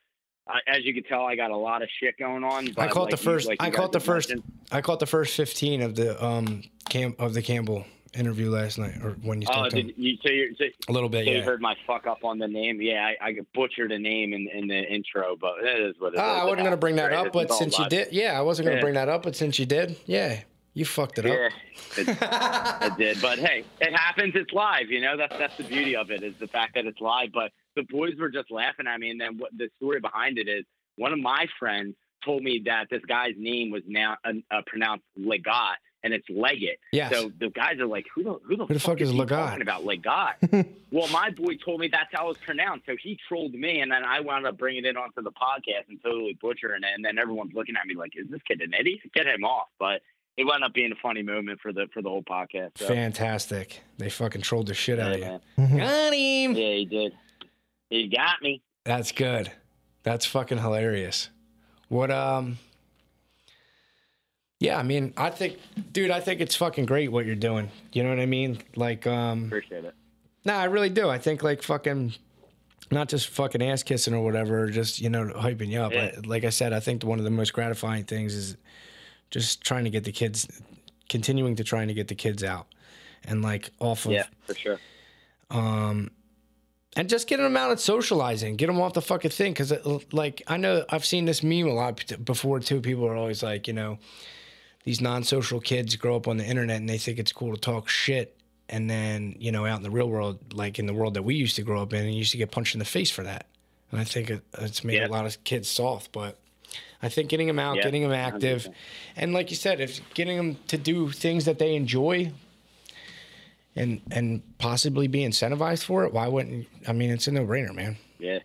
Uh, 0.48 0.54
as 0.68 0.84
you 0.84 0.94
can 0.94 1.04
tell, 1.04 1.26
I 1.26 1.36
got 1.36 1.52
a 1.52 1.58
lot 1.58 1.82
of 1.82 1.90
shit 2.00 2.18
going 2.18 2.44
on. 2.44 2.70
I 2.78 2.88
caught 2.88 3.04
like 3.12 3.12
the 3.12 3.24
you- 3.24 3.32
first. 3.32 3.48
like 3.48 3.62
you 3.62 3.68
I 3.68 3.72
caught 3.72 3.92
the 3.92 4.00
first. 4.00 4.30
mentioned- 4.30 4.52
I 4.72 4.82
caught 4.82 5.00
the 5.00 5.06
first 5.06 5.36
fifteen 5.36 5.82
of 5.82 5.96
the 5.96 6.22
um 6.24 6.64
camp 6.90 7.20
of 7.20 7.34
the 7.34 7.42
Campbell 7.42 7.86
interview 8.14 8.50
last 8.50 8.78
night, 8.78 8.96
or 9.02 9.12
when 9.22 9.42
you 9.42 9.48
Oh, 9.50 9.54
talked 9.54 9.70
to 9.72 9.78
did 9.84 9.86
him? 9.92 9.96
you? 9.98 10.18
So, 10.26 10.30
you're, 10.34 10.50
so, 10.58 10.66
A 10.90 10.92
little 10.92 11.08
bit, 11.08 11.26
so 11.26 11.32
you 11.32 11.42
heard 11.44 11.62
my 11.62 11.76
fuck 11.88 12.06
up 12.08 12.26
on 12.26 12.40
the 12.40 12.48
name? 12.48 12.82
Yeah, 12.82 13.10
I, 13.22 13.28
I 13.30 13.36
butchered 13.54 13.92
a 13.94 14.00
name 14.00 14.34
in, 14.34 14.50
in 14.54 14.68
the 14.68 14.84
intro, 14.84 15.38
but 15.40 15.54
that 15.64 15.80
is 15.80 15.96
what 15.98 16.14
it 16.14 16.16
is. 16.16 16.22
Ah, 16.22 16.42
I 16.42 16.44
wasn't 16.44 16.64
gonna 16.64 16.76
bring 16.76 16.98
that 16.98 17.12
Right, 17.12 17.28
up, 17.28 17.32
but 17.32 17.46
it's 17.46 17.58
since 17.58 17.80
you 17.80 17.88
did, 17.88 18.10
yeah, 18.12 18.38
I 18.38 18.42
wasn't 18.42 18.66
gonna 18.66 18.78
Yeah. 18.78 18.82
bring 18.82 18.96
that 18.96 19.08
up, 19.08 19.24
but 19.24 19.38
since 19.38 19.58
you 19.60 19.66
did, 19.66 19.96
yeah, 20.08 20.42
you 20.74 20.86
fucked 20.86 21.20
it 21.20 21.26
Yeah, 21.26 21.48
up. 21.48 21.52
it, 21.98 22.08
it 22.92 22.98
did. 22.98 23.22
But 23.22 23.40
hey, 23.40 23.64
it 23.80 23.94
happens. 23.96 24.34
It's 24.36 24.52
live. 24.54 24.90
You 24.90 25.02
know, 25.02 25.18
that's 25.18 25.38
that's 25.38 25.58
the 25.58 25.64
beauty 25.64 25.96
of 25.96 26.12
it 26.12 26.24
is 26.24 26.34
the 26.40 26.48
fact 26.48 26.76
that 26.76 26.86
it's 26.86 27.02
live. 27.02 27.30
But 27.34 27.52
the 27.76 27.84
boys 27.84 28.16
were 28.20 28.30
just 28.30 28.52
laughing 28.52 28.88
at 28.88 29.00
me, 29.00 29.10
and 29.12 29.20
then 29.20 29.38
what 29.38 29.52
the 29.58 29.70
story 29.78 30.00
behind 30.00 30.38
it 30.38 30.48
is 30.48 30.66
one 30.98 31.14
of 31.14 31.20
my 31.20 31.46
friends 31.60 31.96
told 32.24 32.44
me 32.44 32.62
that 32.66 32.88
this 32.92 33.02
guy's 33.08 33.34
name 33.38 33.72
was 33.72 33.82
now 33.88 34.16
uh, 34.24 34.34
uh, 34.52 34.62
pronounced 34.68 35.04
Legat, 35.20 35.76
and 36.04 36.14
it's 36.14 36.28
Leggett. 36.30 36.80
Yes. 36.92 37.12
So 37.12 37.32
the 37.40 37.50
guys 37.50 37.80
are 37.80 37.88
like, 37.88 38.06
who 38.14 38.24
the 38.24 38.34
who 38.46 38.58
the, 38.58 38.66
Who 38.68 38.74
the 38.76 38.80
fuck 38.80 39.02
is 39.02 39.10
he 39.10 39.18
Legat? 39.18 39.30
talking 39.30 39.62
about 39.64 39.84
Legat? 39.84 40.68
well, 40.92 41.08
my 41.10 41.32
boy 41.32 41.56
told 41.66 41.80
me 41.80 41.90
that's 41.92 42.10
how 42.14 42.30
it's 42.30 42.40
pronounced. 42.46 42.86
So 42.86 42.96
he 43.02 43.18
trolled 43.28 43.54
me, 43.54 43.80
and 43.82 43.92
then 43.92 44.04
I 44.06 44.20
wound 44.20 44.46
up 44.46 44.58
bringing 44.58 44.86
it 44.86 44.96
onto 44.98 45.22
the 45.24 45.32
podcast 45.32 45.90
and 45.90 46.00
totally 46.04 46.38
butchering 46.42 46.84
it. 46.84 46.90
And 46.94 47.04
then 47.04 47.18
everyone's 47.18 47.54
looking 47.54 47.76
at 47.76 47.88
me 47.88 47.96
like, 47.96 48.12
"Is 48.16 48.28
this 48.30 48.42
kid 48.48 48.62
an 48.62 48.74
idiot? 48.80 49.00
Get 49.16 49.26
him 49.26 49.44
off!" 49.44 49.68
But 49.80 50.02
it 50.38 50.46
wound 50.46 50.64
up 50.64 50.74
being 50.74 50.92
a 50.92 50.96
funny 51.02 51.22
moment 51.22 51.60
for 51.62 51.74
the 51.74 51.88
for 51.94 52.02
the 52.02 52.10
whole 52.10 52.24
podcast. 52.24 52.78
So, 52.78 52.88
Fantastic. 52.88 53.82
They 53.98 54.10
fucking 54.10 54.42
trolled 54.42 54.68
the 54.68 54.74
shit 54.74 55.00
out 55.00 55.18
yeah, 55.20 55.36
of 55.36 55.42
you. 55.58 55.68
man. 55.68 55.78
Got 55.78 56.14
him. 56.14 56.56
yeah, 56.56 56.74
he 56.76 56.86
did. 56.86 57.14
He 57.90 58.08
got 58.08 58.42
me. 58.42 58.62
That's 58.86 59.12
good. 59.12 59.52
That's 60.04 60.26
fucking 60.26 60.58
hilarious. 60.58 61.30
What 61.90 62.10
um 62.10 62.58
Yeah, 64.60 64.78
I 64.78 64.84
mean, 64.84 65.14
I 65.18 65.30
think 65.30 65.60
dude, 65.92 66.12
I 66.12 66.20
think 66.20 66.42
it's 66.42 66.56
fucking 66.56 66.86
great 66.86 67.12
what 67.12 67.26
you're 67.26 67.36
doing. 67.36 67.70
You 67.92 68.04
know 68.04 68.10
what 68.10 68.20
I 68.20 68.26
mean? 68.26 68.60
Like 68.76 69.06
um 69.06 69.46
Appreciate 69.46 69.86
it. 69.86 69.94
No, 70.46 70.54
I 70.54 70.66
really 70.66 70.90
do. 70.90 71.10
I 71.10 71.18
think 71.20 71.44
like 71.44 71.62
fucking 71.62 72.14
not 72.90 73.10
just 73.10 73.28
fucking 73.28 73.62
ass 73.62 73.84
kissing 73.84 74.14
or 74.14 74.24
whatever, 74.24 74.70
just 74.70 75.00
you 75.00 75.10
know 75.10 75.26
hyping 75.26 75.68
you 75.68 75.82
up. 75.82 75.94
Yeah. 75.94 76.12
I, 76.18 76.20
like 76.26 76.44
I 76.46 76.50
said, 76.50 76.74
I 76.74 76.80
think 76.80 77.04
one 77.04 77.20
of 77.20 77.26
the 77.26 77.32
most 77.32 77.54
gratifying 77.54 78.06
things 78.06 78.34
is 78.34 78.58
just 79.32 79.62
trying 79.62 79.84
to 79.86 79.90
get 79.90 80.04
the 80.04 80.12
kids, 80.12 80.48
continuing 81.10 81.56
to 81.56 81.64
trying 81.64 81.88
to 81.88 81.94
get 81.94 82.08
the 82.08 82.16
kids 82.16 82.44
out, 82.44 82.68
and 83.24 83.42
like 83.42 83.72
off 83.80 84.06
of 84.06 84.12
Yeah, 84.12 84.26
for 84.46 84.54
sure. 84.56 84.80
um, 85.50 86.12
and 86.96 87.08
just 87.10 87.28
getting 87.28 87.46
them 87.46 87.56
out 87.56 87.72
and 87.72 87.80
socializing, 87.80 88.58
get 88.58 88.68
them 88.68 88.80
off 88.82 88.94
the 88.94 89.02
fucking 89.02 89.32
thing. 89.32 89.54
Cause 89.54 89.72
it, 89.72 90.14
like, 90.14 90.42
I 90.48 90.58
know 90.58 90.84
I've 90.90 91.06
seen 91.06 91.24
this 91.26 91.42
meme 91.42 91.68
a 91.68 91.74
lot 91.74 92.04
before 92.26 92.60
too. 92.60 92.82
People 92.82 93.06
are 93.08 93.16
always 93.16 93.42
like, 93.42 93.66
you 93.68 93.74
know, 93.74 93.98
these 94.84 95.00
non-social 95.00 95.62
kids 95.62 95.96
grow 95.96 96.18
up 96.18 96.28
on 96.28 96.36
the 96.38 96.46
internet 96.46 96.78
and 96.78 96.90
they 96.90 96.98
think 96.98 97.18
it's 97.18 97.32
cool 97.32 97.54
to 97.54 97.60
talk 97.62 97.88
shit. 97.88 98.36
And 98.68 98.90
then, 98.90 99.36
you 99.40 99.52
know, 99.54 99.66
out 99.66 99.78
in 99.78 99.84
the 99.84 99.90
real 99.90 100.10
world, 100.10 100.54
like 100.54 100.80
in 100.80 100.86
the 100.86 100.94
world 100.94 101.14
that 101.14 101.24
we 101.24 101.36
used 101.36 101.56
to 101.58 101.62
grow 101.62 101.82
up 101.82 101.94
in, 101.94 102.02
and 102.04 102.12
you 102.12 102.20
used 102.20 102.32
to 102.32 102.38
get 102.38 102.52
punched 102.52 102.76
in 102.76 102.80
the 102.80 102.86
face 102.86 103.10
for 103.12 103.24
that. 103.24 103.46
And 103.92 104.00
I 104.00 104.04
think 104.04 104.30
it, 104.30 104.42
it's 104.58 104.84
made 104.84 104.96
Yeah. 104.96 105.08
a 105.08 105.10
lot 105.10 105.26
of 105.26 105.42
kids 105.46 105.70
soft, 105.70 106.12
but 106.12 106.40
I 107.02 107.10
think 107.10 107.30
getting 107.30 107.48
them 107.48 107.60
out, 107.60 107.78
Yeah, 107.78 107.84
getting 107.84 108.04
them 108.04 108.12
active, 108.12 108.64
100%. 108.64 108.74
and 109.16 109.34
like 109.34 109.50
you 109.50 109.56
said, 109.56 109.80
if 109.82 110.02
getting 110.14 110.38
them 110.38 110.58
to 110.68 110.78
do 110.78 111.10
things 111.12 111.46
that 111.46 111.58
they 111.60 111.76
enjoy, 111.76 112.32
and 113.76 114.02
and 114.12 114.42
possibly 114.58 115.08
be 115.08 115.20
incentivized 115.22 115.84
for 115.84 116.04
it, 116.04 116.14
why 116.14 116.28
wouldn't? 116.28 116.68
I 116.88 116.94
mean, 116.94 117.10
it's 117.10 117.28
a 117.28 117.32
no 117.32 117.46
brainer, 117.46 117.74
man. 117.74 117.98
Yeah. 118.20 118.40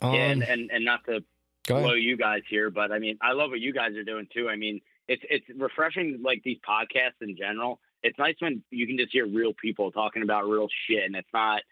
Um, 0.00 0.14
yeah, 0.14 0.20
and, 0.30 0.42
and 0.42 0.70
and 0.70 0.84
not 0.84 1.04
to 1.06 1.22
blow 1.66 1.94
you 1.94 2.16
guys 2.16 2.42
here, 2.48 2.70
but 2.70 2.92
I 2.92 2.98
mean, 2.98 3.18
I 3.20 3.32
love 3.32 3.50
what 3.50 3.60
you 3.60 3.72
guys 3.72 3.94
are 3.96 4.04
doing 4.04 4.26
too. 4.32 4.48
I 4.48 4.56
mean, 4.56 4.80
it's 5.08 5.22
it's 5.28 5.44
refreshing, 5.56 6.20
like 6.22 6.42
these 6.44 6.58
podcasts 6.66 7.20
in 7.20 7.36
general. 7.36 7.80
It's 8.02 8.18
nice 8.18 8.36
when 8.38 8.62
you 8.70 8.86
can 8.86 8.96
just 8.96 9.12
hear 9.12 9.26
real 9.26 9.52
people 9.52 9.90
talking 9.90 10.22
about 10.22 10.48
real 10.48 10.68
shit, 10.86 11.04
and 11.04 11.16
it's 11.16 11.28
not 11.34 11.62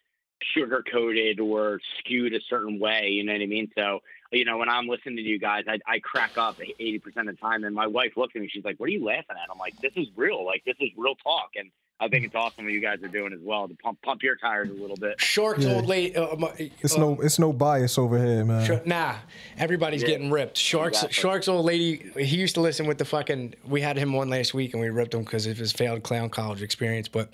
sugar 0.54 0.82
coated 0.92 1.40
or 1.40 1.80
skewed 2.00 2.34
a 2.34 2.40
certain 2.50 2.78
way. 2.80 3.08
You 3.10 3.24
know 3.24 3.32
what 3.32 3.40
I 3.42 3.46
mean? 3.46 3.70
So, 3.76 4.00
you 4.32 4.44
know, 4.44 4.58
when 4.58 4.68
I'm 4.68 4.86
listening 4.88 5.16
to 5.16 5.22
you 5.22 5.38
guys, 5.38 5.64
I, 5.68 5.78
I 5.86 5.98
crack 6.00 6.36
up 6.38 6.58
80% 6.58 7.04
of 7.16 7.26
the 7.26 7.32
time, 7.34 7.64
and 7.64 7.74
my 7.74 7.86
wife 7.86 8.12
looks 8.16 8.34
at 8.36 8.42
me, 8.42 8.48
she's 8.52 8.64
like, 8.64 8.78
"What 8.80 8.88
are 8.88 8.92
you 8.92 9.04
laughing 9.04 9.36
at?" 9.42 9.50
I'm 9.52 9.58
like, 9.58 9.76
"This 9.80 9.92
is 9.96 10.08
real. 10.16 10.44
Like 10.44 10.64
this 10.64 10.76
is 10.80 10.90
real 10.96 11.14
talk." 11.16 11.50
And 11.56 11.70
I 11.98 12.08
think 12.08 12.26
it's 12.26 12.34
awesome 12.34 12.64
what 12.64 12.74
you 12.74 12.80
guys 12.80 13.02
are 13.02 13.08
doing 13.08 13.32
as 13.32 13.38
well 13.42 13.66
to 13.68 13.74
pump 13.76 14.02
pump 14.02 14.22
your 14.22 14.36
tires 14.36 14.68
a 14.68 14.72
little 14.74 14.96
bit. 14.96 15.18
Sharks 15.20 15.64
Yeah. 15.64 15.74
old 15.76 15.86
lady. 15.86 16.14
Uh, 16.16 16.36
my- 16.36 16.52
It's 16.82 16.94
uh, 16.94 16.98
no, 16.98 17.20
it's 17.22 17.38
no 17.38 17.52
bias 17.52 17.96
over 17.98 18.18
here, 18.22 18.44
man. 18.44 18.66
Sh- 18.66 18.84
Nah, 18.86 19.14
everybody's 19.56 20.02
Yeah. 20.02 20.08
getting 20.08 20.30
ripped. 20.30 20.58
Sharks, 20.58 20.98
Exactly. 20.98 21.14
Sharks 21.14 21.48
old 21.48 21.64
lady. 21.64 22.10
He 22.22 22.36
used 22.36 22.54
to 22.56 22.60
listen 22.60 22.86
with 22.86 22.98
the 22.98 23.04
fucking. 23.06 23.54
We 23.64 23.80
had 23.80 23.96
him 23.96 24.12
one 24.12 24.28
last 24.28 24.52
week, 24.54 24.74
and 24.74 24.82
we 24.82 24.90
ripped 24.90 25.14
him 25.14 25.22
because 25.24 25.46
of 25.46 25.56
his 25.56 25.72
failed 25.72 26.02
clown 26.02 26.28
college 26.30 26.60
experience. 26.62 27.08
But 27.08 27.32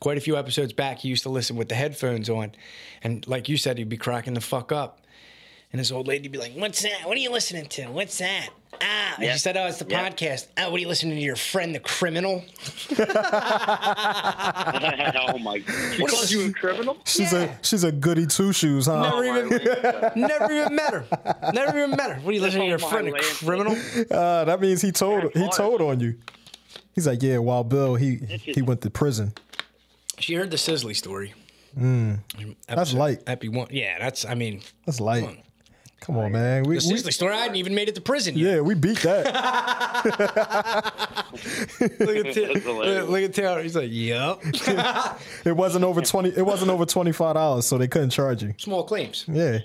quite 0.00 0.18
a 0.18 0.20
few 0.20 0.36
episodes 0.36 0.72
back, 0.72 0.98
he 0.98 1.08
used 1.08 1.22
to 1.22 1.28
listen 1.30 1.54
with 1.56 1.68
the 1.68 1.74
headphones 1.76 2.28
on, 2.28 2.52
and 3.02 3.26
like 3.28 3.48
you 3.48 3.56
said, 3.56 3.78
he'd 3.78 3.88
be 3.88 3.96
cracking 3.96 4.34
the 4.34 4.40
fuck 4.40 4.72
up. 4.72 5.02
And 5.76 5.80
his 5.80 5.92
old 5.92 6.08
lady'd 6.08 6.32
be 6.32 6.38
like, 6.38 6.54
"What's 6.54 6.80
that? 6.84 7.00
What 7.04 7.18
are 7.18 7.20
you 7.20 7.30
listening 7.30 7.66
to? 7.66 7.84
What's 7.88 8.16
that?" 8.16 8.48
Ah, 8.80 9.14
and 9.16 9.24
Yeah. 9.26 9.34
she 9.34 9.40
said, 9.40 9.58
"Oh, 9.58 9.66
it's 9.66 9.76
the 9.78 9.84
Yeah. 9.86 10.08
podcast." 10.08 10.46
Oh, 10.56 10.70
what 10.70 10.78
are 10.78 10.80
you 10.80 10.88
listening 10.88 11.16
to? 11.18 11.22
Your 11.22 11.36
friend, 11.36 11.74
the 11.74 11.80
criminal. 11.80 12.42
oh 12.98 13.04
my! 15.38 15.58
She 15.94 16.00
What 16.02 16.10
called 16.12 16.30
you 16.30 16.46
a 16.46 16.52
criminal? 16.52 16.96
She's 17.04 17.30
Yeah. 17.30 17.58
a 17.60 17.64
she's 17.64 17.84
a 17.84 17.92
goody 17.92 18.26
two 18.26 18.54
shoes, 18.54 18.86
huh? 18.86 19.02
Never 19.02 19.16
Oh, 19.16 19.22
even, 19.22 19.48
never 20.22 20.50
even 20.52 20.74
met 20.74 20.94
her. 20.94 21.04
Never 21.52 21.76
even 21.76 21.90
met 21.90 22.10
her. 22.12 22.20
What 22.22 22.30
are 22.30 22.34
you 22.34 22.40
listening 22.40 22.62
to? 22.64 22.68
Your 22.68 22.78
Oh, 22.80 22.84
my 22.84 22.88
friend, 22.90 23.08
a 23.08 23.12
Lanta. 23.12 23.44
criminal. 23.44 23.76
Uh, 24.10 24.44
that 24.46 24.60
means 24.62 24.80
he 24.80 24.92
told 24.92 25.24
That's 25.34 25.38
he 25.38 25.46
told 25.50 25.82
on 25.82 26.00
you. 26.00 26.14
He's 26.94 27.06
like, 27.06 27.22
yeah, 27.22 27.36
while 27.38 27.64
Bill 27.64 27.96
he 27.96 28.16
he 28.40 28.62
went 28.62 28.80
to 28.80 28.88
prison. 28.90 29.34
She 30.18 30.32
heard 30.34 30.50
the 30.50 30.56
Sisley 30.58 30.94
story. 30.94 31.34
Mm. 31.78 32.20
That's 32.66 32.94
light. 32.94 33.20
Epi 33.26 33.50
one. 33.50 33.68
Yeah, 33.70 33.98
that's. 33.98 34.24
I 34.24 34.34
mean, 34.34 34.62
That's 34.86 35.00
light. 35.00 35.42
Come 36.06 36.18
on, 36.18 36.30
man. 36.30 36.62
We, 36.62 36.68
the 36.78 36.88
we- 36.88 36.96
Sisley 36.96 37.10
story. 37.10 37.34
I 37.34 37.38
hadn't 37.40 37.56
even 37.56 37.74
made 37.74 37.88
it 37.88 37.96
to 37.96 38.00
prison 38.00 38.36
yet. 38.38 38.54
yeah, 38.54 38.60
we 38.60 38.74
beat 38.74 38.98
that. 39.00 39.24
Look 42.00 42.26
at 42.26 42.32
Taylor. 42.34 43.02
Look 43.04 43.22
at 43.22 43.34
Taylor. 43.34 43.62
He's 43.62 43.74
like, 43.76 43.88
"Yep." 43.90 44.38
it 45.44 45.56
wasn't 45.56 45.84
over 45.84 46.00
twenty. 46.02 46.30
It 46.30 46.46
wasn't 46.46 46.70
over 46.70 46.86
twenty 46.86 47.12
five 47.12 47.34
dollars, 47.34 47.66
so 47.66 47.76
they 47.78 47.88
couldn't 47.88 48.10
charge 48.10 48.42
you. 48.42 48.54
Small 48.58 48.84
claims. 48.84 49.24
Yeah, 49.28 49.58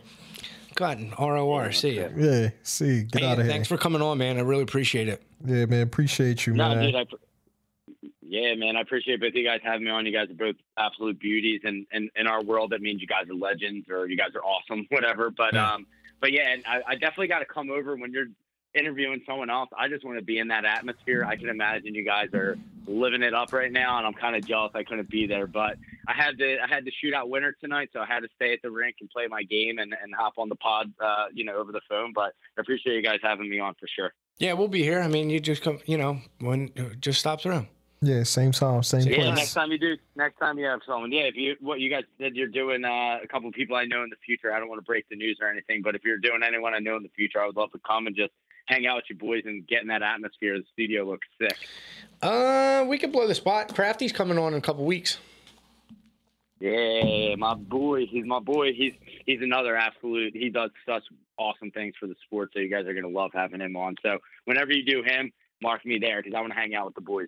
Cotton. 0.76 1.14
ROR. 1.20 1.72
See 1.72 1.92
ya. 1.98 2.08
yeah. 2.18 2.50
See, 2.64 3.04
get 3.04 3.22
Hey, 3.22 3.28
out 3.28 3.38
of 3.40 3.46
here. 3.46 3.52
thanks 3.54 3.68
for 3.68 3.78
coming 3.78 4.02
on, 4.02 4.18
man. 4.18 4.38
I 4.38 4.42
really 4.42 4.64
appreciate 4.64 5.08
it. 5.08 5.22
yeah, 5.46 5.66
man. 5.66 5.82
Appreciate 5.84 6.48
you, 6.48 6.54
No, 6.54 6.70
man. 6.70 6.84
dude. 6.86 6.96
I, 6.96 7.04
pr- 7.04 7.16
yeah, 8.24 8.56
man. 8.56 8.76
I 8.78 8.82
appreciate 8.82 9.20
both 9.22 9.34
you 9.36 9.44
guys 9.46 9.60
having 9.64 9.84
me 9.86 9.92
on. 9.92 10.06
You 10.06 10.12
guys 10.14 10.30
are 10.30 10.34
both 10.34 10.56
absolute 10.78 11.20
beauties, 11.20 11.62
and 11.66 11.86
and 11.92 12.10
in 12.16 12.26
our 12.28 12.42
world, 12.44 12.72
that 12.72 12.82
means 12.82 13.00
you 13.02 13.08
guys 13.08 13.30
are 13.30 13.36
legends 13.36 13.88
or 13.90 14.08
you 14.08 14.18
guys 14.18 14.30
are 14.36 14.44
awesome, 14.44 14.88
whatever. 14.92 15.30
But 15.30 15.54
Yeah. 15.54 15.74
um, 15.74 15.86
but 16.22 16.32
yeah, 16.32 16.54
and 16.54 16.64
I, 16.66 16.82
I 16.88 16.96
definitely 16.96 17.28
got 17.28 17.40
to 17.40 17.46
come 17.46 17.70
over 17.70 17.96
when 17.96 18.14
you're 18.14 18.28
interviewing 18.74 19.22
someone 19.26 19.50
else. 19.50 19.70
I 19.78 19.88
just 19.88 20.06
want 20.06 20.18
to 20.18 20.24
be 20.24 20.38
in 20.38 20.48
that 20.50 20.66
atmosphere. 20.66 21.26
I 21.26 21.36
can 21.36 21.50
imagine 21.50 21.94
you 21.94 22.06
guys 22.06 22.30
are 22.34 22.58
living 22.88 23.22
it 23.22 23.34
up 23.34 23.54
right 23.54 23.72
now, 23.72 23.98
and 23.98 24.08
I'm 24.08 24.14
kind 24.14 24.36
of 24.36 24.46
jealous 24.46 24.72
I 24.74 24.84
couldn't 24.84 25.10
be 25.10 25.28
there. 25.28 25.48
But 25.48 25.78
I 26.08 26.14
had 26.14 26.38
to 26.38 26.58
I 26.62 26.74
had 26.74 26.86
to 26.86 26.92
shoot 27.02 27.14
out 27.14 27.30
winter 27.30 27.56
tonight, 27.60 27.90
so 27.94 28.00
I 28.00 28.06
had 28.06 28.22
to 28.22 28.30
stay 28.36 28.54
at 28.54 28.62
the 28.62 28.72
rink 28.72 28.98
and 29.02 29.10
play 29.10 29.28
my 29.28 29.44
game 29.44 29.80
and, 29.80 29.94
and 30.02 30.14
hop 30.16 30.34
on 30.38 30.50
the 30.50 30.56
pod, 30.56 30.92
uh, 31.04 31.26
you 31.34 31.44
know, 31.44 31.56
over 31.56 31.72
the 31.72 31.82
phone. 31.90 32.14
But 32.14 32.34
I 32.58 32.62
appreciate 32.62 32.96
you 32.96 33.04
guys 33.04 33.20
having 33.22 33.50
me 33.50 33.60
on 33.60 33.74
for 33.80 33.88
sure. 33.94 34.14
Yeah, 34.38 34.54
we'll 34.54 34.68
be 34.68 34.84
here. 34.84 35.02
I 35.02 35.08
mean, 35.08 35.30
you 35.30 35.40
just 35.40 35.62
come. 35.62 35.80
You 35.86 35.98
know, 35.98 36.22
when 36.40 36.72
just 37.00 37.20
stop 37.20 37.42
through. 37.42 37.68
Yeah, 38.02 38.24
same 38.24 38.52
time, 38.52 38.82
same 38.84 39.02
Yeah, 39.02 39.16
place. 39.16 39.36
next 39.36 39.54
time 39.54 39.72
you 39.72 39.78
do, 39.78 39.96
next 40.16 40.38
time 40.38 40.58
you 40.58 40.66
have 40.66 40.82
someone. 40.88 41.12
Yeah, 41.12 41.22
if 41.22 41.36
you 41.36 41.56
what 41.60 41.80
you 41.80 41.90
guys 41.90 42.04
said 42.20 42.36
you're 42.36 42.48
doing 42.48 42.84
uh, 42.84 43.20
a 43.24 43.28
couple 43.28 43.48
of 43.48 43.54
people 43.54 43.76
I 43.76 43.86
know 43.86 44.04
in 44.04 44.10
the 44.10 44.16
future. 44.26 44.52
I 44.54 44.60
don't 44.60 44.70
want 44.70 44.80
to 44.80 44.86
break 44.86 45.08
the 45.10 45.16
news 45.16 45.38
or 45.42 45.50
anything, 45.50 45.82
but 45.84 45.96
if 45.96 46.04
you're 46.04 46.18
doing 46.18 46.42
anyone 46.46 46.74
I 46.74 46.80
know 46.80 46.96
in 46.98 47.04
the 47.04 47.12
future, 47.16 47.42
I 47.42 47.46
would 47.46 47.56
love 47.56 47.72
to 47.74 47.80
come 47.88 48.08
and 48.08 48.16
just 48.16 48.34
hang 48.66 48.88
out 48.88 48.96
with 48.98 49.06
you 49.10 49.16
boys 49.16 49.44
and 49.46 49.68
get 49.68 49.82
in 49.82 49.88
that 49.90 50.02
atmosphere. 50.02 50.58
The 50.58 50.66
studio 50.74 51.04
looks 51.04 51.28
sick. 51.40 51.56
Uh, 52.22 52.86
we 52.88 52.98
could 52.98 53.12
blow 53.12 53.28
the 53.28 53.36
spot. 53.36 53.74
Crafty's 53.74 54.12
coming 54.12 54.38
on 54.38 54.54
in 54.54 54.60
a 54.60 54.62
couple 54.62 54.86
weeks. 54.86 55.18
Yeah, 56.60 57.36
my 57.38 57.56
boy. 57.56 58.06
He's 58.06 58.26
my 58.26 58.40
boy. 58.40 58.74
He's 58.74 58.94
he's 59.26 59.42
another 59.42 59.76
absolute. 59.76 60.34
He 60.36 60.50
does 60.50 60.70
such 60.88 61.04
awesome 61.38 61.72
things 61.72 61.96
for 62.00 62.08
the 62.08 62.16
sport. 62.26 62.52
So 62.54 62.60
you 62.60 62.70
guys 62.70 62.86
are 62.86 62.94
gonna 62.94 63.08
love 63.08 63.32
having 63.34 63.62
him 63.62 63.76
on. 63.76 63.96
So 64.04 64.20
whenever 64.46 64.72
you 64.72 64.86
do 64.86 65.02
him, 65.04 65.32
mark 65.62 65.84
me 65.86 65.98
there 66.00 66.22
because 66.22 66.36
I 66.36 66.42
want 66.42 66.54
to 66.54 66.60
hang 66.60 66.76
out 66.76 66.86
with 66.86 66.96
the 66.96 67.02
boys. 67.02 67.28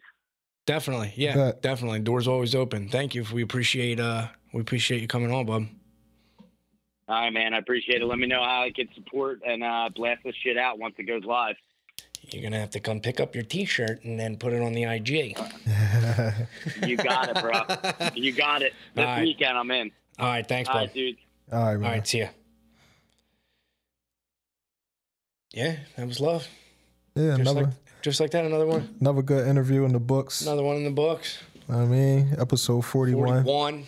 Definitely. 0.65 1.13
Yeah, 1.15 1.35
Bet. 1.35 1.61
definitely. 1.61 1.99
Doors 1.99 2.27
always 2.27 2.55
open. 2.55 2.87
Thank 2.89 3.15
you. 3.15 3.25
We 3.33 3.41
appreciate. 3.43 3.99
Uh, 3.99 4.27
we 4.53 4.61
appreciate 4.61 5.01
you 5.01 5.07
coming 5.07 5.31
on, 5.31 5.45
bub. 5.45 5.65
All 7.09 7.15
right, 7.21 7.33
man. 7.33 7.53
I 7.53 7.57
appreciate 7.57 8.01
it. 8.01 8.05
Let 8.05 8.17
me 8.17 8.27
know 8.27 8.41
how 8.43 8.63
I 8.63 8.71
can 8.71 8.87
support 8.95 9.41
and 9.45 9.61
uh, 9.63 9.89
blast 9.93 10.21
this 10.23 10.35
shit 10.41 10.57
out 10.57 10.79
once 10.79 10.95
it 10.97 11.03
goes 11.03 11.23
live. 11.25 11.55
You're 12.31 12.41
gonna 12.41 12.59
have 12.59 12.69
to 12.71 12.79
come 12.79 13.01
pick 13.01 13.19
up 13.19 13.35
your 13.35 13.43
T-shirt 13.43 14.05
and 14.05 14.17
then 14.17 14.37
put 14.37 14.53
it 14.53 14.61
on 14.61 14.71
the 14.73 14.83
IG. 14.83 15.37
You 16.87 16.95
got 16.97 17.29
it, 17.29 17.41
bro. 17.41 18.09
You 18.15 18.31
got 18.31 18.61
it. 18.61 18.73
This 18.95 19.05
All 19.05 19.11
right. 19.11 19.21
weekend, 19.23 19.57
I'm 19.57 19.69
in. 19.71 19.91
All 20.19 20.27
right, 20.27 20.47
thanks, 20.47 20.69
All 20.69 20.75
bub. 20.75 20.81
right, 20.83 20.93
dude. 20.93 21.17
All 21.51 21.63
right, 21.65 21.77
man. 21.77 21.91
right, 21.91 22.07
see 22.07 22.19
ya. 22.19 22.27
Yeah, 25.53 25.75
that 25.97 26.07
was 26.07 26.19
love. 26.19 26.47
Yeah, 27.15 27.29
Just 27.37 27.41
another 27.41 27.63
like, 27.65 27.73
just 28.03 28.19
like 28.19 28.29
that, 28.31 28.45
another 28.45 28.67
one, 28.67 28.93
another 29.01 29.23
good 29.23 29.47
interview 29.47 29.83
in 29.85 29.93
the 29.93 29.99
books. 29.99 30.41
another 30.43 30.61
one 30.63 30.75
in 30.75 30.83
the 30.83 30.91
books. 30.91 31.39
I 31.69 31.85
mean, 31.85 32.35
episode 32.37 32.85
41. 32.85 33.43
41. 33.45 33.85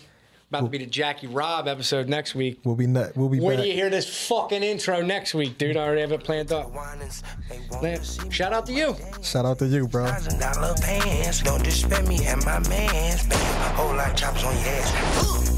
About 0.48 0.60
to 0.60 0.68
be 0.68 0.78
the 0.78 0.86
Jackie 0.86 1.26
Rob 1.26 1.66
episode 1.66 2.08
next 2.08 2.36
week. 2.36 2.60
We'll 2.62 2.76
be 2.76 2.86
nut. 2.86 3.16
We'll 3.16 3.28
be 3.28 3.40
When 3.40 3.56
back. 3.56 3.64
do 3.64 3.68
you 3.68 3.74
hear 3.74 3.90
this 3.90 4.28
fucking 4.28 4.62
intro 4.62 5.02
next 5.02 5.34
week, 5.34 5.58
dude? 5.58 5.76
I 5.76 5.80
already 5.80 6.02
have 6.02 6.12
it 6.12 6.22
planned 6.22 6.52
up. 6.52 6.72
Lance, 7.82 8.18
shout 8.30 8.52
out 8.52 8.64
to 8.66 8.72
you. 8.72 8.94
Shout 9.22 9.44
out 9.44 9.58
to 9.58 9.66
you, 9.66 9.88
bro. 9.88 10.06
Thousand 10.06 10.38
dollar 10.38 10.74
pants. 10.80 11.42
Don't 11.42 11.64
disrespect 11.64 12.06
me 12.08 12.24
and 12.26 12.44
my 12.44 12.60
mans. 12.68 13.26
Bang, 13.26 13.74
whole 13.74 13.94
lot 13.96 14.16
choppers 14.16 14.44
on 14.44 14.54
your 14.54 14.62
ass. 14.66 15.55